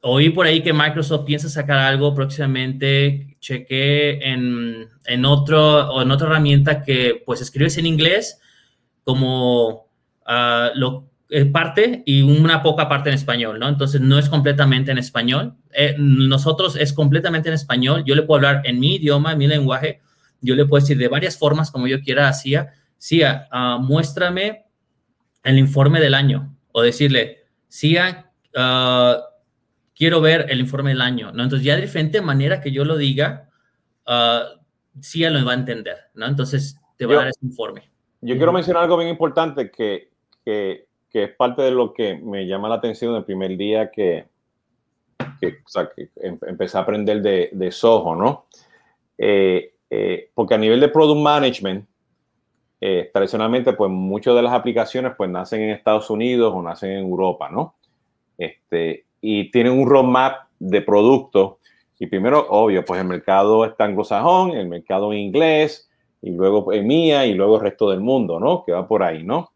oí 0.00 0.30
por 0.30 0.46
ahí 0.46 0.62
que 0.62 0.72
Microsoft 0.72 1.26
piensa 1.26 1.50
sacar 1.50 1.78
algo 1.78 2.14
próximamente. 2.14 3.36
Chequé 3.40 4.18
en, 4.22 4.88
en, 5.04 5.24
otro, 5.26 6.00
en 6.00 6.10
otra 6.10 6.28
herramienta 6.28 6.82
que 6.82 7.22
pues 7.26 7.42
escribes 7.42 7.76
en 7.76 7.86
inglés 7.86 8.40
como 9.04 9.90
Ah, 10.32 10.70
lo, 10.76 11.09
parte 11.52 12.02
y 12.06 12.22
una 12.22 12.62
poca 12.62 12.88
parte 12.88 13.08
en 13.08 13.14
español, 13.14 13.58
¿no? 13.58 13.68
Entonces 13.68 14.00
no 14.00 14.18
es 14.18 14.28
completamente 14.28 14.90
en 14.90 14.98
español. 14.98 15.54
Eh, 15.72 15.94
nosotros 15.98 16.76
es 16.76 16.92
completamente 16.92 17.48
en 17.48 17.54
español. 17.54 18.02
Yo 18.04 18.14
le 18.14 18.22
puedo 18.22 18.38
hablar 18.38 18.62
en 18.64 18.80
mi 18.80 18.96
idioma, 18.96 19.32
en 19.32 19.38
mi 19.38 19.46
lenguaje. 19.46 20.00
Yo 20.40 20.54
le 20.56 20.66
puedo 20.66 20.80
decir 20.80 20.98
de 20.98 21.08
varias 21.08 21.38
formas 21.38 21.70
como 21.70 21.86
yo 21.86 22.00
quiera 22.00 22.28
hacía. 22.28 22.72
Cia, 22.98 23.48
uh, 23.52 23.80
muéstrame 23.80 24.66
el 25.42 25.58
informe 25.58 26.00
del 26.00 26.14
año 26.14 26.54
o 26.72 26.82
decirle, 26.82 27.44
Cia, 27.68 28.30
uh, 28.56 29.20
quiero 29.94 30.20
ver 30.20 30.46
el 30.48 30.60
informe 30.60 30.90
del 30.90 31.00
año, 31.00 31.32
¿no? 31.32 31.44
Entonces 31.44 31.64
ya 31.64 31.76
de 31.76 31.82
diferente 31.82 32.20
manera 32.20 32.60
que 32.60 32.72
yo 32.72 32.84
lo 32.84 32.96
diga, 32.96 33.48
uh, 34.06 34.60
Cia 35.00 35.30
lo 35.30 35.44
va 35.44 35.52
a 35.52 35.54
entender, 35.54 35.96
¿no? 36.14 36.26
Entonces 36.26 36.76
te 36.96 37.06
va 37.06 37.14
a 37.14 37.16
dar 37.18 37.28
ese 37.28 37.46
informe. 37.46 37.88
Yo 38.20 38.36
quiero 38.36 38.52
mencionar 38.52 38.82
algo 38.82 38.98
bien 38.98 39.08
importante 39.08 39.70
que 39.70 40.10
que, 40.44 40.86
es 41.12 41.36
parte 41.36 41.62
de 41.62 41.70
lo 41.70 41.92
que 41.92 42.14
me 42.16 42.46
llama 42.46 42.68
la 42.68 42.76
atención 42.76 43.14
el 43.16 43.24
primer 43.24 43.56
día 43.56 43.90
que, 43.90 44.26
em, 45.40 46.38
empecé 46.46 46.78
a 46.78 46.80
aprender 46.80 47.20
de, 47.22 47.50
de 47.52 47.70
Soho, 47.70 48.14
¿no? 48.14 48.46
Eh, 49.18 49.74
eh, 49.90 50.30
porque 50.34 50.54
a 50.54 50.58
nivel 50.58 50.80
de 50.80 50.88
product 50.88 51.20
management, 51.20 51.86
eh, 52.80 53.10
tradicionalmente, 53.12 53.72
pues 53.74 53.90
muchas 53.90 54.34
de 54.34 54.42
las 54.42 54.52
aplicaciones 54.52 55.12
pues 55.16 55.28
nacen 55.28 55.60
en 55.60 55.70
Estados 55.70 56.08
Unidos 56.08 56.52
o 56.54 56.62
nacen 56.62 56.92
en 56.92 56.98
Europa, 57.00 57.50
¿no? 57.50 57.74
Este, 58.38 59.04
y 59.20 59.50
tienen 59.50 59.72
un 59.72 59.88
roadmap 59.88 60.48
de 60.58 60.80
productos. 60.80 61.56
Y 61.98 62.06
primero, 62.06 62.46
obvio, 62.48 62.82
pues 62.84 63.00
el 63.00 63.06
mercado 63.06 63.64
está 63.66 63.84
anglosajón, 63.84 64.52
el 64.52 64.68
mercado 64.68 65.12
inglés, 65.12 65.90
y 66.22 66.30
luego 66.30 66.72
EMEA, 66.72 67.26
y 67.26 67.34
luego 67.34 67.56
el 67.56 67.62
resto 67.62 67.90
del 67.90 68.00
mundo, 68.00 68.40
¿no? 68.40 68.64
Que 68.64 68.72
va 68.72 68.88
por 68.88 69.02
ahí, 69.02 69.22
¿no? 69.22 69.49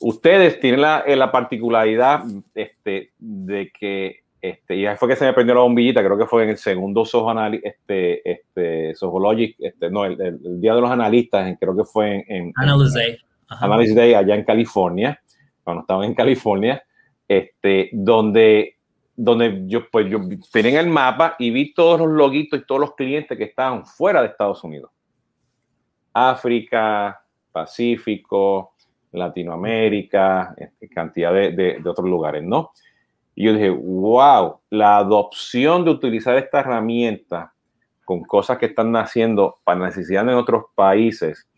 Ustedes 0.00 0.60
tienen 0.60 0.82
la, 0.82 1.00
eh, 1.06 1.16
la 1.16 1.30
particularidad 1.32 2.24
este, 2.54 3.12
de 3.18 3.70
que, 3.70 4.24
este, 4.40 4.76
y 4.76 4.86
fue 4.96 5.08
que 5.08 5.16
se 5.16 5.24
me 5.24 5.32
prendió 5.32 5.54
la 5.54 5.62
bombillita, 5.62 6.04
creo 6.04 6.18
que 6.18 6.26
fue 6.26 6.44
en 6.44 6.50
el 6.50 6.58
segundo 6.58 7.04
Soho, 7.04 7.34
este, 7.62 8.30
este, 8.30 8.94
Sohologic, 8.94 9.56
este, 9.58 9.90
no, 9.90 10.04
el, 10.04 10.60
Día 10.60 10.74
de 10.74 10.80
los 10.80 10.90
Analistas, 10.90 11.56
creo 11.58 11.76
que 11.76 11.84
fue 11.84 12.16
en, 12.16 12.24
en 12.28 12.52
Analysis 12.56 12.94
Day. 12.94 13.18
Analysis 13.48 13.94
Day 13.94 14.14
allá 14.14 14.34
en 14.34 14.44
California, 14.44 15.20
cuando 15.62 15.82
estaban 15.82 16.04
en 16.04 16.14
California, 16.14 16.82
este, 17.26 17.90
donde, 17.92 18.76
donde 19.16 19.62
yo, 19.66 19.88
pues 19.90 20.10
yo 20.10 20.20
tenía 20.52 20.80
el 20.80 20.88
mapa 20.88 21.36
y 21.38 21.50
vi 21.50 21.72
todos 21.72 22.00
los 22.00 22.10
loguitos 22.10 22.60
y 22.60 22.66
todos 22.66 22.80
los 22.80 22.94
clientes 22.94 23.36
que 23.38 23.44
estaban 23.44 23.86
fuera 23.86 24.20
de 24.20 24.28
Estados 24.28 24.62
Unidos. 24.62 24.90
África, 26.12 27.20
Pacífico, 27.50 28.73
Latinoamérica, 29.14 30.54
este, 30.56 30.88
cantidad 30.88 31.32
de, 31.32 31.52
de, 31.52 31.88
otros 31.88 32.08
lugares, 32.08 32.42
¿no? 32.42 32.72
Y 33.34 33.46
yo 33.46 33.54
dije, 33.54 33.70
wow, 33.70 34.60
la 34.70 34.98
adopción 34.98 35.84
de 35.84 35.90
utilizar 35.90 36.36
esta 36.36 36.60
herramienta 36.60 37.52
con 38.04 38.22
cosas 38.22 38.58
que 38.58 38.66
están 38.66 38.92
naciendo 38.92 39.56
para 39.64 39.86
necesidad 39.86 40.22
en 40.28 40.34
otros 40.34 40.64
países, 40.74 41.48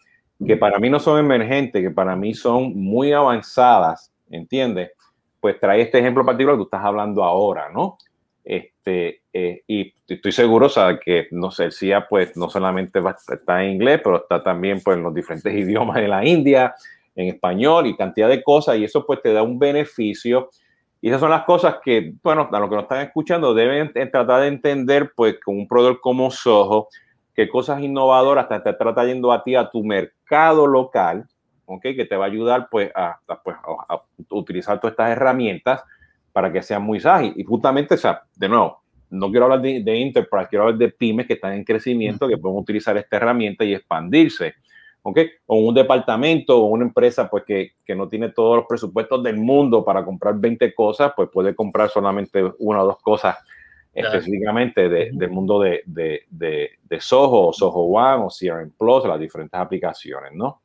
que 0.44 0.56
para 0.56 0.78
mí 0.78 0.90
no 0.90 1.00
son 1.00 1.18
emergentes, 1.18 1.82
que 1.82 1.90
para 1.90 2.14
mí 2.14 2.34
son 2.34 2.74
muy 2.74 3.12
avanzadas, 3.12 4.12
¿entiendes? 4.30 4.92
Pues 5.40 5.58
trae 5.58 5.82
este 5.82 5.98
ejemplo 5.98 6.24
particular 6.24 6.56
que 6.56 6.60
tú 6.60 6.64
estás 6.64 6.84
hablando 6.84 7.24
ahora, 7.24 7.70
¿no? 7.72 7.96
Este, 8.44 9.22
eh, 9.32 9.62
y 9.66 9.92
estoy 10.06 10.30
seguro, 10.30 10.66
o 10.66 10.68
sea, 10.68 11.00
que 11.00 11.26
no 11.32 11.50
sé, 11.50 11.64
el 11.64 11.72
CIA, 11.72 12.06
pues 12.08 12.36
no 12.36 12.48
solamente 12.48 13.00
va, 13.00 13.16
está 13.28 13.64
en 13.64 13.72
inglés, 13.72 14.00
pero 14.04 14.18
está 14.18 14.40
también 14.42 14.80
pues, 14.84 14.96
en 14.96 15.02
los 15.02 15.12
diferentes 15.12 15.52
idiomas 15.54 15.96
de 15.96 16.08
la 16.08 16.24
India, 16.24 16.74
en 17.16 17.28
español 17.28 17.86
y 17.86 17.96
cantidad 17.96 18.28
de 18.28 18.42
cosas 18.42 18.76
y 18.76 18.84
eso 18.84 19.04
pues 19.04 19.20
te 19.22 19.32
da 19.32 19.42
un 19.42 19.58
beneficio. 19.58 20.50
Y 21.00 21.08
esas 21.08 21.20
son 21.20 21.30
las 21.30 21.44
cosas 21.44 21.76
que, 21.82 22.12
bueno, 22.22 22.48
a 22.50 22.60
lo 22.60 22.68
que 22.68 22.76
nos 22.76 22.84
están 22.84 23.00
escuchando 23.00 23.54
deben 23.54 23.92
tratar 23.92 24.42
de 24.42 24.48
entender 24.48 25.12
pues 25.16 25.36
con 25.44 25.56
un 25.56 25.66
proveedor 25.66 26.00
como 26.00 26.30
Soho, 26.30 26.88
que 27.34 27.48
cosas 27.48 27.80
innovadoras 27.80 28.48
te, 28.48 28.56
está 28.56 28.76
trayendo 28.76 29.32
a 29.32 29.42
ti 29.42 29.54
a 29.54 29.68
tu 29.68 29.84
mercado 29.84 30.66
local, 30.66 31.26
¿ok? 31.66 31.82
Que 31.82 32.06
te 32.06 32.16
va 32.16 32.24
a 32.24 32.28
ayudar 32.28 32.68
pues 32.70 32.90
a, 32.94 33.18
pues, 33.44 33.56
a, 33.88 34.02
utilizar 34.30 34.80
todas 34.80 34.92
estas 34.92 35.10
herramientas 35.10 35.82
para 36.32 36.52
que 36.52 36.62
sean 36.62 36.82
muy 36.82 37.00
ágiles. 37.04 37.36
Y 37.36 37.44
justamente, 37.44 37.94
o 37.94 37.98
sea, 37.98 38.22
de 38.34 38.48
nuevo, 38.48 38.82
no 39.10 39.30
quiero 39.30 39.44
hablar 39.44 39.62
de, 39.62 39.82
de 39.82 40.02
enterprise, 40.02 40.48
quiero 40.48 40.64
hablar 40.64 40.78
de 40.78 40.88
pymes 40.88 41.26
que 41.26 41.34
están 41.34 41.52
en 41.52 41.64
crecimiento, 41.64 42.26
que 42.26 42.38
pueden 42.38 42.58
utilizar 42.58 42.96
esta 42.96 43.16
herramienta 43.16 43.64
y 43.64 43.74
expandirse. 43.74 44.54
O 45.46 45.56
un 45.56 45.74
departamento 45.74 46.58
o 46.58 46.66
una 46.66 46.84
empresa 46.84 47.30
pues 47.30 47.44
que, 47.44 47.72
que, 47.84 47.94
no 47.94 48.08
tiene 48.08 48.30
todos 48.30 48.56
los 48.56 48.66
presupuestos 48.66 49.22
del 49.22 49.36
mundo 49.36 49.84
para 49.84 50.04
comprar 50.04 50.34
20 50.36 50.74
cosas, 50.74 51.12
pues 51.14 51.28
puede 51.32 51.54
comprar 51.54 51.88
solamente 51.90 52.42
una 52.58 52.82
o 52.82 52.86
dos 52.86 52.98
cosas 53.00 53.36
específicamente 53.94 54.88
de, 54.88 55.10
del 55.12 55.30
mundo 55.30 55.60
de, 55.60 55.82
de, 55.86 56.24
de, 56.28 56.70
de, 56.82 57.00
Soho 57.00 57.48
o 57.48 57.52
Soho 57.52 57.80
One 57.82 58.24
o 58.24 58.28
CRM 58.28 58.72
Plus, 58.76 59.04
las 59.04 59.18
diferentes 59.18 59.58
aplicaciones, 59.58 60.32
¿no? 60.34 60.60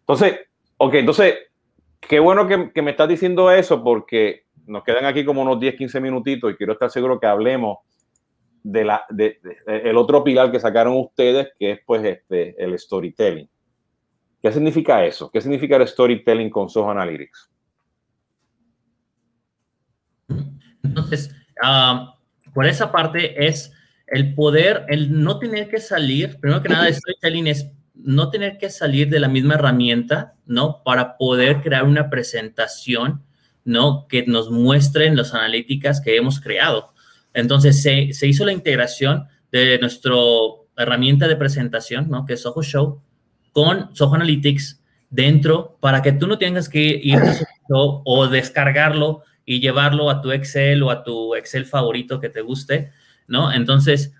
Entonces, 0.00 0.40
ok, 0.76 0.94
entonces, 0.94 1.34
qué 2.00 2.18
bueno 2.18 2.46
que, 2.46 2.70
que 2.72 2.82
me 2.82 2.90
estás 2.90 3.08
diciendo 3.08 3.50
eso 3.50 3.82
porque 3.82 4.44
nos 4.66 4.84
quedan 4.84 5.06
aquí 5.06 5.24
como 5.24 5.42
unos 5.42 5.58
10, 5.60 5.76
15 5.76 6.00
minutitos 6.00 6.52
y 6.52 6.56
quiero 6.56 6.74
estar 6.74 6.90
seguro 6.90 7.18
que 7.18 7.26
hablemos 7.26 7.78
de 8.62 8.84
la, 8.84 9.04
de, 9.08 9.40
el 9.66 9.96
otro 9.96 10.22
pilar 10.22 10.50
que 10.50 10.60
sacaron 10.60 10.96
ustedes, 10.96 11.48
que 11.58 11.72
es 11.72 11.80
pues 11.86 12.04
este, 12.04 12.62
el 12.62 12.78
storytelling. 12.78 13.48
¿Qué 14.40 14.52
significa 14.52 15.04
eso? 15.04 15.30
¿Qué 15.30 15.40
significa 15.40 15.76
el 15.76 15.86
storytelling 15.86 16.50
con 16.50 16.68
Soho 16.68 16.90
Analytics? 16.90 17.50
Entonces, 20.82 21.34
ah, 21.62 22.14
por 22.54 22.66
esa 22.66 22.92
parte 22.92 23.46
es 23.46 23.72
el 24.06 24.34
poder, 24.34 24.84
el 24.88 25.22
no 25.22 25.38
tener 25.38 25.68
que 25.68 25.78
salir, 25.78 26.38
primero 26.40 26.62
que 26.62 26.68
nada, 26.68 26.92
storytelling 26.92 27.48
es 27.48 27.70
no 27.94 28.30
tener 28.30 28.58
que 28.58 28.70
salir 28.70 29.08
de 29.08 29.20
la 29.20 29.28
misma 29.28 29.54
herramienta, 29.54 30.34
¿no? 30.46 30.82
Para 30.84 31.16
poder 31.16 31.60
crear 31.60 31.84
una 31.84 32.08
presentación, 32.08 33.24
¿no? 33.64 34.06
Que 34.08 34.24
nos 34.24 34.50
muestren 34.50 35.16
las 35.16 35.34
analíticas 35.34 36.00
que 36.00 36.16
hemos 36.16 36.40
creado. 36.40 36.94
Entonces, 37.34 37.82
se, 37.82 38.12
se 38.12 38.28
hizo 38.28 38.46
la 38.46 38.52
integración 38.52 39.26
de 39.50 39.78
nuestra 39.80 40.14
herramienta 40.76 41.26
de 41.26 41.36
presentación, 41.36 42.08
¿no? 42.08 42.24
Que 42.24 42.34
es 42.34 42.42
Soho 42.42 42.62
Show, 42.62 43.02
con 43.52 43.94
Soho 43.94 44.14
Analytics 44.14 44.82
dentro 45.10 45.78
para 45.80 46.02
que 46.02 46.12
tú 46.12 46.26
no 46.26 46.38
tengas 46.38 46.68
que 46.68 47.00
ir 47.02 47.16
a 47.16 47.34
o 47.70 48.28
descargarlo 48.28 49.22
y 49.44 49.60
llevarlo 49.60 50.10
a 50.10 50.20
tu 50.20 50.30
Excel 50.30 50.82
o 50.82 50.90
a 50.90 51.02
tu 51.02 51.34
Excel 51.34 51.64
favorito 51.64 52.20
que 52.20 52.28
te 52.28 52.42
guste, 52.42 52.92
¿no? 53.26 53.50
Entonces, 53.50 54.14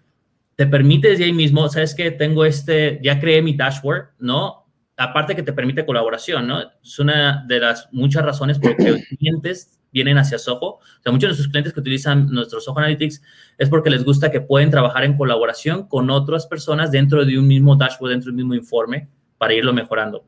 te 0.56 0.66
permite 0.66 1.10
desde 1.10 1.24
ahí 1.24 1.32
mismo, 1.32 1.68
sabes 1.68 1.94
que 1.94 2.10
tengo 2.10 2.44
este, 2.44 2.98
ya 3.02 3.20
creé 3.20 3.42
mi 3.42 3.52
dashboard, 3.52 4.08
¿no? 4.18 4.66
Aparte 4.96 5.36
que 5.36 5.42
te 5.42 5.52
permite 5.52 5.86
colaboración, 5.86 6.46
¿no? 6.46 6.60
Es 6.82 6.98
una 6.98 7.44
de 7.46 7.60
las 7.60 7.88
muchas 7.92 8.24
razones 8.24 8.58
por 8.58 8.74
que 8.76 8.90
los 8.90 9.02
clientes 9.02 9.78
vienen 9.92 10.18
hacia 10.18 10.38
Soho. 10.38 10.76
O 10.76 10.80
sea, 11.02 11.12
muchos 11.12 11.22
de 11.22 11.28
nuestros 11.28 11.48
clientes 11.48 11.72
que 11.72 11.80
utilizan 11.80 12.30
nuestro 12.30 12.60
Soho 12.60 12.78
Analytics 12.78 13.22
es 13.58 13.68
porque 13.68 13.90
les 13.90 14.04
gusta 14.04 14.30
que 14.30 14.40
pueden 14.40 14.70
trabajar 14.70 15.04
en 15.04 15.16
colaboración 15.16 15.86
con 15.86 16.10
otras 16.10 16.46
personas 16.46 16.90
dentro 16.90 17.24
de 17.24 17.38
un 17.38 17.46
mismo 17.46 17.76
dashboard, 17.76 18.12
dentro 18.12 18.26
de 18.26 18.30
un 18.30 18.36
mismo 18.36 18.54
informe, 18.54 19.08
para 19.38 19.54
irlo 19.54 19.72
mejorando. 19.72 20.24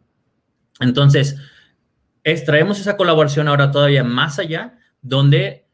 Entonces, 0.80 1.36
extraemos 2.24 2.80
esa 2.80 2.96
colaboración 2.96 3.48
ahora 3.48 3.70
todavía 3.70 4.04
más 4.04 4.38
allá, 4.38 4.78
donde 5.02 5.66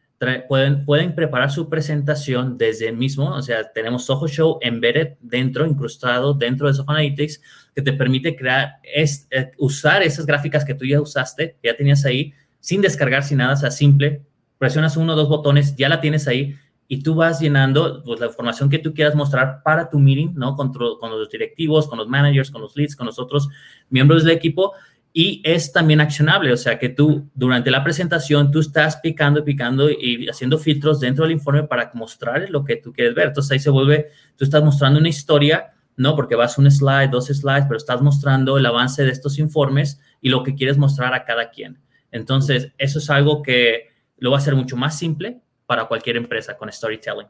pueden, 0.49 0.85
pueden 0.85 1.15
preparar 1.15 1.51
su 1.51 1.69
presentación 1.69 2.57
desde 2.57 2.89
el 2.89 2.97
mismo, 2.97 3.35
o 3.35 3.43
sea, 3.43 3.71
tenemos 3.73 4.07
Soho 4.07 4.27
Show 4.27 4.59
embedded 4.63 5.15
dentro, 5.21 5.67
incrustado 5.67 6.33
dentro 6.33 6.69
de 6.69 6.75
Soho 6.75 6.91
Analytics, 6.91 7.43
que 7.75 7.83
te 7.83 7.93
permite 7.93 8.35
crear, 8.35 8.77
es, 8.83 9.27
eh, 9.31 9.51
usar 9.59 10.03
esas 10.03 10.25
gráficas 10.25 10.65
que 10.65 10.75
tú 10.75 10.87
ya 10.87 11.01
usaste, 11.01 11.57
que 11.61 11.69
ya 11.69 11.77
tenías 11.77 12.05
ahí, 12.07 12.33
sin 12.61 12.81
descargar, 12.81 13.25
sin 13.25 13.39
nada, 13.39 13.53
o 13.53 13.57
sea, 13.57 13.71
simple, 13.71 14.23
presionas 14.59 14.97
uno 14.97 15.13
o 15.13 15.17
dos 15.17 15.29
botones, 15.29 15.77
ya 15.77 15.89
la 15.89 16.01
tienes 16.01 16.27
ahí, 16.27 16.57
y 16.89 17.03
tú 17.03 17.15
vas 17.15 17.41
llenando 17.41 18.03
pues, 18.05 18.21
la 18.21 18.27
información 18.27 18.71
que 18.71 18.79
tú 18.79 18.95
quieras 18.95 19.15
mostrar 19.15 19.63
para 19.63 19.91
tu 19.91 19.99
meeting, 19.99 20.35
¿no? 20.35 20.55
Con, 20.55 20.73
con 20.73 21.11
los 21.11 21.29
directivos, 21.31 21.89
con 21.89 21.99
los 21.99 22.09
managers, 22.09 22.51
con 22.51 22.63
los 22.63 22.77
leads, 22.77 22.95
con 22.95 23.07
los 23.07 23.19
otros 23.19 23.49
miembros 23.91 24.25
del 24.25 24.37
equipo, 24.37 24.73
y 25.19 25.41
es 25.45 25.73
también 25.73 26.03
accionable, 26.03 26.53
o 26.53 26.59
sea 26.59 26.79
que 26.79 26.91
tú 26.91 27.31
durante 27.35 27.71
la 27.71 27.83
presentación 27.83 28.51
tú 28.51 28.61
estás 28.61 28.99
picando, 28.99 29.43
picando 29.43 29.89
y 29.91 30.29
haciendo 30.29 30.59
filtros 30.59 31.01
dentro 31.01 31.25
del 31.25 31.33
informe 31.33 31.63
para 31.63 31.91
mostrar 31.95 32.51
lo 32.51 32.63
que 32.65 32.77
tú 32.77 32.93
quieres 32.93 33.15
ver. 33.15 33.29
Entonces 33.29 33.51
ahí 33.53 33.59
se 33.59 33.71
vuelve, 33.71 34.11
tú 34.37 34.45
estás 34.45 34.63
mostrando 34.63 35.01
una 35.01 35.09
historia, 35.09 35.73
¿no? 35.97 36.15
Porque 36.15 36.35
vas 36.35 36.59
un 36.59 36.71
slide, 36.71 37.09
dos 37.09 37.29
slides, 37.29 37.65
pero 37.65 37.79
estás 37.79 38.03
mostrando 38.03 38.59
el 38.59 38.67
avance 38.67 39.05
de 39.05 39.11
estos 39.11 39.39
informes 39.39 39.99
y 40.21 40.29
lo 40.29 40.43
que 40.43 40.55
quieres 40.55 40.77
mostrar 40.77 41.15
a 41.15 41.25
cada 41.25 41.49
quien. 41.49 41.79
Entonces, 42.11 42.73
eso 42.77 42.99
es 42.99 43.09
algo 43.09 43.41
que 43.41 43.89
lo 44.19 44.31
va 44.31 44.37
a 44.37 44.41
hacer 44.41 44.55
mucho 44.55 44.77
más 44.77 44.99
simple 44.99 45.41
para 45.67 45.87
cualquier 45.87 46.17
empresa 46.17 46.57
con 46.57 46.73
storytelling. 46.73 47.27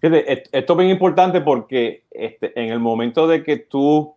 Esto 0.00 0.72
es 0.72 0.78
bien 0.78 0.90
importante 0.90 1.40
porque 1.40 2.04
este, 2.10 2.58
en 2.60 2.70
el 2.70 2.78
momento 2.78 3.26
de 3.26 3.42
que 3.42 3.56
tú 3.56 4.14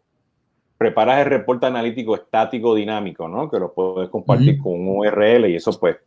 preparas 0.78 1.20
el 1.20 1.26
reporte 1.26 1.66
analítico 1.66 2.16
estático 2.16 2.76
dinámico, 2.76 3.28
¿no? 3.28 3.50
Que 3.50 3.60
lo 3.60 3.74
puedes 3.74 4.10
compartir 4.10 4.60
con 4.60 4.74
un 4.74 5.00
URL 5.00 5.50
y 5.50 5.56
eso 5.56 5.78
pues, 5.80 5.98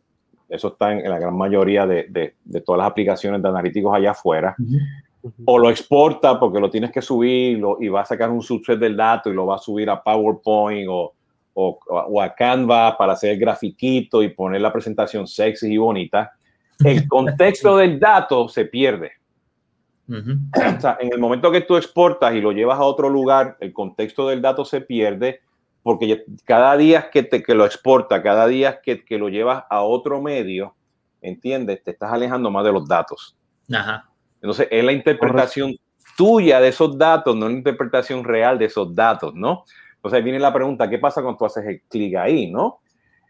eso 0.49 0.69
está 0.69 0.91
en, 0.91 1.09
la 1.09 1.19
gran 1.19 1.35
mayoría 1.35 1.85
de, 1.85 2.07
de, 2.09 2.61
todas 2.61 2.79
las 2.79 2.87
aplicaciones 2.87 3.41
de 3.41 3.49
analíticos 3.49 3.93
allá 3.95 4.11
afuera. 4.11 4.55
O 5.45 5.57
lo 5.57 5.69
exporta 5.69 6.39
porque 6.39 6.59
lo 6.59 6.69
tienes 6.69 6.91
que 6.91 7.01
subir 7.01 7.61
y 7.79 7.87
va 7.87 8.01
a 8.01 8.05
sacar 8.05 8.29
un 8.29 8.41
subset 8.41 8.77
del 8.77 8.97
dato 8.97 9.29
y 9.29 9.33
lo 9.33 9.45
va 9.45 9.55
a 9.55 9.59
subir 9.59 9.89
a 9.89 10.01
PowerPoint 10.01 10.87
o, 10.89 11.13
o, 11.53 11.79
o 11.87 12.21
a 12.21 12.33
Canva 12.33 12.97
para 12.97 13.13
hacer 13.13 13.31
el 13.31 13.39
grafiquito 13.39 14.21
y 14.21 14.29
poner 14.29 14.61
la 14.61 14.73
presentación 14.73 15.27
sexy 15.27 15.73
y 15.73 15.77
bonita. 15.77 16.33
El 16.83 17.07
contexto 17.07 17.77
del 17.77 17.99
dato 17.99 18.47
se 18.47 18.65
pierde 18.65 19.13
o 20.09 20.81
sea, 20.81 20.97
en 20.99 21.13
el 21.13 21.19
momento 21.19 21.51
que 21.51 21.61
tú 21.61 21.77
exportas 21.77 22.33
y 22.33 22.41
lo 22.41 22.51
llevas 22.51 22.77
a 22.77 22.83
otro 22.83 23.09
lugar, 23.09 23.57
el 23.59 23.71
contexto 23.71 24.27
del 24.27 24.41
dato 24.41 24.65
se 24.65 24.81
pierde 24.81 25.41
porque 25.81 26.25
cada 26.45 26.75
día 26.77 27.09
que, 27.09 27.23
te, 27.23 27.43
que 27.43 27.55
lo 27.55 27.65
exporta, 27.65 28.21
cada 28.21 28.47
día 28.47 28.81
que, 28.81 29.03
que 29.03 29.17
lo 29.17 29.29
llevas 29.29 29.63
a 29.69 29.81
otro 29.81 30.21
medio, 30.21 30.75
¿entiendes? 31.21 31.83
Te 31.83 31.91
estás 31.91 32.11
alejando 32.11 32.49
más 32.51 32.63
de 32.63 32.71
los 32.71 32.87
datos. 32.87 33.35
Ajá. 33.73 34.09
Entonces, 34.35 34.67
es 34.71 34.83
la 34.83 34.91
interpretación 34.91 35.75
tuya 36.17 36.59
de 36.59 36.69
esos 36.69 36.97
datos, 36.97 37.35
no 37.35 37.47
la 37.47 37.55
interpretación 37.55 38.23
real 38.23 38.57
de 38.59 38.65
esos 38.65 38.93
datos, 38.93 39.33
¿no? 39.33 39.63
Entonces, 39.95 40.17
ahí 40.17 40.23
viene 40.23 40.39
la 40.39 40.53
pregunta, 40.53 40.89
¿qué 40.89 40.99
pasa 40.99 41.21
cuando 41.21 41.37
tú 41.37 41.45
haces 41.45 41.65
el 41.65 41.81
clic 41.89 42.15
ahí, 42.15 42.51
¿no? 42.51 42.79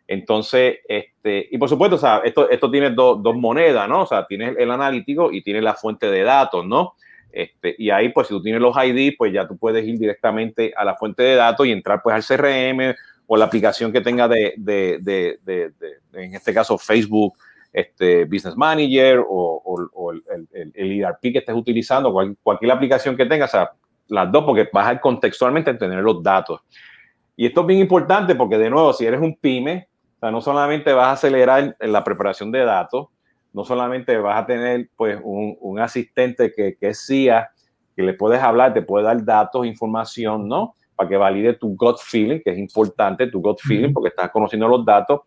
Entonces, 0.08 0.80
este, 0.88 1.48
y 1.50 1.58
por 1.58 1.70
supuesto, 1.70 1.96
o 1.96 2.00
sea, 2.00 2.22
esto, 2.24 2.50
esto 2.50 2.70
tiene 2.70 2.92
dos 2.92 3.36
monedas, 3.36 3.88
¿no? 3.88 4.02
O 4.02 4.06
sea, 4.06 4.26
tienes 4.26 4.56
el 4.58 4.70
analítico 4.70 5.32
y 5.32 5.42
tienes 5.42 5.64
la 5.64 5.74
fuente 5.74 6.12
de 6.12 6.24
datos, 6.24 6.66
¿no? 6.66 6.94
Este, 7.32 7.76
y 7.78 7.90
ahí, 7.90 8.10
pues, 8.10 8.28
si 8.28 8.34
tú 8.34 8.44
tienes 8.44 8.62
los 8.62 8.76
ID, 8.76 9.16
pues 9.18 9.34
ya 9.34 9.48
tú 9.48 9.58
puedes 9.58 9.86
ir 9.86 9.98
directamente 9.98 10.74
a 10.76 10.86
la 10.86 10.96
fuente 10.96 11.24
de 11.24 11.36
datos 11.36 11.66
y 11.66 11.72
entrar, 11.72 12.02
pues, 12.04 12.16
al 12.16 12.24
CRM 12.24 12.96
o 13.26 13.38
la 13.38 13.46
aplicación 13.46 13.92
que 13.92 14.02
tenga 14.02 14.28
de, 14.28 14.54
de, 14.58 15.00
de, 15.02 15.40
de 15.44 15.72
en 16.14 16.36
este 16.36 16.54
caso, 16.54 16.78
Facebook, 16.78 17.34
este, 17.72 18.26
Business 18.26 18.56
Manager 18.56 19.20
o, 19.28 19.90
o, 19.94 20.12
el, 20.12 20.22
el, 20.52 20.72
el, 20.76 21.02
ERP 21.02 21.22
que 21.22 21.40
estés 21.40 21.56
utilizando, 21.56 22.14
cualquier 22.44 22.72
aplicación 22.72 23.18
que 23.18 23.26
tengas, 23.26 23.50
o 23.50 23.58
sea, 23.58 23.72
las 24.10 24.32
dos, 24.32 24.44
porque 24.44 24.70
vas 24.72 24.88
a 24.88 25.02
contextualmente 25.02 25.74
tener 25.74 26.04
los 26.04 26.22
datos. 26.22 26.62
Y 27.36 27.48
esto 27.48 27.62
es 27.62 27.68
bien 27.68 27.80
importante 27.80 28.36
porque, 28.36 28.60
de 28.60 28.70
nuevo, 28.70 28.94
si 28.94 29.06
eres 29.06 29.20
un 29.20 29.36
pyme, 29.36 29.88
sea, 30.24 30.32
no 30.32 30.42
solamente 30.42 30.94
vas 30.94 31.08
a 31.08 31.12
acelerar 31.12 31.76
en 31.80 31.92
la 31.92 32.04
preparación 32.04 32.52
de 32.52 32.60
datos, 32.60 33.08
no 33.52 33.64
solamente 33.64 34.18
vas 34.18 34.42
a 34.42 34.46
tener 34.46 34.90
pues 34.96 35.20
un, 35.24 35.58
un 35.60 35.80
asistente 35.80 36.52
que, 36.52 36.76
que 36.80 36.90
es 36.90 37.06
CIA, 37.06 37.52
que 37.96 38.02
le 38.02 38.14
puedes 38.14 38.42
hablar, 38.42 38.74
te 38.74 38.82
puede 38.82 39.06
dar 39.06 39.24
datos, 39.24 39.66
información, 39.66 40.48
¿no? 40.48 40.76
Para 40.96 41.10
que 41.10 41.18
valide 41.18 41.54
tu 41.54 41.76
gut 41.76 41.98
feeling, 42.00 42.40
que 42.44 42.52
es 42.52 42.58
importante, 42.58 43.28
tu 43.28 43.42
gut 43.42 43.60
feeling, 43.62 43.94
porque 43.94 44.10
estás 44.10 44.32
conociendo 44.32 44.68
los 44.68 44.84
datos, 44.84 45.22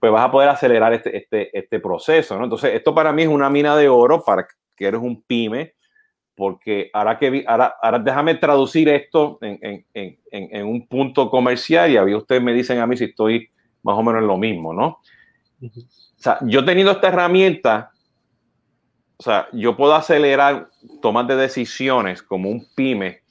pues 0.00 0.10
vas 0.10 0.24
a 0.24 0.30
poder 0.30 0.48
acelerar 0.48 0.92
este, 0.92 1.16
este, 1.16 1.56
este 1.56 1.80
proceso, 1.80 2.36
¿no? 2.36 2.44
Entonces, 2.44 2.74
esto 2.74 2.94
para 2.94 3.12
mí 3.12 3.22
es 3.22 3.28
una 3.28 3.50
mina 3.50 3.76
de 3.76 3.88
oro 3.88 4.24
para 4.24 4.46
que 4.76 4.86
eres 4.86 5.00
un 5.00 5.22
pyme, 5.22 5.74
porque 6.34 6.88
ahora 6.92 7.18
que 7.18 7.44
ahora, 7.46 7.74
ahora 7.82 7.98
déjame 7.98 8.36
traducir 8.36 8.88
esto 8.88 9.38
en, 9.42 9.58
en, 9.60 9.86
en, 9.92 10.18
en, 10.30 10.66
un 10.66 10.86
punto 10.86 11.28
comercial 11.30 11.90
y 11.90 11.96
a 11.96 12.04
mí 12.04 12.14
ustedes 12.14 12.40
me 12.40 12.52
dicen 12.52 12.78
a 12.78 12.86
mí 12.86 12.96
si 12.96 13.04
estoy 13.04 13.50
más 13.82 13.96
o 13.96 14.02
menos 14.02 14.22
lo 14.22 14.36
mismo, 14.36 14.72
¿no? 14.72 14.98
O 15.60 16.20
sea, 16.20 16.38
yo 16.42 16.64
teniendo 16.64 16.92
esta 16.92 17.08
herramienta, 17.08 17.90
o 19.16 19.22
sea, 19.22 19.48
yo 19.52 19.76
puedo 19.76 19.94
acelerar 19.94 20.68
tomas 21.02 21.26
de 21.26 21.36
decisiones 21.36 22.22
como 22.22 22.50
un 22.50 22.66
pyme, 22.74 23.22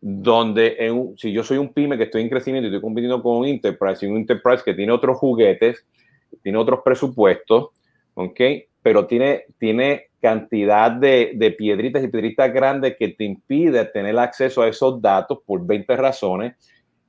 donde 0.00 0.76
en, 0.78 1.16
si 1.16 1.32
yo 1.32 1.44
soy 1.44 1.58
un 1.58 1.72
pyme 1.72 1.96
que 1.96 2.04
estoy 2.04 2.22
en 2.22 2.28
crecimiento 2.28 2.66
y 2.66 2.70
estoy 2.70 2.80
compitiendo 2.80 3.22
con 3.22 3.36
un 3.38 3.46
enterprise 3.46 4.04
y 4.04 4.08
un 4.08 4.16
enterprise 4.16 4.62
que 4.64 4.74
tiene 4.74 4.92
otros 4.92 5.18
juguetes, 5.18 5.84
tiene 6.42 6.58
otros 6.58 6.80
presupuestos, 6.84 7.68
¿ok? 8.14 8.40
Pero 8.82 9.06
tiene, 9.06 9.44
tiene 9.58 10.06
cantidad 10.20 10.90
de, 10.90 11.32
de 11.34 11.50
piedritas 11.52 12.02
y 12.02 12.08
piedritas 12.08 12.52
grandes 12.52 12.96
que 12.98 13.08
te 13.08 13.24
impide 13.24 13.84
tener 13.84 14.18
acceso 14.18 14.62
a 14.62 14.68
esos 14.68 15.00
datos 15.00 15.38
por 15.46 15.64
20 15.64 15.96
razones 15.96 16.54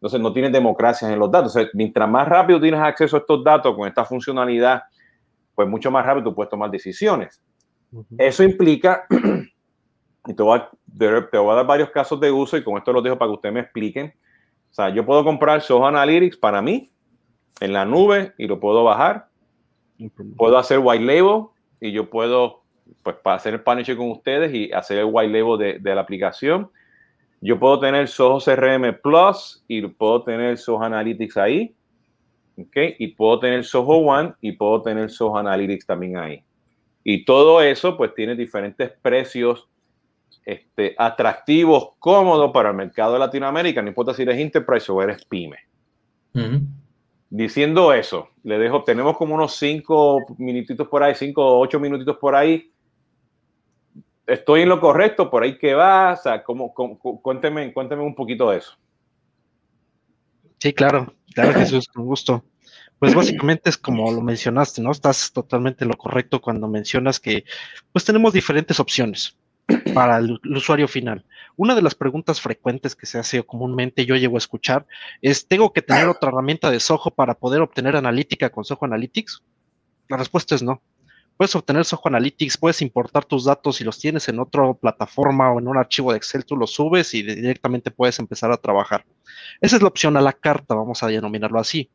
entonces 0.03 0.19
no 0.19 0.33
tienes 0.33 0.51
democracia 0.51 1.09
en 1.09 1.17
los 1.17 1.31
datos. 1.31 1.55
mientras 1.73 2.09
más 2.09 2.27
rápido 2.27 2.59
tienes 2.59 2.81
acceso 2.81 3.15
a 3.15 3.19
estos 3.19 3.41
datos 3.41 3.73
con 3.73 3.87
esta 3.87 4.03
funcionalidad, 4.03 4.83
pues 5.55 5.65
mucho 5.65 5.89
más 5.91 6.05
rápido 6.05 6.25
tú 6.25 6.35
puedes 6.35 6.49
tomar 6.49 6.69
decisiones. 6.69 7.41
Eso 8.17 8.43
implica, 8.43 9.05
y 10.27 10.33
te 10.33 10.43
voy, 10.43 10.59
a, 10.59 10.69
te 10.97 11.37
voy, 11.37 11.51
a, 11.53 11.55
dar 11.55 11.65
varios 11.65 11.89
casos 11.89 12.19
de 12.19 12.29
uso 12.29 12.57
y 12.57 12.63
con 12.65 12.77
esto 12.77 12.91
los 12.91 13.01
dejo 13.01 13.17
para 13.17 13.29
que 13.29 13.35
ustedes 13.35 13.53
me 13.53 13.61
expliquen. 13.61 14.13
O 14.71 14.73
sea, 14.73 14.89
yo 14.89 15.05
puedo 15.05 15.23
comprar 15.23 15.61
Soho 15.61 15.87
Analytics 15.87 16.35
para 16.35 16.61
mí 16.61 16.91
en 17.61 17.71
la 17.71 17.85
nube 17.85 18.33
y 18.37 18.47
lo 18.47 18.59
puedo 18.59 18.83
bajar. 18.83 19.29
Puedo 20.35 20.57
hacer 20.57 20.79
white 20.83 21.05
label 21.05 21.45
y 21.79 21.93
yo 21.93 22.09
puedo 22.09 22.63
pues 23.03 23.15
hacer 23.23 23.53
el 23.53 23.61
partnership 23.61 23.95
con 23.95 24.11
ustedes 24.11 24.53
y 24.53 24.69
hacer 24.73 24.97
el 24.97 25.07
white 25.09 25.31
label 25.31 25.57
de, 25.57 25.79
de 25.79 25.95
la 25.95 26.01
aplicación 26.01 26.69
yo 27.43 27.59
puedo 27.59 27.77
tener 27.79 28.07
Soho 28.07 28.39
CRM 28.39 29.01
Plus 29.01 29.63
y 29.67 29.85
puedo 29.87 30.23
tener 30.23 30.57
Soho 30.57 30.81
Analytics 30.81 31.35
ahí. 31.35 31.75
¿ok? 32.57 32.95
Y 32.99 33.07
puedo 33.09 33.39
tener 33.39 33.65
Soho 33.65 33.97
One 33.97 34.33
y 34.39 34.53
puedo 34.53 34.81
tener 34.81 35.09
Soho 35.09 35.37
Analytics 35.37 35.85
también 35.85 36.17
ahí. 36.17 36.41
Y 37.03 37.25
todo 37.25 37.61
eso 37.61 37.97
pues 37.97 38.15
tiene 38.15 38.35
diferentes 38.35 38.91
precios 39.01 39.67
este, 40.45 40.95
atractivos, 40.97 41.89
cómodos 41.99 42.51
para 42.51 42.69
el 42.69 42.75
mercado 42.75 43.13
de 43.13 43.19
Latinoamérica, 43.19 43.81
no 43.81 43.89
importa 43.89 44.13
si 44.13 44.21
eres 44.21 44.39
Enterprise 44.39 44.89
o 44.89 45.01
eres 45.01 45.25
PyME. 45.25 45.57
Diciendo 47.29 47.91
eso, 47.91 48.29
le 48.43 48.57
dejo, 48.57 48.83
tenemos 48.83 49.17
como 49.17 49.35
unos 49.35 49.57
cinco 49.57 50.19
minutitos 50.37 50.87
por 50.87 51.03
ahí, 51.03 51.13
cinco 51.13 51.45
o 51.45 51.59
ocho 51.59 51.79
minutitos 51.79 52.17
por 52.17 52.35
ahí 52.35 52.72
estoy 54.27 54.61
en 54.61 54.69
lo 54.69 54.79
correcto, 54.79 55.29
por 55.29 55.43
ahí 55.43 55.57
que 55.57 55.73
va, 55.73 56.13
o 56.13 56.17
sea, 56.17 56.43
¿cómo, 56.43 56.73
cuénteme, 56.73 57.73
cuénteme 57.73 58.03
un 58.03 58.15
poquito 58.15 58.49
de 58.49 58.57
eso. 58.57 58.73
Sí, 60.59 60.73
claro, 60.73 61.13
claro 61.33 61.53
Jesús, 61.59 61.87
con 61.87 62.05
gusto. 62.05 62.43
Pues 62.99 63.13
básicamente 63.15 63.69
es 63.69 63.77
como 63.77 64.09
lo 64.11 64.21
mencionaste, 64.21 64.81
¿no? 64.81 64.91
Estás 64.91 65.33
totalmente 65.33 65.83
en 65.83 65.89
lo 65.89 65.97
correcto 65.97 66.39
cuando 66.39 66.69
mencionas 66.69 67.19
que 67.19 67.43
pues 67.91 68.05
tenemos 68.05 68.31
diferentes 68.31 68.79
opciones 68.79 69.37
para 69.93 70.17
el, 70.19 70.39
usuario 70.55 70.87
final. 70.87 71.25
Una 71.57 71.75
de 71.75 71.81
las 71.81 71.95
preguntas 71.95 72.39
frecuentes 72.39 72.95
que 72.95 73.05
se 73.05 73.19
hace 73.19 73.43
comúnmente 73.43 74.05
yo 74.05 74.15
llego 74.15 74.35
a 74.35 74.37
escuchar 74.37 74.85
es, 75.21 75.47
¿tengo 75.47 75.73
que 75.73 75.81
tener 75.81 76.07
otra 76.07 76.29
herramienta 76.29 76.71
de 76.71 76.79
Soho 76.79 77.11
para 77.13 77.33
poder 77.33 77.61
obtener 77.61 77.97
analítica 77.97 78.49
con 78.49 78.63
Soho 78.63 78.85
Analytics? 78.85 79.43
La 80.07 80.17
respuesta 80.17 80.55
es 80.55 80.63
no. 80.63 80.81
Puedes 81.37 81.55
obtener 81.55 81.83
Soho 81.83 82.07
Analytics, 82.07 82.57
puedes 82.57 82.81
importar 82.81 83.25
tus 83.25 83.45
datos 83.45 83.77
si 83.77 83.83
los 83.83 83.99
tienes 83.99 84.29
en 84.29 84.39
otra 84.39 84.73
plataforma 84.73 85.51
o 85.51 85.59
en 85.59 85.67
un 85.67 85.77
archivo 85.77 86.11
de 86.11 86.17
Excel, 86.17 86.45
tú 86.45 86.55
los 86.55 86.73
subes 86.73 87.13
y 87.13 87.23
directamente 87.23 87.91
puedes 87.91 88.19
empezar 88.19 88.51
a 88.51 88.57
trabajar. 88.57 89.05
Esa 89.59 89.75
es 89.75 89.81
la 89.81 89.87
opción 89.87 90.15
a 90.15 90.21
la 90.21 90.33
carta, 90.33 90.75
vamos 90.75 91.01
a 91.01 91.07
denominarlo 91.07 91.59
así. 91.59 91.89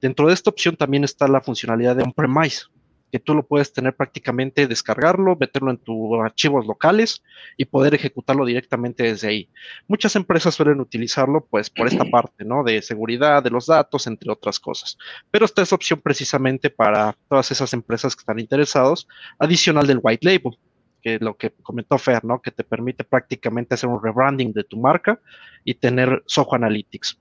Dentro 0.00 0.28
de 0.28 0.34
esta 0.34 0.50
opción 0.50 0.76
también 0.76 1.04
está 1.04 1.26
la 1.26 1.40
funcionalidad 1.40 1.96
de 1.96 2.04
on-premise, 2.04 2.66
que 3.14 3.20
tú 3.20 3.32
lo 3.32 3.46
puedes 3.46 3.72
tener 3.72 3.94
prácticamente, 3.94 4.66
descargarlo, 4.66 5.36
meterlo 5.38 5.70
en 5.70 5.76
tus 5.76 6.18
archivos 6.20 6.66
locales 6.66 7.22
y 7.56 7.64
poder 7.64 7.94
ejecutarlo 7.94 8.44
directamente 8.44 9.04
desde 9.04 9.28
ahí. 9.28 9.48
Muchas 9.86 10.16
empresas 10.16 10.56
suelen 10.56 10.80
utilizarlo 10.80 11.46
pues 11.48 11.70
por 11.70 11.86
esta 11.86 12.04
parte, 12.10 12.44
¿no? 12.44 12.64
De 12.64 12.82
seguridad 12.82 13.40
de 13.40 13.50
los 13.50 13.66
datos, 13.66 14.08
entre 14.08 14.32
otras 14.32 14.58
cosas. 14.58 14.98
Pero 15.30 15.44
esta 15.44 15.62
es 15.62 15.72
opción 15.72 16.00
precisamente 16.00 16.70
para 16.70 17.16
todas 17.28 17.52
esas 17.52 17.72
empresas 17.72 18.16
que 18.16 18.22
están 18.22 18.40
interesados, 18.40 19.06
adicional 19.38 19.86
del 19.86 20.00
white 20.02 20.26
label 20.26 20.58
que 21.00 21.20
lo 21.20 21.36
que 21.36 21.52
comentó 21.62 21.98
Fer, 21.98 22.24
¿no? 22.24 22.42
Que 22.42 22.50
te 22.50 22.64
permite 22.64 23.04
prácticamente 23.04 23.74
hacer 23.74 23.88
un 23.88 24.02
rebranding 24.02 24.52
de 24.52 24.64
tu 24.64 24.76
marca 24.76 25.20
y 25.62 25.74
tener 25.74 26.24
Soho 26.26 26.52
Analytics. 26.56 27.16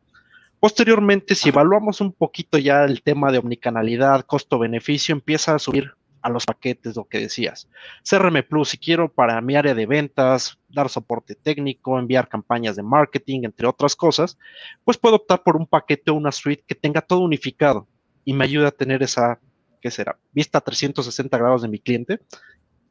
Posteriormente, 0.64 1.36
si 1.36 1.50
evaluamos 1.50 2.00
un 2.00 2.14
poquito 2.14 2.58
ya 2.58 2.86
el 2.86 3.04
tema 3.04 3.34
de 3.34 3.38
omnicanalidad, 3.38 4.22
costo-beneficio, 4.22 5.12
empieza 5.12 5.54
a 5.54 5.60
subir 5.60 5.92
a 6.22 6.30
los 6.30 6.46
paquetes, 6.46 6.96
lo 6.96 7.04
que 7.04 7.20
decías. 7.20 7.68
CRM 8.10 8.44
Plus, 8.48 8.70
si 8.70 8.78
quiero 8.78 9.12
para 9.12 9.42
mi 9.42 9.58
área 9.58 9.76
de 9.76 9.86
ventas, 9.86 10.58
dar 10.70 10.88
soporte 10.88 11.36
técnico, 11.36 12.00
enviar 12.00 12.30
campañas 12.30 12.78
de 12.78 12.84
marketing, 12.84 13.42
entre 13.44 13.68
otras 13.68 13.94
cosas, 13.94 14.38
pues 14.86 14.98
puedo 14.98 15.18
optar 15.18 15.44
por 15.44 15.58
un 15.58 15.68
paquete 15.68 16.12
o 16.12 16.14
una 16.14 16.32
suite 16.32 16.64
que 16.66 16.76
tenga 16.76 17.02
todo 17.02 17.20
unificado 17.20 17.86
y 18.24 18.32
me 18.32 18.46
ayuda 18.46 18.70
a 18.70 18.72
tener 18.72 19.04
esa, 19.04 19.42
¿qué 19.82 19.92
será? 19.92 20.18
Vista 20.32 20.60
a 20.60 20.62
360 20.62 21.38
grados 21.40 21.64
de 21.64 21.68
mi 21.68 21.80
cliente, 21.80 22.22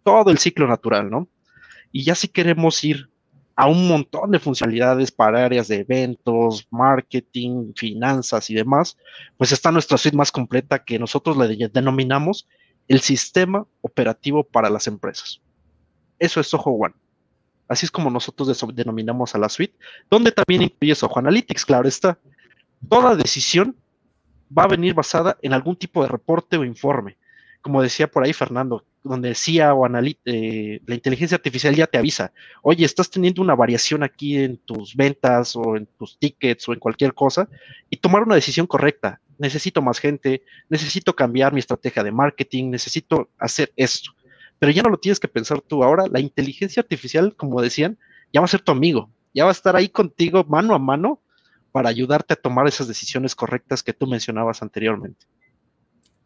todo 0.02 0.30
el 0.30 0.36
ciclo 0.36 0.68
natural, 0.68 1.08
¿no? 1.08 1.26
Y 1.90 2.04
ya 2.04 2.14
si 2.16 2.28
queremos 2.28 2.84
ir 2.84 3.08
a 3.54 3.68
un 3.68 3.86
montón 3.86 4.30
de 4.30 4.38
funcionalidades 4.38 5.12
para 5.12 5.44
áreas 5.44 5.68
de 5.68 5.80
eventos, 5.80 6.66
marketing, 6.70 7.72
finanzas 7.76 8.48
y 8.50 8.54
demás, 8.54 8.96
pues 9.36 9.52
está 9.52 9.70
nuestra 9.70 9.98
suite 9.98 10.16
más 10.16 10.32
completa 10.32 10.82
que 10.82 10.98
nosotros 10.98 11.36
le 11.36 11.68
denominamos 11.68 12.48
el 12.88 13.00
sistema 13.00 13.66
operativo 13.82 14.42
para 14.44 14.70
las 14.70 14.86
empresas. 14.86 15.40
Eso 16.18 16.40
es 16.40 16.46
Soho 16.46 16.70
One. 16.70 16.94
Así 17.68 17.86
es 17.86 17.90
como 17.90 18.10
nosotros 18.10 18.64
denominamos 18.74 19.34
a 19.34 19.38
la 19.38 19.48
suite, 19.48 19.74
donde 20.10 20.32
también 20.32 20.62
incluye 20.62 20.94
Soho 20.94 21.18
Analytics, 21.18 21.64
claro 21.64 21.88
está. 21.88 22.18
Toda 22.88 23.16
decisión 23.16 23.76
va 24.56 24.64
a 24.64 24.68
venir 24.68 24.94
basada 24.94 25.38
en 25.42 25.52
algún 25.52 25.76
tipo 25.76 26.02
de 26.02 26.08
reporte 26.08 26.56
o 26.56 26.64
informe. 26.64 27.16
Como 27.60 27.82
decía 27.82 28.10
por 28.10 28.24
ahí 28.24 28.32
Fernando, 28.32 28.84
donde 29.04 29.30
decía 29.30 29.74
o 29.74 29.86
eh, 29.86 30.80
la 30.86 30.94
inteligencia 30.94 31.36
artificial 31.36 31.74
ya 31.74 31.86
te 31.86 31.98
avisa, 31.98 32.32
oye, 32.62 32.84
estás 32.84 33.10
teniendo 33.10 33.42
una 33.42 33.54
variación 33.54 34.02
aquí 34.02 34.38
en 34.38 34.58
tus 34.58 34.94
ventas 34.94 35.56
o 35.56 35.76
en 35.76 35.86
tus 35.98 36.18
tickets 36.18 36.68
o 36.68 36.72
en 36.72 36.78
cualquier 36.78 37.14
cosa, 37.14 37.48
y 37.90 37.96
tomar 37.96 38.22
una 38.22 38.34
decisión 38.34 38.66
correcta. 38.66 39.20
Necesito 39.38 39.82
más 39.82 39.98
gente, 39.98 40.42
necesito 40.68 41.16
cambiar 41.16 41.52
mi 41.52 41.58
estrategia 41.58 42.04
de 42.04 42.12
marketing, 42.12 42.70
necesito 42.70 43.28
hacer 43.38 43.72
esto. 43.76 44.12
Pero 44.58 44.70
ya 44.70 44.82
no 44.82 44.90
lo 44.90 44.98
tienes 44.98 45.18
que 45.18 45.26
pensar 45.26 45.60
tú. 45.60 45.82
Ahora 45.82 46.06
la 46.06 46.20
inteligencia 46.20 46.80
artificial, 46.80 47.34
como 47.34 47.60
decían, 47.60 47.98
ya 48.32 48.40
va 48.40 48.44
a 48.44 48.48
ser 48.48 48.60
tu 48.60 48.70
amigo, 48.70 49.10
ya 49.34 49.44
va 49.44 49.50
a 49.50 49.52
estar 49.52 49.74
ahí 49.74 49.88
contigo 49.88 50.44
mano 50.44 50.74
a 50.74 50.78
mano 50.78 51.20
para 51.72 51.88
ayudarte 51.88 52.34
a 52.34 52.36
tomar 52.36 52.68
esas 52.68 52.86
decisiones 52.86 53.34
correctas 53.34 53.82
que 53.82 53.92
tú 53.92 54.06
mencionabas 54.06 54.62
anteriormente. 54.62 55.26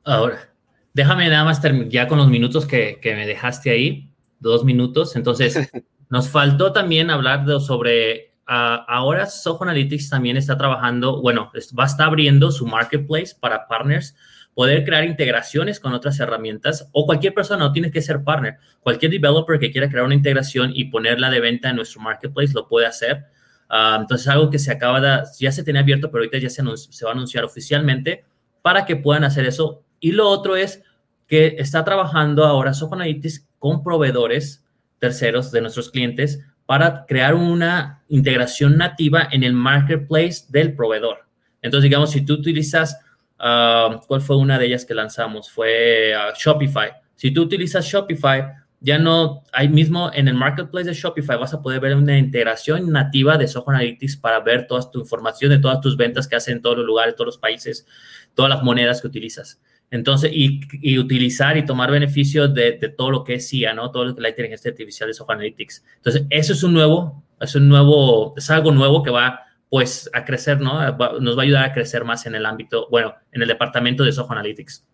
Ahora, 0.04 0.52
déjame 0.96 1.28
nada 1.28 1.44
más 1.44 1.60
ya 1.90 2.08
con 2.08 2.16
los 2.16 2.28
minutos 2.28 2.64
que, 2.64 2.98
me 3.04 3.26
dejaste 3.26 3.70
ahí, 3.70 4.10
dos 4.40 4.64
minutos. 4.64 5.14
Entonces, 5.14 5.70
nos 6.08 6.30
faltó 6.30 6.72
también 6.72 7.10
hablar 7.10 7.44
de, 7.44 7.60
sobre, 7.60 8.30
ahora 8.46 9.26
Soho 9.26 9.62
Analytics 9.62 10.08
también 10.08 10.38
está 10.38 10.56
trabajando, 10.56 11.20
bueno, 11.20 11.52
va 11.78 11.84
a 11.84 11.86
estar 11.86 12.06
abriendo 12.06 12.50
su 12.50 12.66
marketplace 12.66 13.36
para 13.38 13.68
partners, 13.68 14.16
poder 14.54 14.84
crear 14.86 15.04
integraciones 15.04 15.80
con 15.80 15.92
otras 15.92 16.18
herramientas 16.18 16.88
o 16.92 17.04
cualquier 17.04 17.34
persona, 17.34 17.66
no 17.66 17.72
tiene 17.72 17.90
que 17.90 18.00
ser 18.00 18.24
partner, 18.24 18.56
cualquier 18.80 19.10
developer 19.10 19.58
que 19.58 19.70
quiera 19.70 19.90
crear 19.90 20.06
una 20.06 20.14
integración 20.14 20.72
y 20.74 20.86
ponerla 20.86 21.28
de 21.28 21.40
venta 21.40 21.68
en 21.68 21.76
nuestro 21.76 22.00
marketplace 22.00 22.54
lo 22.54 22.68
puede 22.68 22.86
hacer. 22.86 23.26
Uh, 23.68 24.00
entonces, 24.00 24.28
algo 24.28 24.48
que 24.48 24.58
se 24.58 24.72
acaba 24.72 25.02
de, 25.02 25.24
ya 25.38 25.52
se 25.52 25.62
tenía 25.62 25.82
abierto, 25.82 26.10
pero 26.10 26.22
ahorita 26.22 26.38
ya 26.38 26.48
se, 26.48 26.62
se 26.74 27.04
va 27.04 27.10
a 27.10 27.14
anunciar 27.14 27.44
oficialmente 27.44 28.24
para 28.62 28.86
que 28.86 28.96
puedan 28.96 29.24
hacer 29.24 29.44
eso. 29.44 29.82
Y 30.00 30.12
lo 30.12 30.28
otro 30.28 30.56
es 30.56 30.82
que 31.26 31.56
está 31.58 31.84
trabajando 31.84 32.44
ahora 32.44 32.72
Analytics 32.90 33.48
con 33.58 33.82
proveedores 33.82 34.64
terceros 34.98 35.50
de 35.50 35.60
nuestros 35.60 35.90
clientes 35.90 36.40
para 36.64 37.06
crear 37.06 37.34
una 37.34 38.02
integración 38.08 38.76
nativa 38.76 39.28
en 39.30 39.44
el 39.44 39.52
marketplace 39.52 40.44
del 40.48 40.74
proveedor. 40.74 41.26
Entonces, 41.62 41.84
digamos, 41.84 42.10
si 42.10 42.24
tú 42.24 42.34
utilizas, 42.34 42.98
ah, 43.38 44.00
¿cuál 44.06 44.20
fue 44.20 44.36
una 44.36 44.58
de 44.58 44.66
ellas 44.66 44.84
que 44.84 44.94
lanzamos? 44.94 45.50
Fue 45.50 46.14
ah, 46.14 46.32
Shopify. 46.36 46.90
Si 47.14 47.30
tú 47.30 47.42
utilizas 47.42 47.84
Shopify, 47.86 48.44
ya 48.80 48.98
no, 48.98 49.42
ahí 49.52 49.68
mismo 49.68 50.10
en 50.12 50.28
el 50.28 50.34
marketplace 50.34 50.88
de 50.88 50.94
Shopify 50.94 51.38
vas 51.38 51.54
a 51.54 51.62
poder 51.62 51.80
ver 51.80 51.96
una 51.96 52.18
integración 52.18 52.92
nativa 52.92 53.38
de 53.38 53.48
Soho 53.48 53.70
Analytics 53.70 54.16
para 54.16 54.40
ver 54.40 54.66
toda 54.66 54.90
tu 54.90 55.00
información 55.00 55.50
de 55.50 55.58
todas 55.58 55.80
tus 55.80 55.96
ventas 55.96 56.28
que 56.28 56.36
hacen 56.36 56.56
en 56.56 56.62
todos 56.62 56.78
los 56.78 56.86
lugares, 56.86 57.14
todos 57.14 57.26
los 57.26 57.38
países, 57.38 57.86
todas 58.34 58.50
las 58.50 58.62
monedas 58.62 59.00
que 59.00 59.06
utilizas. 59.06 59.60
Entonces, 59.90 60.30
y, 60.32 60.98
utilizar 60.98 61.56
y 61.56 61.64
tomar 61.64 61.90
beneficio 61.90 62.48
de, 62.48 62.72
todo 62.96 63.10
lo 63.10 63.24
que 63.24 63.34
es 63.34 63.48
CIA, 63.48 63.74
¿no? 63.74 63.90
Todo 63.90 64.06
lo 64.06 64.14
que 64.14 64.20
la 64.20 64.30
inteligencia 64.30 64.70
artificial 64.70 65.08
de 65.08 65.14
Soho 65.14 65.30
Analytics. 65.30 65.84
Entonces, 65.96 66.26
eso 66.30 66.52
es 66.52 66.62
un 66.62 66.72
nuevo, 66.72 67.22
es 67.40 67.54
un 67.54 67.68
nuevo, 67.68 68.34
es 68.36 68.50
algo 68.50 68.72
nuevo 68.72 69.02
que 69.02 69.10
va, 69.10 69.40
pues, 69.68 70.10
a 70.12 70.24
crecer, 70.24 70.60
¿no? 70.60 70.80
nos 71.20 71.36
va 71.36 71.42
a 71.42 71.44
ayudar 71.44 71.64
a 71.64 71.72
crecer 71.72 72.04
más 72.04 72.26
en 72.26 72.34
el 72.34 72.46
ámbito, 72.46 72.88
bueno, 72.90 73.14
en 73.32 73.42
el 73.42 73.48
departamento 73.48 74.04
de 74.04 74.12
Soho 74.12 74.30
Analytics. 74.32 74.84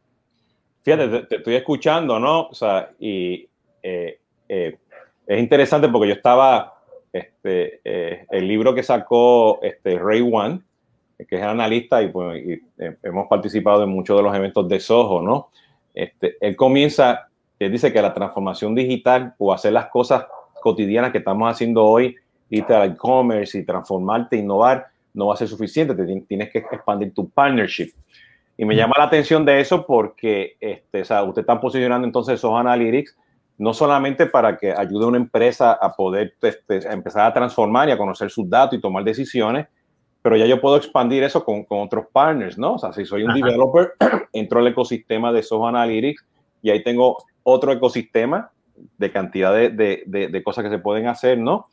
Fíjate, 0.83 1.23
te, 1.27 1.37
estoy 1.37 1.55
escuchando, 1.55 2.19
¿no? 2.19 2.49
O 2.49 2.55
sea, 2.55 2.91
y 2.99 3.49
eh, 3.83 4.19
eh, 4.49 4.79
es 5.27 5.39
interesante 5.39 5.89
porque 5.89 6.09
yo 6.09 6.15
estaba, 6.15 6.75
este, 7.13 7.81
eh, 7.85 8.27
el 8.31 8.49
libro 8.49 8.75
que 8.75 8.83
sacó 8.83 9.61
este, 9.63 9.99
Ray 9.99 10.21
One, 10.21 10.61
que 11.27 11.37
es 11.37 11.43
analista 11.43 12.03
y, 12.03 12.09
pues, 12.09 12.45
eh, 12.45 12.97
hemos 13.03 13.27
participado 13.29 13.85
en 13.85 13.91
muchos 13.91 14.17
de 14.17 14.23
los 14.23 14.35
eventos 14.35 14.69
de 14.69 14.81
Soho, 14.81 15.23
¿no? 15.23 15.49
Este, 15.95 16.37
él 16.41 16.57
comienza, 16.57 17.29
él 17.59 17.73
dice 17.73 17.93
que 17.93 18.01
la 18.01 18.15
transformación 18.15 18.75
digital 18.75 19.35
o 19.39 19.53
hacer 19.53 19.73
las 19.73 19.87
cosas 19.87 20.27
cotidianas 20.63 21.13
que 21.13 21.19
estamos 21.19 21.51
haciendo 21.51 21.85
hoy, 21.85 22.17
irte 22.51 22.75
al 22.75 22.93
e-commerce 22.93 23.59
y 23.59 23.65
transformarte, 23.65 24.37
innovar, 24.37 24.87
no 25.15 25.27
va 25.27 25.35
a 25.35 25.37
ser 25.37 25.49
suficiente, 25.49 25.95
tienes 26.27 26.51
que 26.51 26.59
expandir 26.59 27.13
tu 27.13 27.29
partnership. 27.29 27.91
Y 28.57 28.65
me 28.65 28.77
llama 28.77 28.95
la 28.97 29.05
atención 29.05 29.45
de 29.45 29.61
eso 29.61 29.85
porque 29.87 30.57
este, 30.61 31.03
o 31.03 31.05
sea, 31.05 31.23
usted 31.25 31.41
está 31.41 31.61
posicionando 31.61 32.07
entonces 32.07 32.41
Soho 32.41 32.57
Analytics 32.57 33.17
no 33.59 33.73
solamente 33.73 34.27
para 34.27 34.57
que 34.57 34.73
ayude 34.73 35.05
a 35.05 35.09
una 35.09 35.19
empresa 35.19 35.73
a 35.73 35.93
poder 35.93 36.35
este, 36.43 36.93
empezar 36.93 37.27
a 37.27 37.33
transformar 37.33 37.89
y 37.89 37.93
a 37.93 37.99
conocer 37.99 38.31
sus 38.31 38.49
datos 38.49 38.79
y 38.79 38.81
tomar 38.81 39.05
decisiones, 39.05 39.69
pero 40.23 40.37
ya 40.37 40.47
yo 40.47 40.61
puedo 40.61 40.77
expandir 40.77 41.25
eso 41.25 41.45
con, 41.45 41.65
con 41.65 41.81
otros 41.81 42.07
partners, 42.13 42.57
¿no? 42.57 42.75
O 42.75 42.79
sea, 42.79 42.93
si 42.93 43.05
soy 43.05 43.25
un 43.25 43.35
developer, 43.35 43.95
entro 44.33 44.61
al 44.61 44.69
ecosistema 44.69 45.33
de 45.33 45.43
Soho 45.43 45.67
Analytics 45.67 46.25
y 46.63 46.71
ahí 46.71 46.83
tengo 46.85 47.19
otro 47.43 47.73
ecosistema 47.73 48.51
de 48.99 49.11
cantidad 49.11 49.53
de, 49.53 49.71
de, 49.71 50.29
de, 50.29 50.43
cosas 50.43 50.65
que 50.65 50.71
se 50.71 50.79
pueden 50.79 51.09
hacer, 51.09 51.39
¿no? 51.39 51.67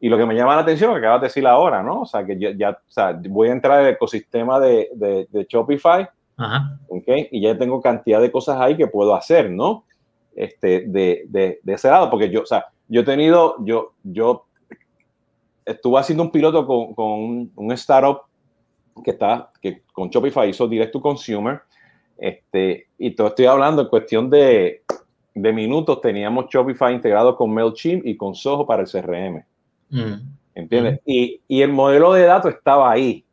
Y 0.00 0.08
lo 0.08 0.18
que 0.18 0.26
me 0.26 0.34
llama 0.34 0.56
la 0.56 0.62
atención, 0.62 0.90
lo 0.90 0.96
que 0.96 1.06
acabas 1.06 1.20
de 1.22 1.28
decir 1.28 1.46
ahora, 1.46 1.82
¿no? 1.82 2.02
O 2.02 2.06
sea, 2.06 2.26
que 2.26 2.38
ya, 2.38 2.50
ya 2.56 2.70
o 2.70 2.92
sea, 2.92 3.18
voy 3.28 3.48
a 3.48 3.52
entrar 3.52 3.80
al 3.80 3.88
ecosistema 3.88 4.58
de, 4.58 4.88
de, 4.94 5.46
Shopify, 5.48 6.08
Ajá. 6.36 6.78
¿ok? 6.88 7.06
Y 7.30 7.42
ya 7.42 7.56
tengo 7.56 7.80
cantidad 7.80 8.20
de 8.20 8.30
cosas 8.30 8.60
ahí 8.60 8.76
que 8.76 8.88
puedo 8.88 9.14
hacer, 9.14 9.50
¿no? 9.50 9.84
Este, 10.34 10.82
de, 10.88 11.24
de, 11.28 11.60
de 11.62 11.72
ese 11.72 11.88
lado, 11.88 12.10
porque 12.10 12.28
yo, 12.28 12.42
o 12.42 12.46
sea, 12.46 12.66
yo 12.88 13.02
he 13.02 13.04
tenido, 13.04 13.56
yo, 13.60 13.92
yo 14.02 14.46
estuve 15.64 15.98
haciendo 15.98 16.22
un 16.22 16.30
piloto 16.30 16.66
con, 16.66 16.94
con 16.94 17.50
un, 17.54 17.72
startup 17.72 18.22
que 19.02 19.12
está, 19.12 19.50
que 19.60 19.82
con 19.92 20.08
Shopify 20.08 20.48
hizo 20.48 20.68
direct 20.68 20.92
to 20.92 21.00
consumer. 21.00 21.60
Este, 22.16 22.88
y 22.98 23.10
todo 23.12 23.28
estoy 23.28 23.46
hablando 23.46 23.82
en 23.82 23.88
cuestión 23.88 24.30
de, 24.30 24.82
de 25.34 25.52
minutos, 25.52 26.00
teníamos 26.00 26.46
Shopify 26.48 26.94
integrado 26.94 27.36
con 27.36 27.52
MailChimp 27.52 28.06
y 28.06 28.16
con 28.16 28.34
Soho 28.34 28.66
para 28.66 28.82
el 28.82 28.88
CRM. 28.88 29.44
Mm. 29.90 30.14
¿Entiendes? 30.54 30.94
Mm. 30.94 31.02
Y, 31.06 31.40
y, 31.48 31.62
el 31.62 31.72
modelo 31.72 32.12
de 32.12 32.24
datos 32.24 32.54
estaba 32.54 32.90
ahí. 32.90 33.24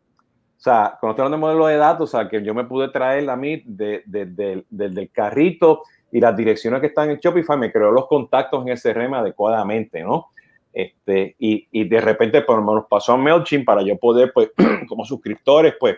O 0.58 0.64
sea, 0.64 0.98
cuando 1.00 1.12
estoy 1.12 1.26
hablando 1.26 1.38
de 1.38 1.54
modelo 1.54 1.68
de 1.68 1.78
datos, 1.78 2.14
o 2.14 2.18
sea, 2.18 2.28
que 2.28 2.44
yo 2.44 2.54
me 2.54 2.66
pude 2.66 2.90
traer 2.90 3.30
a 3.30 3.36
mí 3.36 3.62
de, 3.66 4.04
de, 4.06 4.64
del 4.70 5.12
carrito 5.12 5.84
y 6.12 6.20
las 6.20 6.36
direcciones 6.36 6.82
que 6.82 6.88
están 6.88 7.10
en 7.10 7.18
Shopify, 7.18 7.58
me 7.58 7.72
creó 7.72 7.92
los 7.92 8.08
contactos 8.08 8.62
en 8.64 8.70
el 8.70 8.82
CRM 8.82 9.14
adecuadamente, 9.14 10.02
¿no? 10.02 10.28
Este, 10.74 11.36
y, 11.38 11.68
y, 11.72 11.84
de 11.84 12.00
repente 12.00 12.42
por 12.42 12.62
menos 12.62 12.86
pasó 12.90 13.14
a 13.14 13.18
MailChimp 13.18 13.66
para 13.66 13.82
yo 13.82 13.98
poder, 13.98 14.32
pues, 14.34 14.52
como 14.88 15.04
suscriptores, 15.06 15.76
pues, 15.80 15.98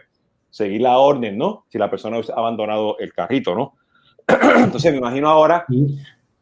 seguir 0.50 0.82
la 0.82 0.98
orden, 0.98 1.38
¿no? 1.38 1.66
Si 1.70 1.78
la 1.78 1.90
persona 1.90 2.18
ha 2.18 2.40
abandonado 2.40 2.98
el 3.00 3.14
carrito, 3.14 3.56
¿no? 3.56 3.74
Entonces 4.58 4.92
me 4.92 5.00
imagino 5.00 5.30
ahora 5.30 5.66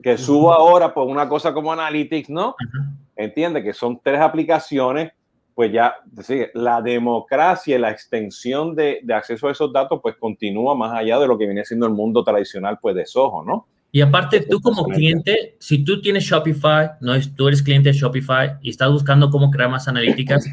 que 0.02 0.18
subo 0.18 0.54
ahora 0.54 0.94
por 0.94 1.08
una 1.08 1.28
cosa 1.30 1.54
como 1.54 1.72
Analytics, 1.72 2.30
¿no? 2.30 2.56
Entiende 3.16 3.64
que 3.64 3.74
son 3.74 4.00
tres 4.04 4.20
aplicaciones, 4.20 5.12
pues 5.54 5.72
ya, 5.72 5.96
la 6.54 6.82
democracia 6.82 7.76
y 7.76 7.80
la 7.80 7.92
extensión 7.92 8.76
de, 8.76 9.00
de, 9.04 9.14
acceso 9.14 9.48
a 9.48 9.52
esos 9.52 9.72
datos, 9.72 10.00
pues 10.02 10.16
continúa 10.16 10.76
más 10.76 10.94
allá 10.94 11.20
de 11.20 11.28
lo 11.28 11.38
que 11.38 11.46
viene 11.46 11.66
siendo 11.66 11.86
el 11.86 11.94
mundo 11.94 12.24
tradicional, 12.24 12.80
pues 12.82 12.96
de 12.96 13.06
Soho, 13.06 13.44
¿no? 13.44 13.68
Y 13.92 14.02
aparte, 14.02 14.40
tú 14.50 14.62
como 14.62 14.86
cliente, 14.86 15.58
si 15.60 15.84
tú 15.84 16.02
tienes 16.02 16.24
Shopify, 16.24 16.92
no 17.02 17.14
es, 17.14 17.36
tú 17.36 17.48
eres 17.48 17.62
cliente 17.62 17.92
de 17.92 17.98
Shopify 17.98 18.58
y 18.62 18.70
estás 18.70 18.90
buscando 18.90 19.30
cómo 19.30 19.52
crear 19.52 19.70
más 19.70 19.88
analíticas, 19.88 20.46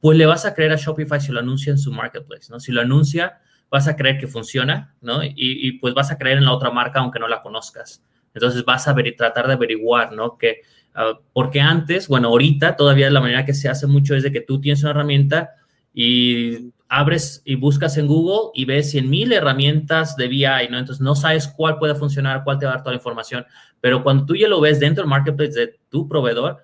pues 0.00 0.18
le 0.18 0.26
vas 0.26 0.44
a 0.44 0.54
creer 0.54 0.72
a 0.72 0.76
Shopify 0.76 1.20
si 1.20 1.30
lo 1.30 1.40
anuncia 1.40 1.70
en 1.70 1.78
su 1.78 1.92
marketplace, 1.92 2.50
¿no? 2.50 2.58
Si 2.58 2.72
lo 2.72 2.80
anuncia, 2.80 3.38
vas 3.70 3.86
a 3.86 3.94
creer 3.94 4.18
que 4.18 4.26
funciona, 4.26 4.94
¿no? 5.00 5.22
Y, 5.22 5.32
y 5.36 5.72
pues 5.78 5.94
vas 5.94 6.10
a 6.10 6.18
creer 6.18 6.38
en 6.38 6.44
la 6.46 6.52
otra 6.52 6.70
marca 6.70 6.98
aunque 6.98 7.20
no 7.20 7.28
la 7.28 7.40
conozcas. 7.40 8.02
Entonces 8.34 8.64
vas 8.64 8.86
a 8.88 8.92
ver, 8.92 9.14
tratar 9.16 9.46
de 9.46 9.54
averiguar, 9.54 10.12
¿no? 10.12 10.36
Que, 10.36 10.62
uh, 10.96 11.20
porque 11.32 11.60
antes, 11.60 12.08
bueno, 12.08 12.28
ahorita 12.28 12.76
todavía 12.76 13.10
la 13.10 13.20
manera 13.20 13.44
que 13.44 13.54
se 13.54 13.68
hace 13.68 13.86
mucho 13.86 14.14
es 14.14 14.22
de 14.22 14.32
que 14.32 14.40
tú 14.40 14.60
tienes 14.60 14.82
una 14.82 14.90
herramienta 14.90 15.50
y 15.92 16.72
abres 16.88 17.42
y 17.44 17.54
buscas 17.54 17.96
en 17.96 18.06
Google 18.06 18.50
y 18.54 18.64
ves 18.64 18.94
100.000 18.94 19.32
herramientas 19.32 20.16
de 20.16 20.28
BI, 20.28 20.68
¿no? 20.70 20.78
Entonces 20.78 21.00
no 21.00 21.14
sabes 21.14 21.48
cuál 21.48 21.78
puede 21.78 21.94
funcionar, 21.94 22.42
cuál 22.44 22.58
te 22.58 22.66
va 22.66 22.72
a 22.72 22.74
dar 22.74 22.82
toda 22.82 22.92
la 22.92 22.98
información, 22.98 23.46
pero 23.80 24.02
cuando 24.02 24.26
tú 24.26 24.34
ya 24.34 24.48
lo 24.48 24.60
ves 24.60 24.80
dentro 24.80 25.02
del 25.02 25.10
marketplace 25.10 25.52
de 25.52 25.80
tu 25.88 26.08
proveedor, 26.08 26.58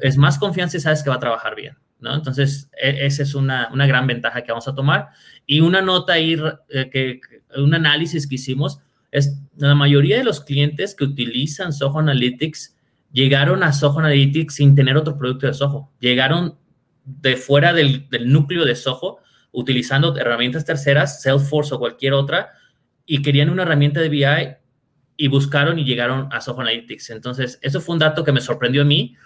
es 0.00 0.16
más 0.16 0.38
confianza 0.38 0.76
y 0.76 0.80
sabes 0.80 1.02
que 1.02 1.10
va 1.10 1.16
a 1.16 1.20
trabajar 1.20 1.56
bien, 1.56 1.76
¿no? 1.98 2.14
Entonces, 2.14 2.70
e 2.80 3.06
esa 3.06 3.24
es 3.24 3.34
una, 3.34 3.68
una, 3.72 3.86
gran 3.88 4.06
ventaja 4.06 4.42
que 4.42 4.52
vamos 4.52 4.68
a 4.68 4.74
tomar. 4.74 5.08
Y 5.46 5.60
una 5.60 5.82
nota 5.82 6.12
ahí, 6.12 6.40
eh, 6.68 6.88
que, 6.90 7.20
un 7.56 7.74
análisis 7.74 8.28
que 8.28 8.36
hicimos, 8.36 8.78
es 9.10 9.36
la 9.56 9.74
mayoría 9.74 10.18
de 10.18 10.24
los 10.24 10.40
clientes 10.40 10.94
que 10.94 11.04
utilizan 11.04 11.72
Soho 11.72 11.98
Analytics 11.98 12.76
llegaron 13.14 13.62
a 13.62 13.72
Soho 13.72 14.00
Analytics 14.00 14.54
sin 14.54 14.74
tener 14.74 14.96
otro 14.96 15.16
producto 15.16 15.46
de 15.46 15.54
Soho. 15.54 15.90
Llegaron 16.00 16.58
de 17.04 17.36
fuera 17.36 17.72
del, 17.72 18.08
del 18.08 18.32
núcleo 18.32 18.64
de 18.64 18.74
Soho 18.74 19.18
utilizando 19.54 20.16
herramientas 20.16 20.64
terceras, 20.64 21.22
Salesforce 21.22 21.74
o 21.74 21.78
cualquier 21.78 22.12
otra, 22.12 22.50
y 23.06 23.22
querían 23.22 23.50
una 23.50 23.62
herramienta 23.62 24.00
de 24.00 24.08
BI 24.08 24.24
y 25.16 25.28
buscaron 25.28 25.78
y 25.78 25.84
llegaron 25.84 26.28
a 26.32 26.40
Soho 26.40 26.60
Analytics. 26.60 27.10
Entonces, 27.10 27.58
eso 27.62 27.80
fue 27.80 27.94
un 27.94 28.00
dato 28.00 28.24
que 28.24 28.32
me 28.32 28.40
sorprendió 28.40 28.82
a 28.82 28.84
mí, 28.84 29.16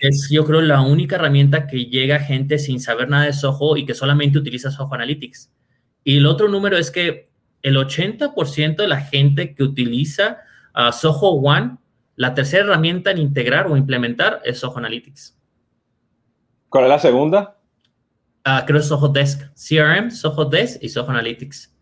es, 0.00 0.28
yo 0.30 0.44
creo, 0.44 0.60
la 0.60 0.80
única 0.80 1.16
herramienta 1.16 1.66
que 1.66 1.86
llega 1.86 2.18
gente 2.18 2.58
sin 2.58 2.80
saber 2.80 3.08
nada 3.08 3.24
de 3.24 3.32
Soho 3.32 3.76
y 3.76 3.84
que 3.84 3.94
solamente 3.94 4.38
utiliza 4.38 4.70
Soho 4.70 4.94
Analytics. 4.94 5.52
Y 6.04 6.18
el 6.18 6.26
otro 6.26 6.48
número 6.48 6.76
es 6.76 6.90
que 6.90 7.28
el 7.62 7.76
80% 7.76 8.76
de 8.76 8.88
la 8.88 9.00
gente 9.00 9.54
que 9.54 9.62
utiliza 9.62 10.38
uh, 10.74 10.92
Soho 10.92 11.30
One, 11.30 11.76
la 12.16 12.34
tercera 12.34 12.64
herramienta 12.64 13.10
en 13.10 13.18
integrar 13.18 13.66
o 13.66 13.76
implementar 13.76 14.40
es 14.44 14.58
Soho 14.58 14.78
Analytics. 14.78 15.35
¿Cuál 16.76 16.84
es 16.84 16.90
la 16.90 16.98
segunda? 16.98 17.56
Uh, 18.44 18.66
creo 18.66 18.80
es 18.80 18.88
Soho 18.88 19.08
Desk, 19.08 19.40
CRM, 19.54 20.10
Soho 20.10 20.44
Desk 20.44 20.76
y 20.82 20.90
Soho 20.90 21.08
Analytics. 21.08 21.74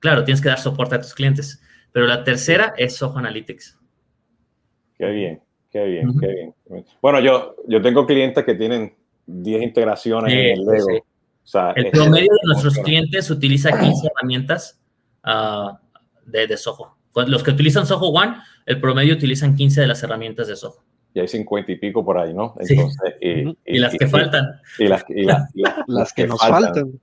Claro, 0.00 0.24
tienes 0.24 0.40
que 0.40 0.48
dar 0.48 0.58
soporte 0.58 0.96
a 0.96 1.00
tus 1.00 1.14
clientes, 1.14 1.62
pero 1.92 2.08
la 2.08 2.24
tercera 2.24 2.74
es 2.76 2.96
Soho 2.96 3.16
Analytics. 3.16 3.78
Qué 4.98 5.06
bien, 5.10 5.40
qué 5.70 5.84
bien, 5.84 6.08
uh 6.08 6.12
-huh. 6.12 6.20
qué 6.20 6.26
bien. 6.26 6.54
Bueno, 7.00 7.20
yo, 7.20 7.54
yo 7.68 7.80
tengo 7.80 8.04
clientes 8.04 8.44
que 8.44 8.56
tienen 8.56 8.96
10 9.26 9.62
integraciones 9.62 10.32
sí, 10.32 10.38
en 10.40 10.58
el 10.58 10.64
Lego. 10.64 10.86
Sí. 10.88 10.96
O 10.96 11.46
sea, 11.46 11.70
el 11.76 11.92
promedio 11.92 12.32
de 12.32 12.48
nuestros 12.48 12.78
clientes 12.78 13.30
utiliza 13.30 13.78
15 13.78 14.08
herramientas 14.08 14.82
uh, 15.24 15.70
de, 16.26 16.48
de 16.48 16.56
Soho. 16.56 16.96
Los 17.28 17.44
que 17.44 17.52
utilizan 17.52 17.86
Soho 17.86 18.08
One, 18.08 18.38
el 18.66 18.80
promedio 18.80 19.14
utilizan 19.14 19.54
15 19.54 19.82
de 19.82 19.86
las 19.86 20.02
herramientas 20.02 20.48
de 20.48 20.56
Soho 20.56 20.82
y 21.14 21.20
hay 21.20 21.28
50 21.28 21.72
y 21.72 21.76
pico 21.76 22.04
por 22.04 22.18
ahí, 22.18 22.32
¿no? 22.32 22.54
Entonces, 22.58 23.14
sí. 23.20 23.26
y, 23.28 23.48
y, 23.48 23.56
y, 23.66 23.78
las 23.78 23.94
que 23.96 24.06
faltan. 24.06 24.60
Y 24.78 24.86
las, 24.86 25.04
y 25.08 25.22
las, 25.22 25.50
las, 25.54 25.74
las 25.86 26.12
que, 26.12 26.22
que, 26.22 26.28
nos 26.28 26.40
faltan. 26.40 26.62
faltan. 26.62 27.00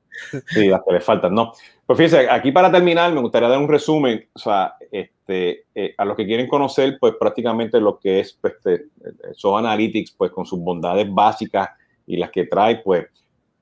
Sí, 0.48 0.68
las 0.68 0.82
que 0.86 0.94
le 0.94 1.02
faltan, 1.02 1.34
no. 1.34 1.54
Pues 1.86 1.98
fíjense, 1.98 2.30
aquí 2.30 2.52
para 2.52 2.72
terminar, 2.72 3.12
me 3.14 3.22
gustaría 3.22 3.50
dar 3.50 3.60
un 3.60 3.68
resumen, 3.68 4.28
o 4.34 4.40
sea, 4.40 4.76
este, 4.92 5.66
eh, 5.74 5.96
a 5.98 6.06
los 6.06 6.16
que 6.16 6.26
quieren 6.26 6.48
conocer, 6.48 6.98
pues 7.00 7.16
prácticamente 7.20 7.80
lo 7.80 7.98
que 8.00 8.20
es 8.20 8.34
pues, 8.34 8.54
este, 8.56 8.86
SOH 9.34 9.58
Analytics, 9.60 10.12
pues 10.12 10.32
con 10.32 10.46
sus 10.46 10.60
bondades 10.60 11.12
básicas 11.12 11.70
y 12.06 12.18
las 12.18 12.32
que 12.32 12.46
trae, 12.46 12.78
pues 12.78 13.08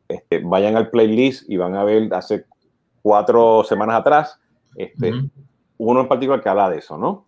este, 0.08 0.40
vayan 0.40 0.76
al 0.76 0.90
playlist 0.90 1.50
y 1.50 1.58
van 1.58 1.76
a 1.76 1.84
ver 1.84 2.14
hace 2.14 2.46
cuatro 3.02 3.64
semanas 3.64 4.00
atrás, 4.02 4.40
este, 4.76 5.12
uh 5.14 5.16
-huh. 5.16 5.30
uno 5.78 6.02
en 6.02 6.08
particular 6.08 6.42
que 6.42 6.50
habla 6.50 6.70
de 6.70 6.80
eso, 6.80 6.98
¿no? 6.98 7.27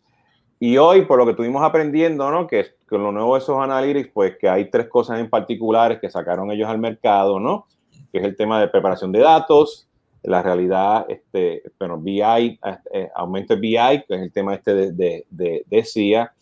Y 0.59 0.77
hoy, 0.77 1.03
por 1.03 1.17
lo 1.17 1.25
que 1.25 1.31
estuvimos 1.31 1.63
aprendiendo, 1.63 2.29
¿no? 2.29 2.45
Que 2.45 2.65
con 2.87 3.01
lo 3.01 3.11
nuevo 3.11 3.35
de 3.35 3.39
esos 3.39 3.57
analytics, 3.57 4.09
pues 4.13 4.37
que 4.37 4.49
hay 4.49 4.69
tres 4.69 4.89
cosas 4.89 5.19
en 5.19 5.29
particulares 5.29 5.99
que 5.99 6.09
sacaron 6.09 6.51
ellos 6.51 6.67
al 6.67 6.79
mercado, 6.79 7.39
¿no? 7.39 7.65
Que 8.11 8.17
es 8.19 8.25
el 8.25 8.35
tema 8.35 8.59
de 8.59 8.67
preparación 8.67 9.11
de 9.13 9.19
datos, 9.19 9.87
la 10.23 10.41
realidad, 10.41 11.05
este, 11.07 11.63
bueno, 11.79 11.97
BI, 11.97 12.21
eh, 12.21 13.09
aumento 13.15 13.55
de 13.55 13.61
BI, 13.61 14.03
que 14.05 14.15
es 14.15 14.21
el 14.21 14.31
tema 14.33 14.53
este 14.53 14.73
de, 14.73 14.91
de, 14.91 15.25
de, 15.29 15.63
de 15.65 15.83
CIA, 15.85 16.33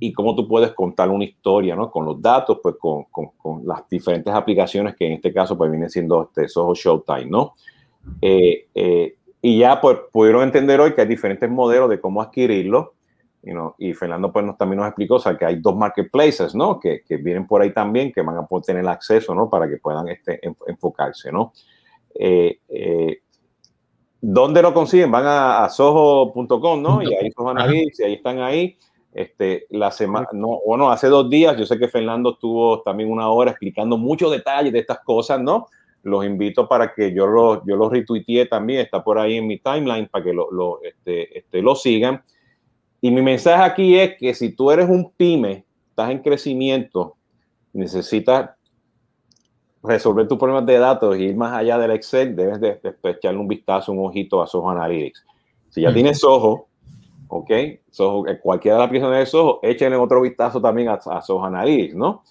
y 0.00 0.12
cómo 0.12 0.34
tú 0.34 0.46
puedes 0.46 0.72
contar 0.72 1.08
una 1.08 1.24
historia, 1.24 1.74
¿no? 1.74 1.90
Con 1.90 2.04
los 2.04 2.20
datos, 2.20 2.58
pues 2.62 2.74
con, 2.78 3.04
con, 3.04 3.30
con, 3.38 3.66
las 3.66 3.88
diferentes 3.88 4.34
aplicaciones 4.34 4.96
que 4.96 5.06
en 5.06 5.12
este 5.12 5.32
caso 5.32 5.56
pues 5.56 5.70
vienen 5.70 5.88
siendo 5.88 6.24
este 6.24 6.46
Soho 6.46 6.74
Showtime, 6.74 7.26
¿no? 7.26 7.54
Eh, 8.20 8.66
eh, 8.74 9.16
y 9.40 9.58
ya 9.58 9.80
pues 9.80 9.98
pudieron 10.12 10.42
entender 10.42 10.80
hoy 10.80 10.94
que 10.94 11.00
hay 11.00 11.06
diferentes 11.06 11.48
modelos 11.48 11.88
de 11.88 12.00
cómo 12.00 12.20
adquirirlo 12.20 12.94
You 13.44 13.52
know, 13.52 13.74
y 13.78 13.92
Fernando 13.92 14.32
pues 14.32 14.44
nos, 14.44 14.56
también 14.56 14.78
nos 14.78 14.88
explicó 14.88 15.16
o 15.16 15.18
sea, 15.18 15.36
que 15.36 15.44
hay 15.44 15.56
dos 15.56 15.76
marketplaces, 15.76 16.54
¿no? 16.54 16.80
Que, 16.80 17.02
que, 17.06 17.18
vienen 17.18 17.46
por 17.46 17.60
ahí 17.60 17.74
también, 17.74 18.10
que 18.10 18.22
van 18.22 18.38
a 18.38 18.46
poder 18.46 18.64
tener 18.64 18.88
acceso, 18.88 19.34
¿no? 19.34 19.50
Para 19.50 19.68
que 19.68 19.76
puedan 19.76 20.08
este, 20.08 20.40
enfocarse, 20.66 21.30
¿no? 21.30 21.52
Eh, 22.14 22.58
eh, 22.68 23.18
¿Dónde 24.20 24.62
lo 24.62 24.72
consiguen? 24.72 25.10
Van 25.10 25.26
a, 25.26 25.64
a 25.64 25.68
soho.com, 25.68 26.80
¿no? 26.80 27.02
Y 27.02 27.14
ahí 27.14 27.28
van 27.36 27.60
a 27.60 27.66
ir, 27.74 27.92
y 27.98 28.02
ahí 28.02 28.14
están 28.14 28.40
ahí. 28.40 28.78
Este, 29.12 29.66
la 29.70 29.90
semana, 29.92 30.26
no, 30.32 30.60
bueno, 30.66 30.90
hace 30.90 31.06
dos 31.08 31.30
días, 31.30 31.56
yo 31.56 31.66
sé 31.66 31.78
que 31.78 31.86
Fernando 31.86 32.32
estuvo 32.32 32.82
también 32.82 33.12
una 33.12 33.28
hora 33.28 33.52
explicando 33.52 33.96
muchos 33.96 34.32
detalles 34.32 34.72
de 34.72 34.80
estas 34.80 35.00
cosas, 35.00 35.40
¿no? 35.40 35.68
Los 36.02 36.24
invito 36.24 36.66
para 36.66 36.92
que 36.92 37.14
yo 37.14 37.26
lo, 37.26 37.64
yo 37.64 37.76
lo 37.76 37.88
retuiteé 37.88 38.46
también, 38.46 38.80
está 38.80 39.04
por 39.04 39.18
ahí 39.18 39.36
en 39.36 39.46
mi 39.46 39.58
timeline 39.58 40.08
para 40.08 40.24
que 40.24 40.32
lo, 40.32 40.50
lo, 40.50 40.82
este, 40.82 41.38
este, 41.38 41.62
lo 41.62 41.76
sigan. 41.76 42.24
Y 43.04 43.10
mi 43.10 43.20
mensaje 43.20 43.62
aquí 43.62 43.98
es 43.98 44.16
que 44.16 44.32
si 44.32 44.52
tú 44.56 44.70
eres 44.70 44.88
un 44.88 45.12
pyme, 45.14 45.66
estás 45.90 46.08
en 46.08 46.20
crecimiento, 46.20 47.16
necesitas 47.74 48.52
resolver 49.82 50.26
tus 50.26 50.38
problemas 50.38 50.64
de 50.64 50.78
datos 50.78 51.18
y 51.18 51.24
ir 51.24 51.36
más 51.36 51.52
allá 51.52 51.76
del 51.76 51.90
Excel, 51.90 52.34
debes 52.34 52.58
de, 52.62 52.80
de 52.82 53.10
echarle 53.10 53.38
un 53.38 53.46
vistazo, 53.46 53.92
un 53.92 54.06
ojito 54.06 54.40
a 54.40 54.46
Soho 54.46 54.70
Analytics. 54.70 55.22
Si 55.68 55.82
ya 55.82 55.92
tienes 55.92 56.20
Soho, 56.20 56.68
ok, 57.28 57.50
Soho, 57.90 58.26
eh, 58.26 58.40
cualquiera 58.40 58.76
de 58.76 58.80
las 58.80 58.86
aplicaciones 58.86 59.18
de 59.18 59.26
Soho, 59.26 59.60
échenle 59.62 59.98
otro 59.98 60.22
vistazo 60.22 60.62
también 60.62 60.88
a, 60.88 60.94
a 60.94 61.20
Soho 61.20 61.44
Analytics, 61.44 61.94
¿no? 61.94 62.22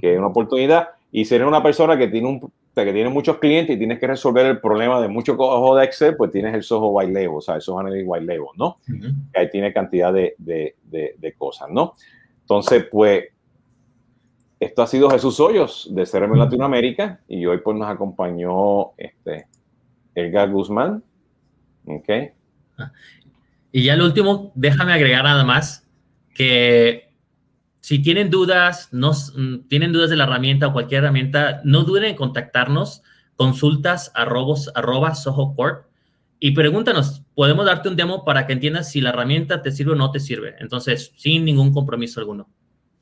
Que 0.00 0.12
es 0.12 0.16
una 0.16 0.28
oportunidad. 0.28 0.90
Y 1.10 1.24
si 1.24 1.34
eres 1.34 1.48
una 1.48 1.60
persona 1.60 1.98
que 1.98 2.06
tiene 2.06 2.28
un 2.28 2.52
que 2.74 2.92
tiene 2.92 3.10
muchos 3.10 3.38
clientes 3.38 3.74
y 3.74 3.78
tienes 3.78 3.98
que 3.98 4.06
resolver 4.06 4.46
el 4.46 4.60
problema 4.60 5.00
de 5.00 5.08
mucho 5.08 5.36
cojo 5.36 5.76
de 5.76 5.84
Excel, 5.84 6.16
pues 6.16 6.30
tienes 6.30 6.54
el 6.54 6.62
Soho 6.62 6.88
White 6.88 7.12
Label, 7.12 7.30
o 7.34 7.40
sea, 7.40 7.56
el 7.56 7.60
Soho 7.60 7.80
Analytics 7.80 8.08
White 8.08 8.24
Label, 8.24 8.46
¿no? 8.56 8.78
Uh 8.88 8.92
-huh. 8.92 9.14
Ahí 9.34 9.50
tiene 9.50 9.72
cantidad 9.72 10.12
de, 10.12 10.34
de, 10.38 10.76
de, 10.84 11.14
de, 11.18 11.32
cosas, 11.34 11.68
¿no? 11.70 11.94
Entonces, 12.42 12.86
pues, 12.90 13.24
esto 14.58 14.82
ha 14.82 14.86
sido 14.86 15.10
Jesús 15.10 15.40
Hoyos 15.40 15.88
de 15.90 16.04
CRM. 16.04 16.36
Latinoamérica 16.36 17.20
y 17.28 17.46
hoy 17.46 17.58
pues 17.58 17.76
nos 17.76 17.88
acompañó 17.88 18.92
este 18.98 19.46
Edgar 20.14 20.50
Guzmán, 20.50 21.02
¿ok? 21.86 22.08
Y 23.72 23.84
ya 23.84 23.94
el 23.94 24.02
último, 24.02 24.52
déjame 24.54 24.92
agregar 24.92 25.24
nada 25.24 25.44
más 25.44 25.86
que 26.34 27.09
si 27.80 28.00
tienen 28.00 28.30
dudas, 28.30 28.88
no, 28.92 29.12
mm, 29.12 29.68
tienen 29.68 29.92
dudas 29.92 30.10
de 30.10 30.16
la 30.16 30.24
herramienta 30.24 30.68
o 30.68 30.72
cualquier 30.72 31.02
herramienta, 31.02 31.60
no 31.64 31.84
duden 31.84 32.04
en 32.04 32.16
contactarnos, 32.16 33.02
consultas 33.36 34.12
arrobos, 34.14 34.70
arroba 34.74 35.14
Soho 35.14 35.54
Corp 35.54 35.86
y 36.38 36.52
pregúntanos, 36.52 37.22
podemos 37.34 37.66
darte 37.66 37.88
un 37.88 37.96
demo 37.96 38.24
para 38.24 38.46
que 38.46 38.54
entiendas 38.54 38.90
si 38.90 39.00
la 39.00 39.10
herramienta 39.10 39.62
te 39.62 39.72
sirve 39.72 39.92
o 39.92 39.96
no 39.96 40.10
te 40.10 40.20
sirve. 40.20 40.56
Entonces, 40.58 41.12
sin 41.16 41.44
ningún 41.44 41.72
compromiso 41.72 42.20
alguno. 42.20 42.48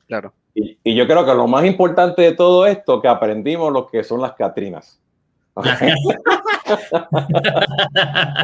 Claro. 0.07 0.33
Y, 0.53 0.77
y 0.83 0.95
yo 0.95 1.07
creo 1.07 1.25
que 1.25 1.33
lo 1.33 1.47
más 1.47 1.63
importante 1.65 2.21
de 2.21 2.33
todo 2.33 2.65
esto 2.65 3.01
que 3.01 3.07
aprendimos 3.07 3.71
lo 3.71 3.87
que 3.87 4.03
son 4.03 4.21
las 4.21 4.33
Catrinas. 4.33 4.99
¿Ok? 5.55 5.65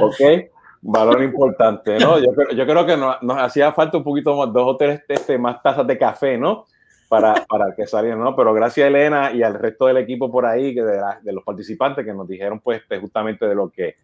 ¿Okay? 0.02 0.50
Valor 0.82 1.24
importante, 1.24 1.98
¿no? 2.00 2.20
Yo, 2.20 2.66
creo 2.66 2.86
que 2.86 2.98
nos, 2.98 3.18
hacía 3.38 3.72
falta 3.72 3.98
un 3.98 4.04
poquito 4.04 4.36
más, 4.36 4.54
dos 4.54 4.68
o 4.68 4.78
tres 4.78 5.02
este, 5.08 5.38
más 5.38 5.62
tazas 5.62 5.86
de 5.88 5.98
café, 5.98 6.38
¿no? 6.38 6.66
Para, 7.10 7.46
para 7.48 7.76
que 7.76 7.86
salieran, 7.86 8.20
¿no? 8.20 8.36
Pero 8.36 8.54
gracias 8.54 8.88
Elena 8.88 9.32
y 9.32 9.44
al 9.44 9.54
resto 9.54 9.86
del 9.86 9.98
equipo 9.98 10.32
por 10.32 10.46
ahí, 10.46 10.74
de, 10.74 10.98
la, 10.98 11.20
de 11.22 11.34
los 11.34 11.44
participantes 11.44 12.04
que 12.04 12.14
nos 12.14 12.28
dijeron, 12.28 12.60
pues, 12.60 12.82
justamente 13.00 13.48
de 13.48 13.56
lo 13.56 13.70
que, 13.70 13.96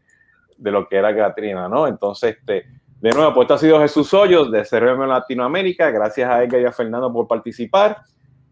de 0.57 0.71
lo 0.71 0.87
que 0.87 0.97
era 0.97 1.15
Catrina, 1.15 1.67
¿no? 1.67 1.87
Entonces, 1.87 2.37
este, 2.37 2.65
De 2.99 3.09
nuevo, 3.11 3.33
pues 3.33 3.45
esto 3.45 3.53
ha 3.55 3.57
sido 3.57 3.79
Jesús 3.79 4.13
Hoyos 4.13 4.51
de 4.51 4.63
CRM 4.63 5.07
Latinoamérica. 5.07 5.89
Gracias 5.89 6.29
a 6.29 6.43
Edgar 6.43 6.61
y 6.61 6.65
a 6.65 6.71
Fernando 6.71 7.11
por 7.11 7.27
participar. 7.27 7.97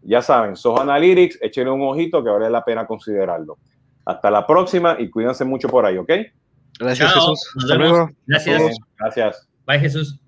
Ya 0.02 0.22
saben, 0.22 0.56
Soho 0.56 0.80
Analytics, 0.80 1.38
échenle 1.42 1.70
un 1.70 1.82
ojito 1.82 2.24
que 2.24 2.30
vale 2.30 2.50
la 2.50 2.64
pena 2.64 2.86
considerarlo. 2.86 3.58
Hasta 4.04 4.30
la 4.30 4.46
próxima 4.46 4.96
y 4.98 5.08
cuídense 5.10 5.44
mucho 5.44 5.68
por 5.68 5.86
ahí, 5.86 5.98
¿ok? 5.98 6.10
Gracias, 6.80 7.12
Jesús. 7.12 7.50
Hasta 7.56 7.74
luego. 7.74 8.10
Gracias. 8.26 8.76
Gracias. 8.98 9.48
Bye, 9.66 9.78
Jesús. 9.78 10.19